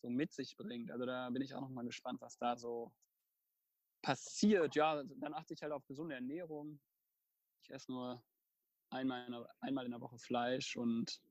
so 0.03 0.09
mit 0.09 0.33
sich 0.33 0.55
bringt. 0.57 0.91
Also 0.91 1.05
da 1.05 1.29
bin 1.29 1.41
ich 1.41 1.55
auch 1.55 1.61
noch 1.61 1.69
mal 1.69 1.85
gespannt, 1.85 2.19
was 2.21 2.37
da 2.37 2.57
so 2.57 2.93
passiert. 4.01 4.75
Ja, 4.75 5.01
dann 5.03 5.33
achte 5.33 5.53
ich 5.53 5.63
halt 5.63 5.71
auf 5.71 5.85
gesunde 5.87 6.15
Ernährung. 6.15 6.79
Ich 7.63 7.71
esse 7.71 7.91
nur 7.91 8.21
einmal 8.89 9.25
in 9.25 9.31
der, 9.31 9.49
einmal 9.61 9.85
in 9.85 9.91
der 9.91 10.01
Woche 10.01 10.19
Fleisch 10.19 10.75
und 10.75 11.21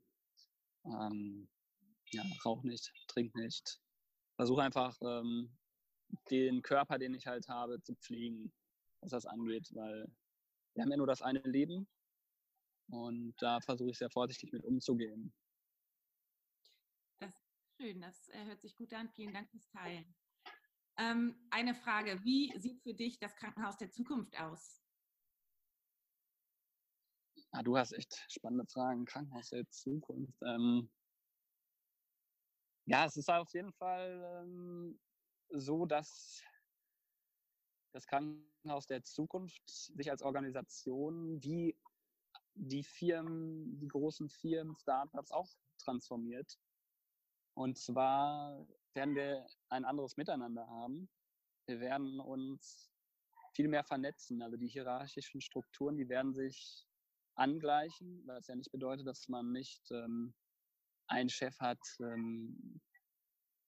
ähm, 0.86 1.48
ja, 2.12 2.24
rauche 2.44 2.66
nicht, 2.66 2.90
trinke 3.08 3.38
nicht. 3.38 3.78
Versuche 4.36 4.62
einfach 4.62 4.96
ähm, 5.02 5.54
den 6.30 6.62
Körper, 6.62 6.98
den 6.98 7.14
ich 7.14 7.26
halt 7.26 7.46
habe, 7.48 7.80
zu 7.82 7.94
pflegen, 7.96 8.52
was 9.00 9.10
das 9.10 9.26
angeht, 9.26 9.68
weil 9.74 10.10
wir 10.74 10.82
haben 10.82 10.90
ja 10.90 10.96
nur 10.96 11.06
das 11.06 11.20
eine 11.20 11.40
Leben 11.40 11.86
und 12.88 13.34
da 13.38 13.60
versuche 13.60 13.90
ich 13.90 13.98
sehr 13.98 14.10
vorsichtig 14.10 14.50
mit 14.50 14.64
umzugehen. 14.64 15.30
Schön, 17.82 18.00
das 18.00 18.28
äh, 18.28 18.44
hört 18.44 18.60
sich 18.60 18.76
gut 18.76 18.92
an. 18.94 19.08
Vielen 19.08 19.32
Dank 19.34 19.50
fürs 19.50 19.68
Teilen. 19.70 20.14
Ähm, 20.98 21.34
eine 21.50 21.74
Frage, 21.74 22.22
wie 22.22 22.56
sieht 22.56 22.80
für 22.80 22.94
dich 22.94 23.18
das 23.18 23.34
Krankenhaus 23.34 23.76
der 23.76 23.90
Zukunft 23.90 24.38
aus? 24.38 24.80
Ah, 27.50 27.64
du 27.64 27.76
hast 27.76 27.90
echt 27.90 28.24
spannende 28.28 28.66
Fragen. 28.66 29.04
Krankenhaus 29.04 29.48
der 29.48 29.68
Zukunft. 29.68 30.40
Ähm, 30.42 30.92
ja, 32.86 33.04
es 33.04 33.16
ist 33.16 33.28
auf 33.28 33.52
jeden 33.52 33.72
Fall 33.72 34.44
ähm, 34.44 35.00
so, 35.48 35.84
dass 35.84 36.40
das 37.92 38.06
Krankenhaus 38.06 38.86
der 38.86 39.02
Zukunft 39.02 39.68
sich 39.68 40.08
als 40.08 40.22
Organisation 40.22 41.42
wie 41.42 41.76
die 42.54 42.84
Firmen, 42.84 43.76
die 43.80 43.88
großen 43.88 44.28
Firmen, 44.28 44.76
Startups 44.76 45.32
auch 45.32 45.50
transformiert. 45.78 46.56
Und 47.54 47.78
zwar 47.78 48.66
werden 48.94 49.14
wir 49.14 49.46
ein 49.68 49.84
anderes 49.84 50.16
Miteinander 50.16 50.66
haben. 50.66 51.08
Wir 51.66 51.80
werden 51.80 52.20
uns 52.20 52.90
viel 53.54 53.68
mehr 53.68 53.84
vernetzen. 53.84 54.42
Also 54.42 54.56
die 54.56 54.68
hierarchischen 54.68 55.40
Strukturen, 55.40 55.96
die 55.96 56.08
werden 56.08 56.34
sich 56.34 56.86
angleichen, 57.34 58.22
was 58.26 58.46
ja 58.46 58.56
nicht 58.56 58.72
bedeutet, 58.72 59.06
dass 59.06 59.28
man 59.28 59.52
nicht 59.52 59.90
ähm, 59.90 60.34
einen 61.08 61.28
Chef 61.28 61.58
hat, 61.60 61.80
ähm, 62.00 62.80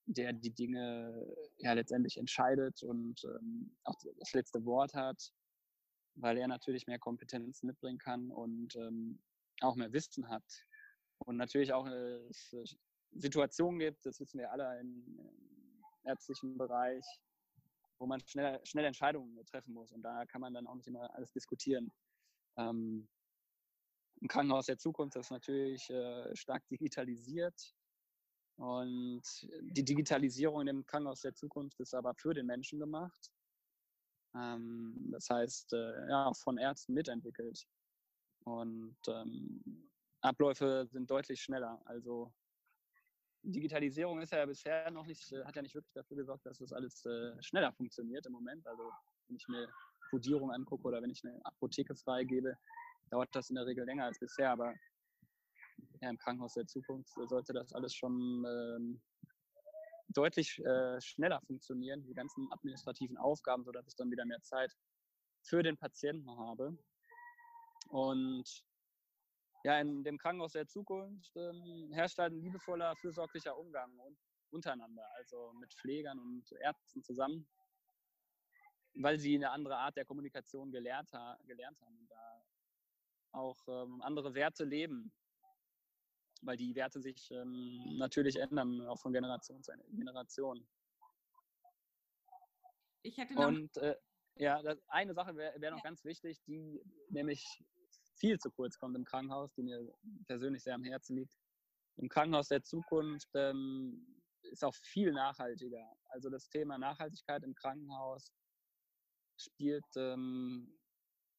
der 0.07 0.33
die 0.33 0.53
Dinge 0.53 1.35
ja 1.57 1.73
letztendlich 1.73 2.17
entscheidet 2.17 2.83
und 2.83 3.23
ähm, 3.23 3.75
auch 3.83 3.95
das 4.19 4.33
letzte 4.33 4.63
Wort 4.65 4.93
hat, 4.93 5.31
weil 6.15 6.37
er 6.37 6.47
natürlich 6.47 6.85
mehr 6.85 6.99
Kompetenzen 6.99 7.67
mitbringen 7.67 7.97
kann 7.97 8.31
und 8.31 8.75
ähm, 8.75 9.19
auch 9.61 9.75
mehr 9.75 9.91
Wissen 9.93 10.29
hat. 10.29 10.45
Und 11.19 11.37
natürlich 11.37 11.73
auch 11.73 11.87
äh, 11.87 12.19
Situationen 13.15 13.79
gibt, 13.79 14.05
das 14.05 14.19
wissen 14.19 14.39
wir 14.39 14.51
alle 14.51 14.79
im, 14.79 15.03
im 15.17 15.83
ärztlichen 16.03 16.57
Bereich, 16.57 17.05
wo 17.99 18.05
man 18.05 18.19
schnell, 18.21 18.59
schnell 18.65 18.85
Entscheidungen 18.85 19.43
treffen 19.45 19.73
muss. 19.73 19.91
Und 19.91 20.01
da 20.03 20.25
kann 20.25 20.41
man 20.41 20.53
dann 20.53 20.67
auch 20.67 20.75
nicht 20.75 20.87
immer 20.87 21.13
alles 21.15 21.31
diskutieren. 21.31 21.91
Ähm, 22.57 23.07
im 24.21 24.27
Krankenhaus 24.27 24.67
der 24.67 24.77
Zukunft 24.77 25.15
ist 25.17 25.31
natürlich 25.31 25.89
äh, 25.89 26.35
stark 26.35 26.67
digitalisiert. 26.67 27.75
Und 28.57 29.23
die 29.61 29.83
Digitalisierung 29.83 30.65
dem 30.65 30.85
Krankenhaus 30.85 31.21
der 31.21 31.35
Zukunft 31.35 31.79
ist 31.79 31.93
aber 31.93 32.13
für 32.15 32.33
den 32.33 32.45
Menschen 32.45 32.79
gemacht. 32.79 33.31
Ähm, 34.35 35.09
das 35.11 35.29
heißt, 35.29 35.73
äh, 35.73 36.09
ja, 36.09 36.33
von 36.33 36.57
Ärzten 36.57 36.93
mitentwickelt. 36.93 37.65
Und 38.45 38.97
ähm, 39.07 39.89
Abläufe 40.21 40.87
sind 40.87 41.09
deutlich 41.09 41.41
schneller. 41.41 41.81
Also 41.85 42.33
Digitalisierung 43.45 44.21
ist 44.21 44.31
ja 44.31 44.45
bisher 44.45 44.89
noch 44.91 45.05
nicht, 45.05 45.31
äh, 45.31 45.43
hat 45.43 45.55
ja 45.55 45.61
nicht 45.61 45.75
wirklich 45.75 45.93
dafür 45.93 46.17
gesorgt, 46.17 46.45
dass 46.45 46.57
das 46.57 46.73
alles 46.73 47.05
äh, 47.05 47.41
schneller 47.41 47.71
funktioniert 47.73 48.25
im 48.25 48.33
Moment. 48.33 48.65
Also 48.67 48.91
wenn 49.27 49.37
ich 49.37 49.47
mir 49.47 49.67
Codierung 50.09 50.51
angucke 50.51 50.87
oder 50.87 51.01
wenn 51.01 51.11
ich 51.11 51.23
eine 51.23 51.39
Apotheke 51.45 51.95
freigebe, 51.95 52.57
dauert 53.09 53.29
das 53.33 53.49
in 53.49 53.55
der 53.55 53.65
Regel 53.65 53.85
länger 53.85 54.05
als 54.05 54.19
bisher. 54.19 54.51
Aber 54.51 54.73
ja, 56.01 56.09
im 56.09 56.17
Krankenhaus 56.17 56.53
der 56.53 56.67
Zukunft 56.67 57.09
sollte 57.27 57.53
das 57.53 57.73
alles 57.73 57.93
schon 57.93 58.45
ähm, 58.47 59.01
deutlich 60.09 60.59
äh, 60.65 60.99
schneller 61.01 61.41
funktionieren, 61.41 62.03
die 62.05 62.13
ganzen 62.13 62.51
administrativen 62.51 63.17
Aufgaben, 63.17 63.63
sodass 63.63 63.87
ich 63.87 63.95
dann 63.95 64.11
wieder 64.11 64.25
mehr 64.25 64.41
Zeit 64.41 64.75
für 65.43 65.61
den 65.61 65.77
Patienten 65.77 66.29
habe. 66.37 66.77
Und 67.89 68.63
ja, 69.65 69.79
in 69.79 70.03
dem 70.03 70.19
Krankenhaus 70.19 70.51
der 70.51 70.67
Zukunft 70.67 71.35
ähm, 71.35 71.91
herrscht 71.91 72.19
halt 72.19 72.33
ein 72.33 72.39
liebevoller, 72.39 72.95
fürsorglicher 72.97 73.57
Umgang 73.57 73.97
und 73.97 74.15
untereinander, 74.51 75.03
also 75.15 75.53
mit 75.53 75.73
Pflegern 75.73 76.19
und 76.19 76.51
Ärzten 76.61 77.01
zusammen, 77.01 77.47
weil 78.93 79.17
sie 79.17 79.33
eine 79.33 79.49
andere 79.49 79.77
Art 79.77 79.95
der 79.97 80.05
Kommunikation 80.05 80.71
gelehrt, 80.71 81.11
ha 81.13 81.35
gelernt 81.47 81.81
haben 81.81 81.97
und 81.97 82.07
da 82.11 82.43
auch 83.31 83.57
ähm, 83.67 84.03
andere 84.03 84.35
Werte 84.35 84.63
leben 84.63 85.11
weil 86.41 86.57
die 86.57 86.75
Werte 86.75 87.01
sich 87.01 87.31
ähm, 87.31 87.97
natürlich 87.97 88.35
ändern, 88.35 88.81
auch 88.81 88.99
von 88.99 89.13
Generation 89.13 89.63
zu 89.63 89.71
Generation. 89.89 90.67
Ich 93.01 93.17
hätte 93.17 93.33
noch 93.33 93.47
Und 93.47 93.75
äh, 93.77 93.95
ja, 94.35 94.61
das, 94.61 94.77
eine 94.89 95.15
Sache 95.15 95.35
wäre 95.35 95.59
wär 95.59 95.71
noch 95.71 95.79
ja. 95.79 95.83
ganz 95.83 96.03
wichtig, 96.03 96.39
die 96.43 96.83
nämlich 97.09 97.63
viel 98.17 98.37
zu 98.39 98.51
kurz 98.51 98.77
kommt 98.77 98.95
im 98.95 99.05
Krankenhaus, 99.05 99.53
die 99.53 99.63
mir 99.63 99.87
persönlich 100.27 100.63
sehr 100.63 100.75
am 100.75 100.83
Herzen 100.83 101.17
liegt. 101.17 101.35
Im 101.97 102.09
Krankenhaus 102.09 102.49
der 102.49 102.63
Zukunft 102.63 103.29
ähm, 103.35 104.05
ist 104.43 104.63
auch 104.63 104.75
viel 104.75 105.11
nachhaltiger. 105.11 105.85
Also 106.09 106.29
das 106.29 106.49
Thema 106.49 106.77
Nachhaltigkeit 106.77 107.43
im 107.43 107.55
Krankenhaus 107.55 108.31
spielt 109.37 109.85
ähm, 109.95 110.77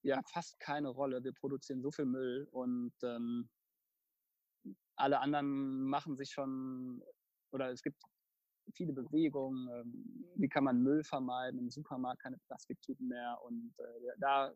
ja 0.02 0.20
fast 0.32 0.58
keine 0.60 0.88
Rolle. 0.88 1.22
Wir 1.22 1.32
produzieren 1.32 1.82
so 1.82 1.90
viel 1.90 2.06
Müll 2.06 2.48
und 2.50 2.94
ähm, 3.02 3.48
alle 4.96 5.20
anderen 5.20 5.82
machen 5.84 6.16
sich 6.16 6.30
schon, 6.30 7.02
oder 7.52 7.70
es 7.70 7.82
gibt 7.82 8.02
viele 8.74 8.92
Bewegungen, 8.92 9.68
ähm, 9.68 10.26
wie 10.36 10.48
kann 10.48 10.64
man 10.64 10.82
Müll 10.82 11.04
vermeiden, 11.04 11.58
im 11.58 11.70
Supermarkt 11.70 12.22
keine 12.22 12.38
Plastiktüten 12.46 13.08
mehr. 13.08 13.38
Und 13.42 13.74
äh, 13.78 14.12
da 14.18 14.52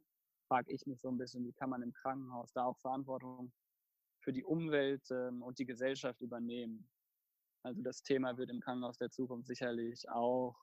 frage 0.51 0.73
ich 0.73 0.85
mich 0.87 1.01
so 1.01 1.09
ein 1.09 1.17
bisschen, 1.17 1.45
wie 1.45 1.53
kann 1.53 1.71
man 1.71 1.81
im 1.81 1.93
Krankenhaus 1.93 2.53
da 2.53 2.65
auch 2.65 2.79
Verantwortung 2.79 3.53
für 4.21 4.33
die 4.33 4.45
Umwelt 4.45 5.09
ähm, 5.13 5.43
und 5.43 5.59
die 5.61 5.65
Gesellschaft 5.65 6.21
übernehmen. 6.21 6.91
Also 7.63 7.83
das 7.83 8.03
Thema 8.03 8.37
wird 8.37 8.51
im 8.51 8.61
Krankenhaus 8.61 8.99
der 8.99 9.11
Zukunft 9.11 9.47
sicherlich 9.47 10.09
auch 10.11 10.57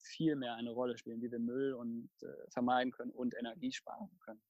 viel 0.00 0.36
mehr 0.36 0.54
eine 0.54 0.70
Rolle 0.70 0.96
spielen, 0.96 1.20
wie 1.20 1.32
wir 1.32 1.40
Müll 1.40 1.74
und 1.74 2.10
äh, 2.22 2.50
vermeiden 2.50 2.92
können 2.92 3.10
und 3.10 3.34
Energie 3.34 3.72
sparen 3.72 4.08
können. 4.20 4.42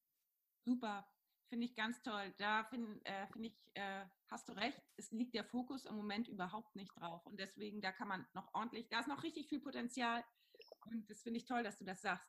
Super. 0.66 1.08
Finde 1.48 1.64
ich 1.64 1.74
ganz 1.74 2.02
toll. 2.02 2.34
Da 2.36 2.64
finde 2.64 3.00
äh, 3.04 3.26
find 3.28 3.46
ich, 3.46 3.56
äh, 3.72 4.04
hast 4.30 4.50
du 4.50 4.52
recht, 4.52 4.78
es 4.98 5.10
liegt 5.12 5.34
der 5.34 5.44
Fokus 5.44 5.86
im 5.86 5.96
Moment 5.96 6.28
überhaupt 6.28 6.76
nicht 6.76 6.92
drauf. 7.00 7.24
Und 7.24 7.40
deswegen, 7.40 7.80
da 7.80 7.90
kann 7.90 8.08
man 8.08 8.26
noch 8.34 8.52
ordentlich, 8.52 8.86
da 8.90 9.00
ist 9.00 9.08
noch 9.08 9.22
richtig 9.22 9.48
viel 9.48 9.60
Potenzial. 9.60 10.22
Und 10.90 11.08
das 11.08 11.22
finde 11.22 11.38
ich 11.38 11.46
toll, 11.46 11.62
dass 11.62 11.78
du 11.78 11.86
das 11.86 12.02
sagst. 12.02 12.28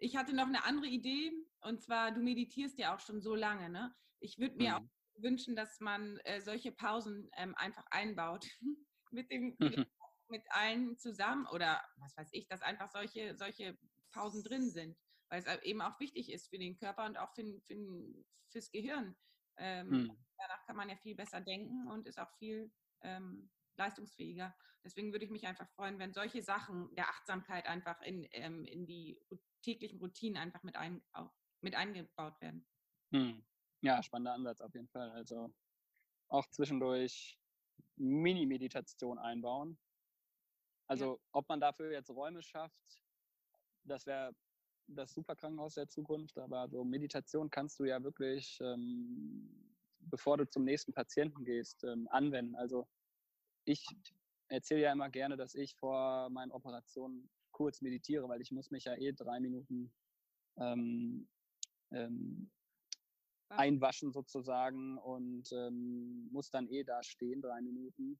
Ich 0.00 0.16
hatte 0.16 0.34
noch 0.34 0.46
eine 0.46 0.64
andere 0.64 0.86
Idee, 0.86 1.32
und 1.60 1.80
zwar, 1.80 2.10
du 2.12 2.20
meditierst 2.20 2.78
ja 2.78 2.94
auch 2.94 3.00
schon 3.00 3.20
so 3.20 3.34
lange. 3.34 3.68
Ne? 3.70 3.94
Ich 4.18 4.38
würde 4.38 4.56
mir 4.56 4.70
mhm. 4.70 4.76
auch 4.76 5.22
wünschen, 5.22 5.54
dass 5.54 5.80
man 5.80 6.16
äh, 6.24 6.40
solche 6.40 6.72
Pausen 6.72 7.30
ähm, 7.36 7.54
einfach 7.56 7.84
einbaut. 7.90 8.46
mit, 9.12 9.30
dem, 9.30 9.56
mit, 9.58 9.88
mit 10.28 10.42
allen 10.50 10.96
zusammen 10.96 11.46
oder 11.48 11.82
was 11.96 12.16
weiß 12.16 12.28
ich, 12.32 12.46
dass 12.46 12.62
einfach 12.62 12.88
solche, 12.90 13.36
solche 13.36 13.76
Pausen 14.12 14.44
drin 14.44 14.70
sind 14.70 14.96
weil 15.30 15.42
es 15.42 15.62
eben 15.62 15.80
auch 15.80 15.98
wichtig 16.00 16.30
ist 16.30 16.48
für 16.50 16.58
den 16.58 16.76
Körper 16.76 17.06
und 17.06 17.16
auch 17.16 17.32
für, 17.34 17.44
für, 17.62 17.76
fürs 18.50 18.70
Gehirn. 18.70 19.16
Ähm, 19.56 19.90
hm. 19.90 20.18
Danach 20.36 20.66
kann 20.66 20.76
man 20.76 20.88
ja 20.88 20.96
viel 20.96 21.14
besser 21.14 21.40
denken 21.40 21.88
und 21.88 22.06
ist 22.06 22.18
auch 22.18 22.30
viel 22.38 22.72
ähm, 23.02 23.50
leistungsfähiger. 23.76 24.54
Deswegen 24.84 25.12
würde 25.12 25.24
ich 25.24 25.30
mich 25.30 25.46
einfach 25.46 25.68
freuen, 25.70 25.98
wenn 25.98 26.12
solche 26.12 26.42
Sachen 26.42 26.94
der 26.94 27.08
Achtsamkeit 27.08 27.66
einfach 27.66 28.00
in, 28.02 28.26
ähm, 28.32 28.64
in 28.64 28.86
die 28.86 29.20
täglichen 29.62 29.98
Routinen 29.98 30.36
einfach 30.36 30.62
mit, 30.62 30.76
ein, 30.76 31.02
mit 31.60 31.74
eingebaut 31.74 32.40
werden. 32.40 32.66
Hm. 33.12 33.44
Ja, 33.82 34.02
spannender 34.02 34.34
Ansatz 34.34 34.60
auf 34.60 34.74
jeden 34.74 34.88
Fall. 34.88 35.10
Also 35.10 35.52
auch 36.28 36.46
zwischendurch 36.50 37.38
Mini-Meditation 37.96 39.18
einbauen. 39.18 39.78
Also 40.86 41.14
ja. 41.14 41.20
ob 41.32 41.48
man 41.48 41.60
dafür 41.60 41.92
jetzt 41.92 42.10
Räume 42.10 42.42
schafft, 42.42 43.02
das 43.84 44.06
wäre 44.06 44.34
das 44.88 45.12
Superkrankenhaus 45.12 45.74
der 45.74 45.88
Zukunft, 45.88 46.36
aber 46.38 46.68
so 46.68 46.84
Meditation 46.84 47.48
kannst 47.50 47.78
du 47.78 47.84
ja 47.84 48.02
wirklich, 48.02 48.58
ähm, 48.60 49.76
bevor 50.00 50.36
du 50.36 50.48
zum 50.48 50.64
nächsten 50.64 50.92
Patienten 50.92 51.44
gehst, 51.44 51.84
ähm, 51.84 52.08
anwenden. 52.10 52.56
Also 52.56 52.88
ich 53.64 53.86
erzähle 54.48 54.82
ja 54.82 54.92
immer 54.92 55.10
gerne, 55.10 55.36
dass 55.36 55.54
ich 55.54 55.76
vor 55.76 56.28
meinen 56.30 56.50
Operationen 56.50 57.30
kurz 57.60 57.82
meditiere, 57.82 58.26
weil 58.26 58.40
ich 58.40 58.52
muss 58.52 58.70
mich 58.70 58.84
ja 58.84 58.94
eh 58.96 59.12
drei 59.12 59.38
Minuten 59.38 59.92
ähm, 60.56 61.28
ähm, 61.92 62.50
einwaschen 63.50 64.12
sozusagen 64.12 64.96
und 64.96 65.52
ähm, 65.52 66.30
muss 66.32 66.48
dann 66.48 66.70
eh 66.70 66.84
da 66.84 67.02
stehen, 67.02 67.42
drei 67.42 67.60
Minuten. 67.60 68.18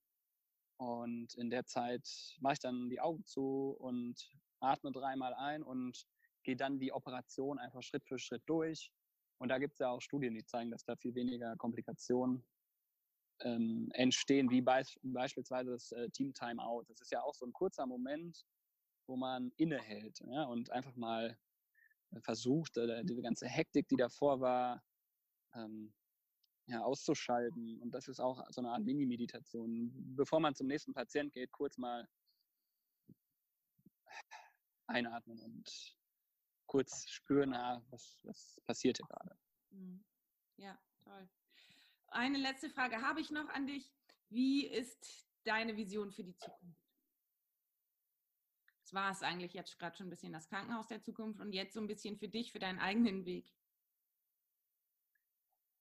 Und 0.77 1.33
in 1.37 1.49
der 1.49 1.65
Zeit 1.65 2.07
mache 2.41 2.53
ich 2.53 2.59
dann 2.59 2.91
die 2.91 3.01
Augen 3.01 3.25
zu 3.25 3.75
und 3.79 4.31
atme 4.61 4.93
dreimal 4.93 5.33
ein 5.33 5.63
und 5.63 6.07
gehe 6.43 6.57
dann 6.57 6.79
die 6.79 6.93
Operation 6.93 7.59
einfach 7.59 7.83
Schritt 7.83 8.05
für 8.07 8.19
Schritt 8.19 8.43
durch. 8.45 8.93
Und 9.39 9.49
da 9.49 9.57
gibt 9.57 9.73
es 9.73 9.79
ja 9.79 9.89
auch 9.89 10.03
Studien, 10.03 10.35
die 10.35 10.45
zeigen, 10.45 10.71
dass 10.71 10.85
da 10.85 10.97
viel 10.97 11.15
weniger 11.15 11.57
Komplikationen 11.57 12.45
ähm, 13.41 13.89
entstehen, 13.95 14.51
wie 14.51 14.61
be 14.61 14.83
beispielsweise 15.03 15.71
das 15.71 15.93
äh, 15.93 16.11
Team 16.11 16.35
Timeout. 16.35 16.85
Das 16.89 17.01
ist 17.01 17.11
ja 17.11 17.23
auch 17.23 17.35
so 17.35 17.47
ein 17.47 17.55
kurzer 17.55 17.87
Moment, 17.87 18.45
wo 19.11 19.17
man 19.17 19.53
innehält 19.57 20.21
ja, 20.21 20.45
und 20.45 20.71
einfach 20.71 20.95
mal 20.97 21.37
äh, 22.13 22.21
versucht, 22.21 22.77
äh, 22.77 23.05
diese 23.05 23.21
ganze 23.21 23.47
Hektik, 23.47 23.89
die 23.89 23.97
davor 23.97 24.41
war, 24.41 24.83
ähm, 25.55 25.93
ja, 26.67 26.83
auszuschalten. 26.83 27.81
Und 27.81 27.91
das 27.91 28.07
ist 28.09 28.21
auch 28.21 28.43
so 28.51 28.61
eine 28.61 28.71
Art 28.71 28.85
Mini-Meditation. 28.85 29.91
Bevor 30.15 30.39
man 30.41 30.55
zum 30.55 30.69
nächsten 30.69 30.95
Patient 30.95 31.33
geht, 31.33 31.51
kurz 31.51 31.77
mal 31.77 32.09
einatmen 34.87 35.41
und 35.41 35.99
kurz 36.67 37.09
spüren, 37.09 37.51
was, 37.91 38.21
was 38.23 38.61
passiert 38.65 38.99
hier 38.99 39.07
gerade. 39.07 39.37
Mhm. 39.71 40.05
Ja, 40.57 40.79
toll. 41.03 41.29
Eine 42.09 42.39
letzte 42.39 42.71
Frage 42.71 43.03
habe 43.03 43.21
ich 43.21 43.31
noch 43.31 43.49
an 43.49 43.67
dich. 43.67 43.93
Wie 44.29 44.67
ist 44.67 45.27
deine 45.45 45.77
Vision 45.77 46.13
für 46.13 46.23
die 46.23 46.37
Zukunft? 46.37 46.80
War 48.93 49.11
es 49.11 49.23
eigentlich 49.23 49.55
jetzt 49.55 49.79
gerade 49.79 49.97
schon 49.97 50.07
ein 50.07 50.11
bisschen 50.11 50.33
das 50.33 50.49
Krankenhaus 50.49 50.89
der 50.89 51.03
Zukunft 51.03 51.41
und 51.41 51.53
jetzt 51.53 51.75
so 51.75 51.81
ein 51.81 51.87
bisschen 51.87 52.17
für 52.17 52.29
dich, 52.29 52.53
für 52.53 52.59
deinen 52.59 52.79
eigenen 52.79 53.25
Weg. 53.25 53.53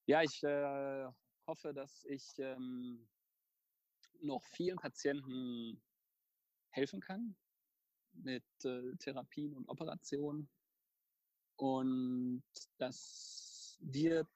Ja, 0.06 0.22
ich 0.22 0.42
äh, 0.42 1.08
hoffe, 1.46 1.72
dass 1.72 2.04
ich 2.04 2.26
ähm, 2.38 3.08
noch 4.20 4.42
vielen 4.44 4.76
Patienten 4.78 5.82
helfen 6.70 7.00
kann 7.00 7.36
mit 8.12 8.44
äh, 8.64 8.96
Therapien 8.96 9.54
und 9.54 9.68
Operationen 9.68 10.48
und 11.56 12.42
dass 12.78 13.78
wir 13.80 14.26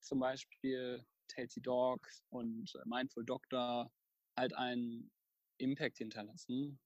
zum 0.00 0.20
Beispiel 0.20 1.04
Healthy 1.34 1.60
Dogs 1.62 2.24
und 2.30 2.72
Mindful 2.84 3.24
Doctor 3.24 3.90
halt 4.36 4.52
einen 4.54 5.10
Impact 5.58 5.98
hinterlassen. 5.98 6.78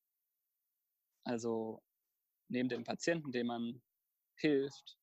Also 1.27 1.83
neben 2.49 2.69
dem 2.69 2.85
Patienten, 2.85 3.33
dem 3.33 3.49
man 3.49 3.83
hilft, 4.37 4.99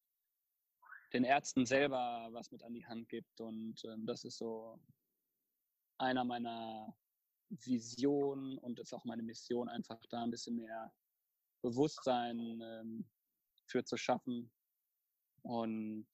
den 1.13 1.23
Ärzten 1.23 1.65
selber 1.65 2.29
was 2.31 2.51
mit 2.51 2.63
an 2.63 2.73
die 2.73 2.85
Hand 2.85 3.09
gibt. 3.09 3.39
Und 3.39 3.83
ähm, 3.85 4.05
das 4.05 4.23
ist 4.23 4.37
so 4.37 4.79
einer 5.99 6.23
meiner 6.23 6.95
Visionen 7.49 8.57
und 8.57 8.79
ist 8.79 8.93
auch 8.93 9.05
meine 9.05 9.23
Mission, 9.23 9.69
einfach 9.69 9.99
da 10.09 10.23
ein 10.23 10.31
bisschen 10.31 10.55
mehr 10.55 10.91
Bewusstsein 11.61 12.61
ähm, 12.61 13.05
für 13.67 13.83
zu 13.83 13.95
schaffen, 13.95 14.51
und 15.43 16.07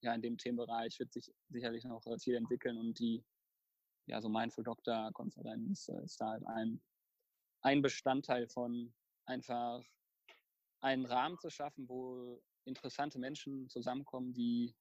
ja, 0.00 0.14
in 0.14 0.22
dem 0.22 0.38
Themenbereich 0.38 0.98
wird 1.00 1.12
sich 1.12 1.32
sicherlich 1.48 1.84
noch 1.84 2.06
äh, 2.06 2.18
viel 2.18 2.36
entwickeln 2.36 2.78
und 2.78 2.98
die, 2.98 3.24
ja, 4.06 4.22
so 4.22 4.28
Mindful 4.28 4.64
Doctor 4.64 5.10
Konferenz 5.12 5.88
äh, 5.88 6.04
ist 6.04 6.20
da 6.20 6.30
halt 6.30 6.46
ein, 6.46 6.80
ein 7.62 7.82
Bestandteil 7.82 8.48
von 8.48 8.94
einfach 9.28 9.84
einen 10.80 11.06
Rahmen 11.06 11.38
zu 11.38 11.50
schaffen, 11.50 11.88
wo 11.88 12.42
interessante 12.64 13.18
Menschen 13.18 13.68
zusammenkommen, 13.68 14.32
die 14.32 14.74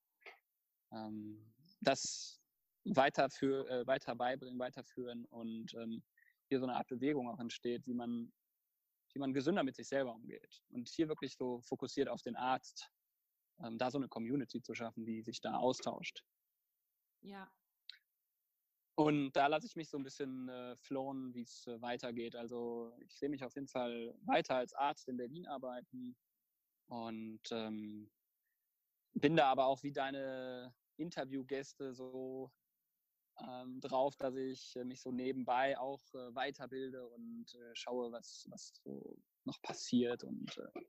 ähm, 0.91 1.53
das 1.81 2.39
weiter, 2.85 3.25
äh, 3.41 3.85
weiter 3.87 4.15
beibringen, 4.15 4.59
weiterführen 4.59 5.25
und 5.25 5.73
ähm, 5.73 6.03
hier 6.47 6.59
so 6.59 6.65
eine 6.65 6.75
Art 6.75 6.87
Bewegung 6.87 7.29
auch 7.29 7.39
entsteht, 7.39 7.85
wie 7.85 7.93
man, 7.93 8.31
wie 9.13 9.19
man 9.19 9.33
gesünder 9.33 9.63
mit 9.63 9.75
sich 9.75 9.87
selber 9.87 10.13
umgeht. 10.13 10.61
Und 10.69 10.87
hier 10.87 11.09
wirklich 11.09 11.35
so 11.35 11.61
fokussiert 11.61 12.07
auf 12.07 12.21
den 12.21 12.35
Arzt, 12.35 12.89
ähm, 13.63 13.77
da 13.77 13.91
so 13.91 13.97
eine 13.97 14.07
Community 14.07 14.61
zu 14.61 14.73
schaffen, 14.73 15.05
die 15.05 15.21
sich 15.21 15.41
da 15.41 15.55
austauscht. 15.55 16.23
Ja. 17.21 17.51
Und 18.97 19.33
da 19.33 19.45
lasse 19.45 19.67
ich 19.67 19.75
mich 19.75 19.89
so 19.89 19.97
ein 19.97 20.03
bisschen 20.03 20.49
äh, 20.49 20.75
flohen, 20.75 21.31
wie 21.35 21.43
es 21.43 21.67
äh, 21.67 21.79
weitergeht. 21.83 22.35
Also 22.35 22.91
ich 23.05 23.15
sehe 23.15 23.29
mich 23.29 23.43
auf 23.43 23.53
jeden 23.53 23.67
Fall 23.67 24.15
weiter 24.25 24.55
als 24.55 24.73
Arzt 24.73 25.07
in 25.07 25.17
Berlin 25.17 25.45
arbeiten 25.45 26.17
und 26.87 27.41
ähm, 27.51 28.09
bin 29.13 29.35
da 29.35 29.51
aber 29.51 29.67
auch 29.67 29.83
wie 29.83 29.91
deine 29.91 30.73
Interviewgäste 30.95 31.93
so 31.93 32.51
ähm, 33.39 33.79
drauf, 33.81 34.15
dass 34.15 34.35
ich 34.35 34.75
äh, 34.75 34.83
mich 34.83 34.99
so 34.99 35.11
nebenbei 35.11 35.77
auch 35.77 36.01
äh, 36.15 36.33
weiterbilde 36.33 37.07
und 37.07 37.53
äh, 37.53 37.75
schaue, 37.75 38.11
was, 38.11 38.47
was 38.49 38.81
so 38.83 39.15
noch 39.45 39.61
passiert. 39.61 40.23
Und 40.23 40.57
äh, 40.57 40.81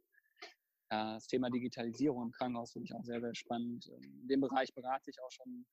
das 0.88 1.26
Thema 1.26 1.50
Digitalisierung 1.50 2.22
im 2.22 2.32
Krankenhaus 2.32 2.72
finde 2.72 2.86
ich 2.86 2.94
auch 2.94 3.04
sehr, 3.04 3.20
sehr 3.20 3.34
spannend. 3.34 3.86
In 3.86 4.28
dem 4.28 4.40
Bereich 4.40 4.72
berate 4.72 5.10
ich 5.10 5.20
auch 5.20 5.30
schon 5.30 5.66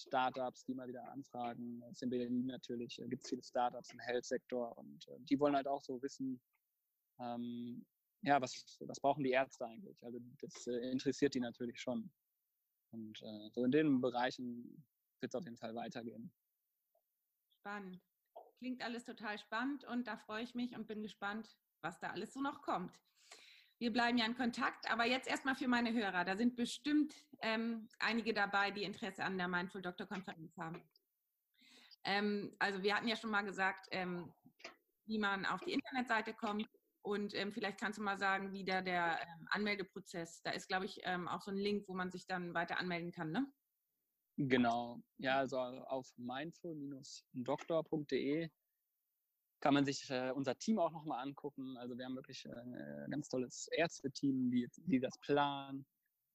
Startups, 0.00 0.64
die 0.64 0.74
mal 0.74 0.88
wieder 0.88 1.06
anfragen. 1.10 1.82
Es 1.90 2.02
in 2.02 2.10
Berlin 2.10 2.46
natürlich 2.46 2.98
äh, 3.00 3.08
gibt 3.08 3.24
es 3.24 3.28
viele 3.28 3.42
Startups 3.42 3.92
im 3.92 3.98
Health-Sektor 4.00 4.76
und 4.76 5.08
äh, 5.08 5.18
die 5.20 5.38
wollen 5.38 5.56
halt 5.56 5.66
auch 5.66 5.82
so 5.82 6.02
wissen, 6.02 6.40
ähm, 7.20 7.84
ja, 8.22 8.40
was, 8.40 8.78
was 8.80 9.00
brauchen 9.00 9.24
die 9.24 9.30
Ärzte 9.30 9.66
eigentlich? 9.66 10.02
Also 10.04 10.18
das 10.40 10.66
äh, 10.66 10.90
interessiert 10.90 11.34
die 11.34 11.40
natürlich 11.40 11.80
schon. 11.80 12.10
Und 12.92 13.22
äh, 13.22 13.50
so 13.50 13.64
in 13.64 13.70
den 13.70 14.00
Bereichen 14.00 14.84
wird 15.20 15.32
es 15.32 15.34
auf 15.34 15.44
jeden 15.44 15.56
Fall 15.56 15.74
weitergehen. 15.74 16.32
Spannend. 17.60 18.00
Klingt 18.58 18.82
alles 18.82 19.04
total 19.04 19.38
spannend 19.38 19.84
und 19.84 20.06
da 20.06 20.16
freue 20.16 20.42
ich 20.42 20.54
mich 20.54 20.74
und 20.74 20.86
bin 20.86 21.02
gespannt, 21.02 21.56
was 21.82 21.98
da 21.98 22.10
alles 22.10 22.32
so 22.32 22.40
noch 22.40 22.62
kommt. 22.62 23.00
Wir 23.80 23.92
bleiben 23.92 24.18
ja 24.18 24.26
in 24.26 24.36
Kontakt, 24.36 24.88
aber 24.90 25.06
jetzt 25.06 25.26
erstmal 25.26 25.54
für 25.54 25.66
meine 25.66 25.94
Hörer. 25.94 26.26
Da 26.26 26.36
sind 26.36 26.54
bestimmt 26.54 27.14
ähm, 27.40 27.88
einige 27.98 28.34
dabei, 28.34 28.70
die 28.70 28.84
Interesse 28.84 29.24
an 29.24 29.38
der 29.38 29.48
Mindful 29.48 29.80
Doctor 29.80 30.06
Konferenz 30.06 30.54
haben. 30.58 30.82
Ähm, 32.04 32.54
also 32.58 32.82
wir 32.82 32.94
hatten 32.94 33.08
ja 33.08 33.16
schon 33.16 33.30
mal 33.30 33.40
gesagt, 33.40 33.88
ähm, 33.90 34.34
wie 35.06 35.18
man 35.18 35.46
auf 35.46 35.60
die 35.60 35.72
Internetseite 35.72 36.34
kommt 36.34 36.68
und 37.02 37.34
ähm, 37.34 37.52
vielleicht 37.52 37.80
kannst 37.80 37.98
du 37.98 38.02
mal 38.02 38.18
sagen, 38.18 38.52
wie 38.52 38.66
da 38.66 38.82
der 38.82 39.18
ähm, 39.22 39.48
Anmeldeprozess, 39.50 40.42
da 40.42 40.50
ist 40.50 40.68
glaube 40.68 40.84
ich 40.84 41.00
ähm, 41.04 41.26
auch 41.26 41.40
so 41.40 41.50
ein 41.50 41.56
Link, 41.56 41.88
wo 41.88 41.94
man 41.94 42.10
sich 42.10 42.26
dann 42.26 42.52
weiter 42.52 42.78
anmelden 42.78 43.12
kann, 43.12 43.30
ne? 43.30 43.50
Genau, 44.36 45.00
ja, 45.16 45.38
also 45.38 45.58
auf 45.58 46.06
mindful-doktor.de 46.18 48.50
kann 49.60 49.74
man 49.74 49.84
sich 49.84 50.08
äh, 50.10 50.32
unser 50.34 50.58
Team 50.58 50.78
auch 50.78 50.90
nochmal 50.90 51.22
angucken. 51.22 51.76
Also 51.76 51.96
wir 51.96 52.04
haben 52.04 52.16
wirklich 52.16 52.46
äh, 52.46 53.04
ein 53.04 53.10
ganz 53.10 53.28
tolles 53.28 53.68
Ärzteteam, 53.68 54.50
die, 54.50 54.68
die 54.86 55.00
das 55.00 55.18
planen 55.18 55.84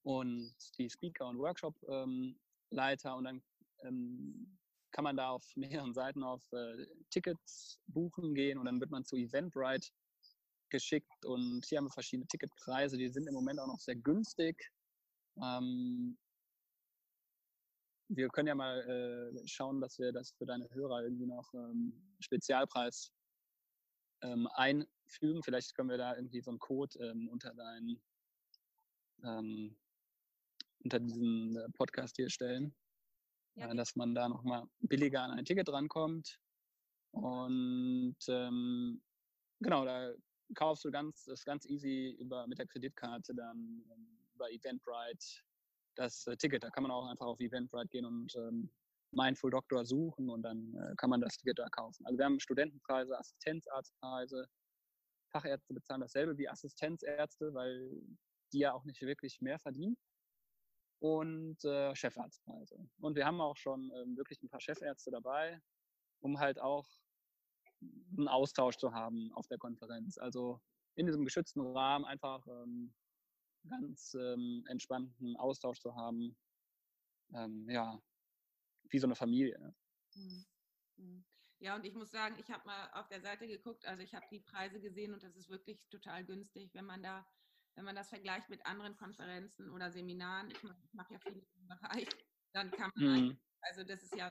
und 0.02 0.54
die 0.78 0.88
Speaker 0.88 1.26
und 1.26 1.38
Workshop-Leiter 1.38 3.10
ähm, 3.10 3.16
und 3.16 3.24
dann 3.24 3.42
ähm, 3.82 4.58
kann 4.92 5.04
man 5.04 5.16
da 5.16 5.30
auf 5.30 5.44
mehreren 5.56 5.92
Seiten 5.92 6.22
auf 6.22 6.42
äh, 6.52 6.86
Tickets 7.10 7.80
buchen 7.88 8.34
gehen 8.34 8.58
und 8.58 8.66
dann 8.66 8.80
wird 8.80 8.90
man 8.90 9.04
zu 9.04 9.16
Eventbrite 9.16 9.90
geschickt 10.70 11.24
und 11.24 11.64
hier 11.66 11.78
haben 11.78 11.86
wir 11.86 11.92
verschiedene 11.92 12.26
Ticketpreise, 12.26 12.96
die 12.96 13.08
sind 13.08 13.26
im 13.26 13.34
Moment 13.34 13.60
auch 13.60 13.68
noch 13.68 13.80
sehr 13.80 13.96
günstig. 13.96 14.70
Ähm, 15.40 16.16
wir 18.08 18.28
können 18.28 18.48
ja 18.48 18.54
mal 18.54 18.80
äh, 18.88 19.46
schauen, 19.48 19.80
dass 19.80 19.98
wir 19.98 20.12
das 20.12 20.32
für 20.32 20.46
deine 20.46 20.68
Hörer 20.70 21.02
irgendwie 21.02 21.26
noch 21.26 21.52
ähm, 21.54 21.92
Spezialpreis 22.20 23.12
ähm, 24.22 24.48
einfügen. 24.54 25.42
Vielleicht 25.42 25.74
können 25.74 25.90
wir 25.90 25.98
da 25.98 26.16
irgendwie 26.16 26.40
so 26.40 26.50
einen 26.50 26.58
Code 26.58 26.98
ähm, 26.98 27.28
unter 27.28 27.54
deinen 27.54 28.00
ähm, 29.24 29.76
unter 30.86 31.00
diesen 31.00 31.56
äh, 31.56 31.68
Podcast 31.70 32.16
hier 32.16 32.30
stellen, 32.30 32.74
ja. 33.56 33.70
äh, 33.70 33.74
dass 33.74 33.96
man 33.96 34.14
da 34.14 34.28
nochmal 34.28 34.64
billiger 34.80 35.22
an 35.22 35.32
ein 35.32 35.44
Ticket 35.44 35.68
rankommt. 35.68 36.38
Und 37.12 38.16
ähm, 38.28 39.02
genau, 39.60 39.84
da 39.84 40.12
kaufst 40.54 40.84
du 40.84 40.90
ganz, 40.90 41.24
das 41.24 41.40
ist 41.40 41.44
ganz 41.44 41.66
easy 41.66 42.16
über, 42.20 42.46
mit 42.46 42.58
der 42.58 42.66
Kreditkarte 42.66 43.34
dann 43.34 43.82
ähm, 43.90 44.18
über 44.34 44.50
Eventbrite 44.50 45.42
das 45.96 46.26
äh, 46.26 46.36
Ticket. 46.36 46.62
Da 46.62 46.70
kann 46.70 46.82
man 46.82 46.92
auch 46.92 47.06
einfach 47.06 47.26
auf 47.26 47.40
Eventbrite 47.40 47.88
gehen 47.88 48.04
und 48.04 48.34
ähm, 48.36 48.70
Mindful 49.16 49.50
Doctor 49.50 49.84
suchen 49.84 50.28
und 50.28 50.42
dann 50.42 50.74
äh, 50.74 50.94
kann 50.96 51.10
man 51.10 51.20
das 51.20 51.36
Ticket 51.36 51.58
da 51.58 51.68
kaufen. 51.70 52.04
Also 52.06 52.18
wir 52.18 52.24
haben 52.24 52.38
Studentenpreise, 52.38 53.18
Assistenzarztpreise, 53.18 54.48
Fachärzte 55.30 55.74
bezahlen 55.74 56.02
dasselbe 56.02 56.36
wie 56.38 56.48
Assistenzärzte, 56.48 57.52
weil 57.54 57.90
die 58.52 58.60
ja 58.60 58.72
auch 58.72 58.84
nicht 58.84 59.00
wirklich 59.02 59.40
mehr 59.40 59.58
verdienen. 59.58 59.96
Und 60.98 61.62
äh, 61.64 61.94
Chefarztpreise. 61.94 62.88
Und 63.00 63.16
wir 63.16 63.26
haben 63.26 63.40
auch 63.40 63.56
schon 63.56 63.92
ähm, 63.96 64.16
wirklich 64.16 64.42
ein 64.42 64.48
paar 64.48 64.60
Chefärzte 64.60 65.10
dabei, 65.10 65.60
um 66.20 66.38
halt 66.38 66.58
auch 66.58 66.88
einen 68.16 68.28
Austausch 68.28 68.78
zu 68.78 68.94
haben 68.94 69.30
auf 69.34 69.46
der 69.46 69.58
Konferenz. 69.58 70.16
Also 70.16 70.60
in 70.94 71.04
diesem 71.04 71.24
geschützten 71.24 71.60
Rahmen 71.60 72.06
einfach 72.06 72.46
ähm, 72.46 72.94
ganz 73.68 74.14
ähm, 74.14 74.64
entspannten 74.68 75.36
Austausch 75.36 75.80
zu 75.80 75.94
haben. 75.94 76.34
Ähm, 77.34 77.68
ja, 77.68 78.00
wie 78.90 78.98
so 78.98 79.06
eine 79.06 79.16
Familie. 79.16 79.74
Mhm. 80.14 80.46
Mhm. 80.96 81.24
Ja, 81.58 81.74
und 81.74 81.84
ich 81.84 81.94
muss 81.94 82.10
sagen, 82.10 82.36
ich 82.38 82.50
habe 82.50 82.66
mal 82.66 82.90
auf 82.92 83.08
der 83.08 83.20
Seite 83.20 83.46
geguckt, 83.46 83.86
also 83.86 84.02
ich 84.02 84.14
habe 84.14 84.26
die 84.30 84.40
Preise 84.40 84.80
gesehen 84.80 85.14
und 85.14 85.22
das 85.22 85.36
ist 85.36 85.48
wirklich 85.48 85.88
total 85.88 86.24
günstig, 86.24 86.74
wenn 86.74 86.84
man 86.84 87.02
da, 87.02 87.26
wenn 87.74 87.84
man 87.84 87.96
das 87.96 88.10
vergleicht 88.10 88.50
mit 88.50 88.64
anderen 88.66 88.96
Konferenzen 88.96 89.70
oder 89.70 89.90
Seminaren. 89.90 90.50
Ich 90.50 90.62
mache 90.62 90.76
mach 90.92 91.10
ja 91.10 91.18
viel 91.20 91.46
im 91.54 91.66
Bereich, 91.66 92.08
dann 92.52 92.70
kann 92.70 92.92
man, 92.96 93.24
mhm. 93.24 93.38
also 93.62 93.84
das 93.84 94.02
ist 94.02 94.14
ja 94.14 94.30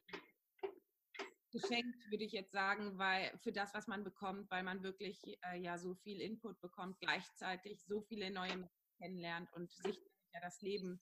geschenkt, 1.51 2.11
würde 2.11 2.23
ich 2.25 2.33
jetzt 2.33 2.51
sagen, 2.51 2.97
weil 2.97 3.35
für 3.39 3.51
das, 3.51 3.73
was 3.73 3.87
man 3.87 4.03
bekommt, 4.03 4.51
weil 4.51 4.63
man 4.63 4.83
wirklich 4.83 5.21
äh, 5.43 5.57
ja 5.57 5.77
so 5.77 5.95
viel 5.95 6.21
Input 6.21 6.59
bekommt, 6.59 6.99
gleichzeitig 6.99 7.83
so 7.85 8.01
viele 8.01 8.29
neue 8.29 8.57
Menschen 8.57 8.85
kennenlernt 8.97 9.51
und 9.53 9.71
sich 9.71 9.97
ja 10.33 10.41
das 10.41 10.61
Leben 10.61 10.99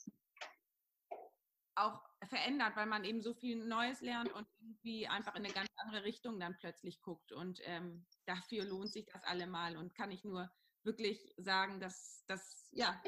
auch 1.75 2.01
verändert, 2.27 2.75
weil 2.75 2.85
man 2.85 3.03
eben 3.03 3.21
so 3.21 3.33
viel 3.33 3.65
Neues 3.65 4.01
lernt 4.01 4.31
und 4.31 4.47
irgendwie 4.59 5.07
einfach 5.07 5.35
in 5.35 5.45
eine 5.45 5.53
ganz 5.53 5.69
andere 5.77 6.03
Richtung 6.03 6.39
dann 6.39 6.57
plötzlich 6.57 7.01
guckt. 7.01 7.31
Und 7.31 7.59
ähm, 7.63 8.05
dafür 8.25 8.65
lohnt 8.65 8.91
sich 8.91 9.05
das 9.05 9.23
allemal 9.23 9.77
und 9.77 9.95
kann 9.95 10.11
ich 10.11 10.23
nur 10.23 10.51
wirklich 10.83 11.33
sagen, 11.37 11.79
dass 11.79 12.23
das, 12.27 12.67
ja, 12.71 13.01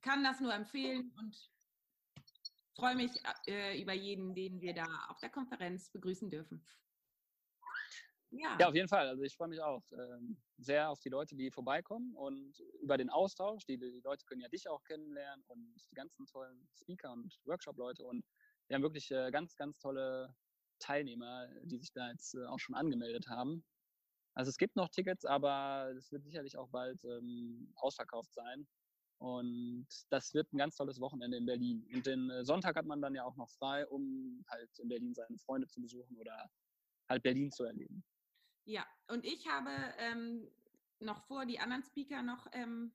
kann 0.00 0.24
das 0.24 0.40
nur 0.40 0.52
empfehlen 0.52 1.12
und 1.18 1.50
freue 2.74 2.96
mich 2.96 3.12
äh, 3.46 3.80
über 3.80 3.92
jeden, 3.92 4.34
den 4.34 4.60
wir 4.60 4.74
da 4.74 4.86
auf 5.08 5.18
der 5.20 5.30
Konferenz 5.30 5.90
begrüßen 5.90 6.30
dürfen. 6.30 6.66
Ja. 8.32 8.56
ja, 8.58 8.68
auf 8.68 8.74
jeden 8.74 8.88
Fall. 8.88 9.08
Also 9.08 9.22
ich 9.22 9.36
freue 9.36 9.48
mich 9.48 9.60
auch 9.60 9.82
ähm, 9.92 10.38
sehr 10.56 10.88
auf 10.88 11.00
die 11.00 11.10
Leute, 11.10 11.36
die 11.36 11.50
vorbeikommen 11.50 12.14
und 12.16 12.58
über 12.80 12.96
den 12.96 13.10
Austausch. 13.10 13.64
Die, 13.66 13.76
die 13.78 14.00
Leute 14.02 14.24
können 14.24 14.40
ja 14.40 14.48
dich 14.48 14.68
auch 14.68 14.82
kennenlernen 14.84 15.44
und 15.48 15.74
die 15.90 15.94
ganzen 15.94 16.26
tollen 16.26 16.66
Speaker 16.74 17.12
und 17.12 17.38
Workshop-Leute. 17.44 18.04
Und 18.04 18.24
wir 18.68 18.76
haben 18.76 18.82
wirklich 18.82 19.10
äh, 19.10 19.30
ganz, 19.30 19.54
ganz 19.56 19.78
tolle 19.78 20.34
Teilnehmer, 20.78 21.46
die 21.64 21.78
sich 21.78 21.92
da 21.92 22.10
jetzt 22.10 22.34
äh, 22.34 22.46
auch 22.46 22.58
schon 22.58 22.74
angemeldet 22.74 23.28
haben. 23.28 23.64
Also 24.34 24.48
es 24.48 24.56
gibt 24.56 24.76
noch 24.76 24.88
Tickets, 24.88 25.26
aber 25.26 25.92
es 25.96 26.10
wird 26.10 26.24
sicherlich 26.24 26.56
auch 26.56 26.70
bald 26.70 27.04
ähm, 27.04 27.70
ausverkauft 27.76 28.32
sein. 28.32 28.66
Und 29.18 29.86
das 30.08 30.32
wird 30.32 30.52
ein 30.52 30.58
ganz 30.58 30.76
tolles 30.76 31.00
Wochenende 31.00 31.36
in 31.36 31.44
Berlin. 31.44 31.86
Und 31.92 32.06
den 32.06 32.30
äh, 32.30 32.44
Sonntag 32.44 32.76
hat 32.76 32.86
man 32.86 33.02
dann 33.02 33.14
ja 33.14 33.24
auch 33.24 33.36
noch 33.36 33.50
frei, 33.50 33.86
um 33.86 34.42
halt 34.48 34.70
in 34.78 34.88
Berlin 34.88 35.14
seine 35.14 35.38
Freunde 35.38 35.68
zu 35.68 35.82
besuchen 35.82 36.16
oder 36.16 36.50
halt 37.08 37.22
Berlin 37.22 37.52
zu 37.52 37.64
erleben. 37.64 38.02
Ja, 38.64 38.86
und 39.08 39.24
ich 39.24 39.48
habe 39.48 39.70
ähm, 39.98 40.48
noch 41.00 41.22
vor, 41.26 41.46
die 41.46 41.58
anderen 41.58 41.82
Speaker 41.82 42.22
noch 42.22 42.46
ähm, 42.52 42.92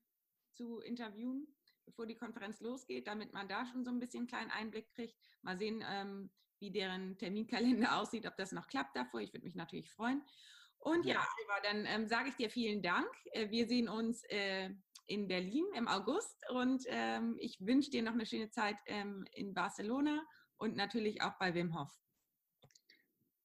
zu 0.54 0.80
interviewen, 0.80 1.46
bevor 1.84 2.06
die 2.06 2.16
Konferenz 2.16 2.60
losgeht, 2.60 3.06
damit 3.06 3.32
man 3.32 3.48
da 3.48 3.66
schon 3.66 3.84
so 3.84 3.90
ein 3.90 4.00
bisschen 4.00 4.20
einen 4.20 4.28
kleinen 4.28 4.50
Einblick 4.50 4.90
kriegt. 4.94 5.16
Mal 5.42 5.58
sehen, 5.58 5.84
ähm, 5.86 6.30
wie 6.58 6.70
deren 6.70 7.16
Terminkalender 7.18 7.96
aussieht, 8.00 8.26
ob 8.26 8.36
das 8.36 8.52
noch 8.52 8.66
klappt 8.66 8.96
davor. 8.96 9.20
Ich 9.20 9.32
würde 9.32 9.44
mich 9.44 9.54
natürlich 9.54 9.90
freuen. 9.90 10.22
Und 10.78 11.04
ja, 11.04 11.16
Alva, 11.16 11.60
dann 11.62 11.86
ähm, 11.86 12.08
sage 12.08 12.28
ich 12.28 12.36
dir 12.36 12.50
vielen 12.50 12.82
Dank. 12.82 13.08
Äh, 13.32 13.50
wir 13.50 13.66
sehen 13.66 13.88
uns 13.88 14.22
äh, 14.24 14.70
in 15.06 15.26
Berlin 15.26 15.66
im 15.74 15.88
August 15.88 16.36
und 16.50 16.84
ähm, 16.86 17.36
ich 17.40 17.60
wünsche 17.60 17.90
dir 17.90 18.02
noch 18.02 18.12
eine 18.12 18.26
schöne 18.26 18.50
Zeit 18.50 18.76
ähm, 18.86 19.26
in 19.32 19.54
Barcelona 19.54 20.22
und 20.56 20.76
natürlich 20.76 21.22
auch 21.22 21.36
bei 21.38 21.54
Wim 21.54 21.78
Hof. 21.78 21.90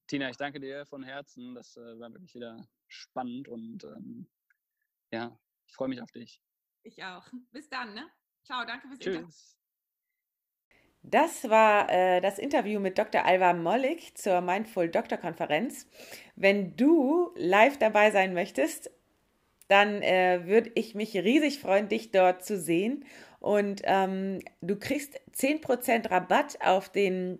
Tina, 0.07 0.29
ich 0.29 0.37
danke 0.37 0.59
dir 0.59 0.85
von 0.85 1.03
Herzen. 1.03 1.55
Das 1.55 1.77
äh, 1.77 1.99
war 1.99 2.11
wirklich 2.11 2.35
wieder 2.35 2.67
spannend 2.87 3.47
und 3.47 3.83
ähm, 3.83 4.27
ja, 5.11 5.37
Ich 5.67 5.73
freue 5.73 5.87
mich 5.87 6.01
auf 6.01 6.11
dich. 6.11 6.41
Ich 6.83 7.03
auch. 7.03 7.25
Bis 7.51 7.69
dann, 7.69 7.93
ne? 7.93 8.09
Ciao, 8.43 8.65
danke 8.65 8.87
fürs 8.87 8.99
Tschüss. 8.99 9.15
Interview. 9.15 9.53
Das 11.03 11.49
war 11.49 11.89
äh, 11.89 12.21
das 12.21 12.39
Interview 12.39 12.79
mit 12.79 12.97
Dr. 12.97 13.25
Alva 13.25 13.53
Mollig 13.53 14.15
zur 14.15 14.39
Mindful 14.41 14.89
Doctor 14.89 15.17
Konferenz. 15.17 15.87
Wenn 16.35 16.77
du 16.77 17.33
live 17.35 17.77
dabei 17.77 18.11
sein 18.11 18.33
möchtest, 18.33 18.89
dann 19.67 20.01
äh, 20.01 20.45
würde 20.45 20.71
ich 20.75 20.95
mich 20.95 21.15
riesig 21.15 21.59
freuen, 21.59 21.89
dich 21.89 22.11
dort 22.11 22.45
zu 22.45 22.57
sehen. 22.57 23.05
Und 23.39 23.81
ähm, 23.83 24.39
du 24.61 24.77
kriegst 24.77 25.19
10% 25.33 26.09
Rabatt 26.09 26.61
auf 26.61 26.89
den 26.89 27.39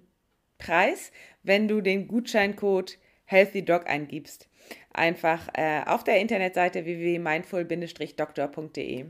Preis, 0.63 1.11
wenn 1.43 1.67
du 1.67 1.81
den 1.81 2.07
Gutscheincode 2.07 2.97
HealthyDoc 3.25 3.87
eingibst. 3.87 4.49
Einfach 4.93 5.49
äh, 5.53 5.81
auf 5.85 6.03
der 6.03 6.19
Internetseite 6.19 6.83
www.mindful-doktor.de. 6.85 9.05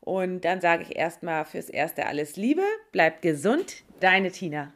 Und 0.00 0.44
dann 0.44 0.60
sage 0.60 0.82
ich 0.84 0.94
erstmal 0.96 1.44
fürs 1.44 1.68
Erste 1.68 2.06
alles 2.06 2.36
Liebe, 2.36 2.62
bleib 2.92 3.22
gesund, 3.22 3.82
deine 4.00 4.30
Tina. 4.30 4.72